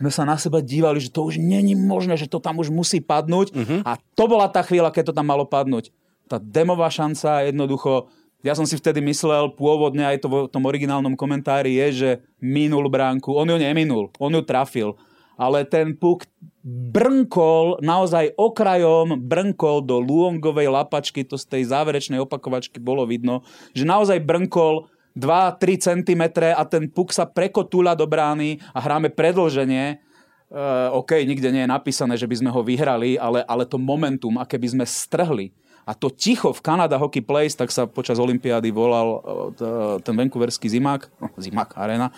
Sme 0.00 0.08
sa 0.08 0.24
na 0.24 0.40
seba 0.40 0.64
dívali, 0.64 0.96
že 0.96 1.12
to 1.12 1.28
už 1.28 1.36
není 1.36 1.76
možné, 1.76 2.16
že 2.16 2.24
to 2.24 2.40
tam 2.40 2.56
už 2.56 2.72
musí 2.72 3.04
padnúť. 3.04 3.52
Uh-huh. 3.52 3.80
A 3.84 4.00
to 4.16 4.24
bola 4.24 4.48
tá 4.48 4.64
chvíľa, 4.64 4.96
keď 4.96 5.12
to 5.12 5.16
tam 5.20 5.28
malo 5.28 5.44
padnúť. 5.44 5.92
Tá 6.24 6.40
demová 6.40 6.88
šanca 6.88 7.44
jednoducho, 7.44 8.08
ja 8.40 8.56
som 8.56 8.64
si 8.64 8.80
vtedy 8.80 9.04
myslel, 9.04 9.52
pôvodne 9.52 10.08
aj 10.08 10.24
to 10.24 10.28
v 10.32 10.48
tom 10.48 10.64
originálnom 10.64 11.20
komentári 11.20 11.76
je, 11.84 11.86
že 11.92 12.10
minul 12.40 12.88
bránku. 12.88 13.28
On 13.36 13.44
ju 13.44 13.60
neminul, 13.60 14.08
on 14.16 14.32
ju 14.32 14.40
trafil 14.40 14.96
ale 15.34 15.66
ten 15.66 15.94
puk 15.94 16.26
brnkol, 16.64 17.82
naozaj 17.84 18.32
okrajom 18.40 19.20
brnkol 19.20 19.84
do 19.84 20.00
Luongovej 20.00 20.72
lapačky, 20.72 21.20
to 21.26 21.36
z 21.36 21.44
tej 21.44 21.62
záverečnej 21.68 22.22
opakovačky 22.24 22.80
bolo 22.80 23.04
vidno, 23.04 23.44
že 23.76 23.84
naozaj 23.84 24.22
brnkol 24.24 24.88
2-3 25.14 25.78
cm 25.78 26.22
a 26.56 26.62
ten 26.66 26.90
puk 26.90 27.14
sa 27.14 27.28
prekotúľa 27.28 27.94
do 27.94 28.08
brány 28.08 28.58
a 28.74 28.82
hráme 28.82 29.12
predlženie. 29.14 30.02
Uh, 30.54 30.90
OK, 30.96 31.22
nikde 31.22 31.50
nie 31.50 31.66
je 31.66 31.70
napísané, 31.70 32.14
že 32.18 32.26
by 32.26 32.36
sme 32.40 32.50
ho 32.50 32.60
vyhrali, 32.62 33.18
ale, 33.18 33.42
ale 33.46 33.66
to 33.66 33.78
momentum, 33.78 34.38
aké 34.38 34.58
by 34.58 34.68
sme 34.70 34.84
strhli, 34.86 35.50
a 35.84 35.92
to 35.92 36.08
ticho 36.08 36.48
v 36.48 36.64
Canada 36.64 36.96
Hockey 36.96 37.20
Place, 37.20 37.52
tak 37.52 37.68
sa 37.68 37.84
počas 37.84 38.16
Olympiády 38.16 38.72
volal 38.72 39.20
uh, 39.20 40.00
ten 40.00 40.16
vancouverský 40.16 40.72
zimák, 40.72 41.12
no, 41.20 41.28
zimák 41.44 41.76
arena, 41.76 42.08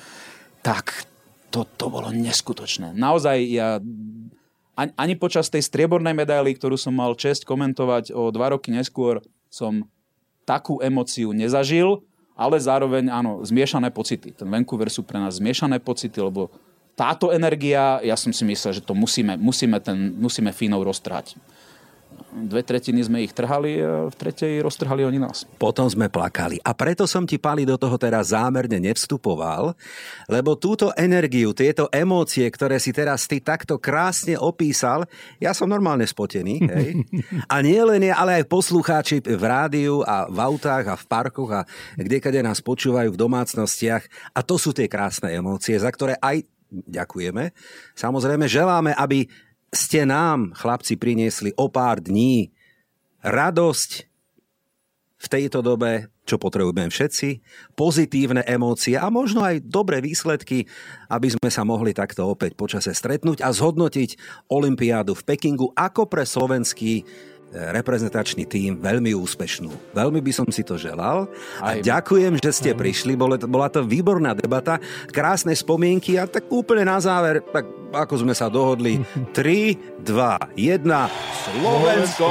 tak 0.63 1.07
to, 1.57 1.65
to 1.65 1.87
bolo 1.89 2.13
neskutočné. 2.13 2.93
Naozaj 2.93 3.37
ja 3.49 3.81
ani, 4.77 5.17
počas 5.17 5.49
tej 5.49 5.65
striebornej 5.65 6.13
medaily, 6.13 6.53
ktorú 6.53 6.77
som 6.77 6.93
mal 6.93 7.17
čest 7.17 7.49
komentovať 7.49 8.13
o 8.13 8.29
dva 8.29 8.53
roky 8.53 8.69
neskôr, 8.69 9.25
som 9.49 9.89
takú 10.45 10.85
emociu 10.85 11.33
nezažil, 11.33 12.05
ale 12.37 12.61
zároveň 12.61 13.09
áno, 13.09 13.41
zmiešané 13.41 13.89
pocity. 13.89 14.37
Ten 14.37 14.53
Vancouver 14.53 14.93
sú 14.93 15.01
pre 15.01 15.17
nás 15.17 15.41
zmiešané 15.41 15.81
pocity, 15.81 16.21
lebo 16.21 16.53
táto 16.93 17.33
energia, 17.33 18.05
ja 18.05 18.13
som 18.21 18.37
si 18.37 18.45
myslel, 18.45 18.77
že 18.77 18.85
to 18.85 18.93
musíme, 18.93 19.41
musíme, 19.41 19.81
ten, 19.81 20.13
musíme 20.21 20.53
Fínov 20.53 20.85
roztráť. 20.85 21.41
Dve 22.37 22.61
tretiny 22.61 23.01
sme 23.01 23.25
ich 23.25 23.33
trhali 23.33 23.81
a 23.81 24.13
v 24.13 24.15
tretej 24.15 24.61
roztrhali 24.61 25.09
oni 25.09 25.17
nás. 25.17 25.49
Potom 25.57 25.89
sme 25.89 26.13
plakali. 26.13 26.61
A 26.61 26.77
preto 26.77 27.09
som 27.09 27.25
ti, 27.25 27.41
Pali, 27.41 27.65
do 27.65 27.81
toho 27.81 27.97
teraz 27.97 28.37
zámerne 28.37 28.77
nevstupoval, 28.77 29.73
lebo 30.29 30.61
túto 30.61 30.93
energiu, 30.93 31.57
tieto 31.57 31.89
emócie, 31.89 32.45
ktoré 32.53 32.77
si 32.77 32.93
teraz 32.93 33.25
ty 33.25 33.41
takto 33.41 33.81
krásne 33.81 34.37
opísal, 34.37 35.09
ja 35.41 35.57
som 35.57 35.73
normálne 35.73 36.05
spotený. 36.05 36.55
Hej? 36.69 36.89
A 37.53 37.65
nie 37.65 37.81
len 37.81 38.05
ja, 38.05 38.21
ale 38.21 38.43
aj 38.43 38.51
poslucháči 38.51 39.23
v 39.23 39.45
rádiu 39.45 40.03
a 40.03 40.29
v 40.29 40.39
autách 40.43 40.85
a 40.93 40.99
v 40.99 41.05
parkoch 41.07 41.51
a 41.53 41.63
kde 41.97 42.19
kade 42.19 42.41
nás 42.43 42.61
počúvajú 42.61 43.15
v 43.15 43.21
domácnostiach. 43.21 44.03
A 44.35 44.41
to 44.43 44.61
sú 44.61 44.75
tie 44.75 44.91
krásne 44.91 45.33
emócie, 45.33 45.79
za 45.79 45.89
ktoré 45.89 46.19
aj 46.19 46.43
ďakujeme. 46.71 47.55
Samozrejme, 47.95 48.51
želáme, 48.51 48.93
aby 48.99 49.31
ste 49.71 50.07
nám, 50.07 50.55
chlapci, 50.55 50.97
priniesli 50.97 51.51
o 51.59 51.67
pár 51.69 52.03
dní 52.03 52.55
radosť 53.27 53.91
v 55.17 55.27
tejto 55.27 55.65
dobe, 55.65 56.13
čo 56.29 56.37
potrebujeme 56.37 56.93
všetci, 56.93 57.29
pozitívne 57.75 58.45
emócie 58.45 59.01
a 59.01 59.09
možno 59.09 59.43
aj 59.43 59.65
dobré 59.65 60.05
výsledky, 60.05 60.69
aby 61.09 61.33
sme 61.33 61.49
sa 61.49 61.65
mohli 61.65 61.97
takto 61.97 62.29
opäť 62.29 62.53
počase 62.55 62.93
stretnúť 62.93 63.41
a 63.41 63.49
zhodnotiť 63.51 64.19
Olympiádu 64.53 65.17
v 65.17 65.25
Pekingu 65.25 65.73
ako 65.73 66.07
pre 66.07 66.29
slovenský 66.29 67.07
reprezentačný 67.53 68.45
tím 68.45 68.77
veľmi 68.83 69.15
úspešnú. 69.17 69.71
Veľmi 69.95 70.21
by 70.21 70.33
som 70.35 70.47
si 70.51 70.67
to 70.67 70.77
želal 70.77 71.31
a 71.63 71.79
Aj. 71.79 71.81
ďakujem, 71.81 72.37
že 72.43 72.51
ste 72.53 72.71
Aj. 72.75 72.79
prišli. 72.79 73.15
Bola 73.15 73.39
to, 73.39 73.47
bola 73.49 73.71
to 73.71 73.87
výborná 73.87 74.35
debata, 74.37 74.83
krásne 75.09 75.55
spomienky 75.55 76.19
a 76.21 76.27
tak 76.29 76.51
úplne 76.53 76.85
na 76.85 76.99
záver, 77.01 77.41
tak 77.55 77.65
ako 77.95 78.27
sme 78.27 78.35
sa 78.37 78.51
dohodli, 78.51 79.01
3, 79.33 80.05
2, 80.05 80.59
1, 80.59 80.85
Slovensko, 81.57 82.29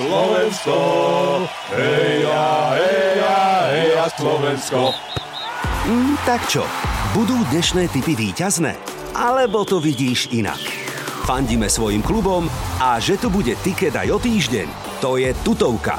Slovensko, 0.00 0.78
heja, 1.76 2.48
heja, 2.74 3.38
heja, 3.70 4.04
Slovensko. 4.18 4.80
Mm, 5.84 6.16
tak 6.24 6.40
čo, 6.48 6.64
budú 7.12 7.36
dnešné 7.52 7.92
typy 7.92 8.16
výťazné? 8.16 8.72
Alebo 9.14 9.62
to 9.62 9.78
vidíš 9.78 10.32
inak? 10.34 10.83
Fandíme 11.24 11.72
svojim 11.72 12.04
klubom 12.04 12.44
a 12.76 13.00
že 13.00 13.16
tu 13.16 13.32
bude 13.32 13.56
tiket 13.64 13.96
aj 13.96 14.12
o 14.12 14.18
týždeň, 14.20 14.68
to 15.00 15.16
je 15.16 15.32
tutovka. 15.40 15.96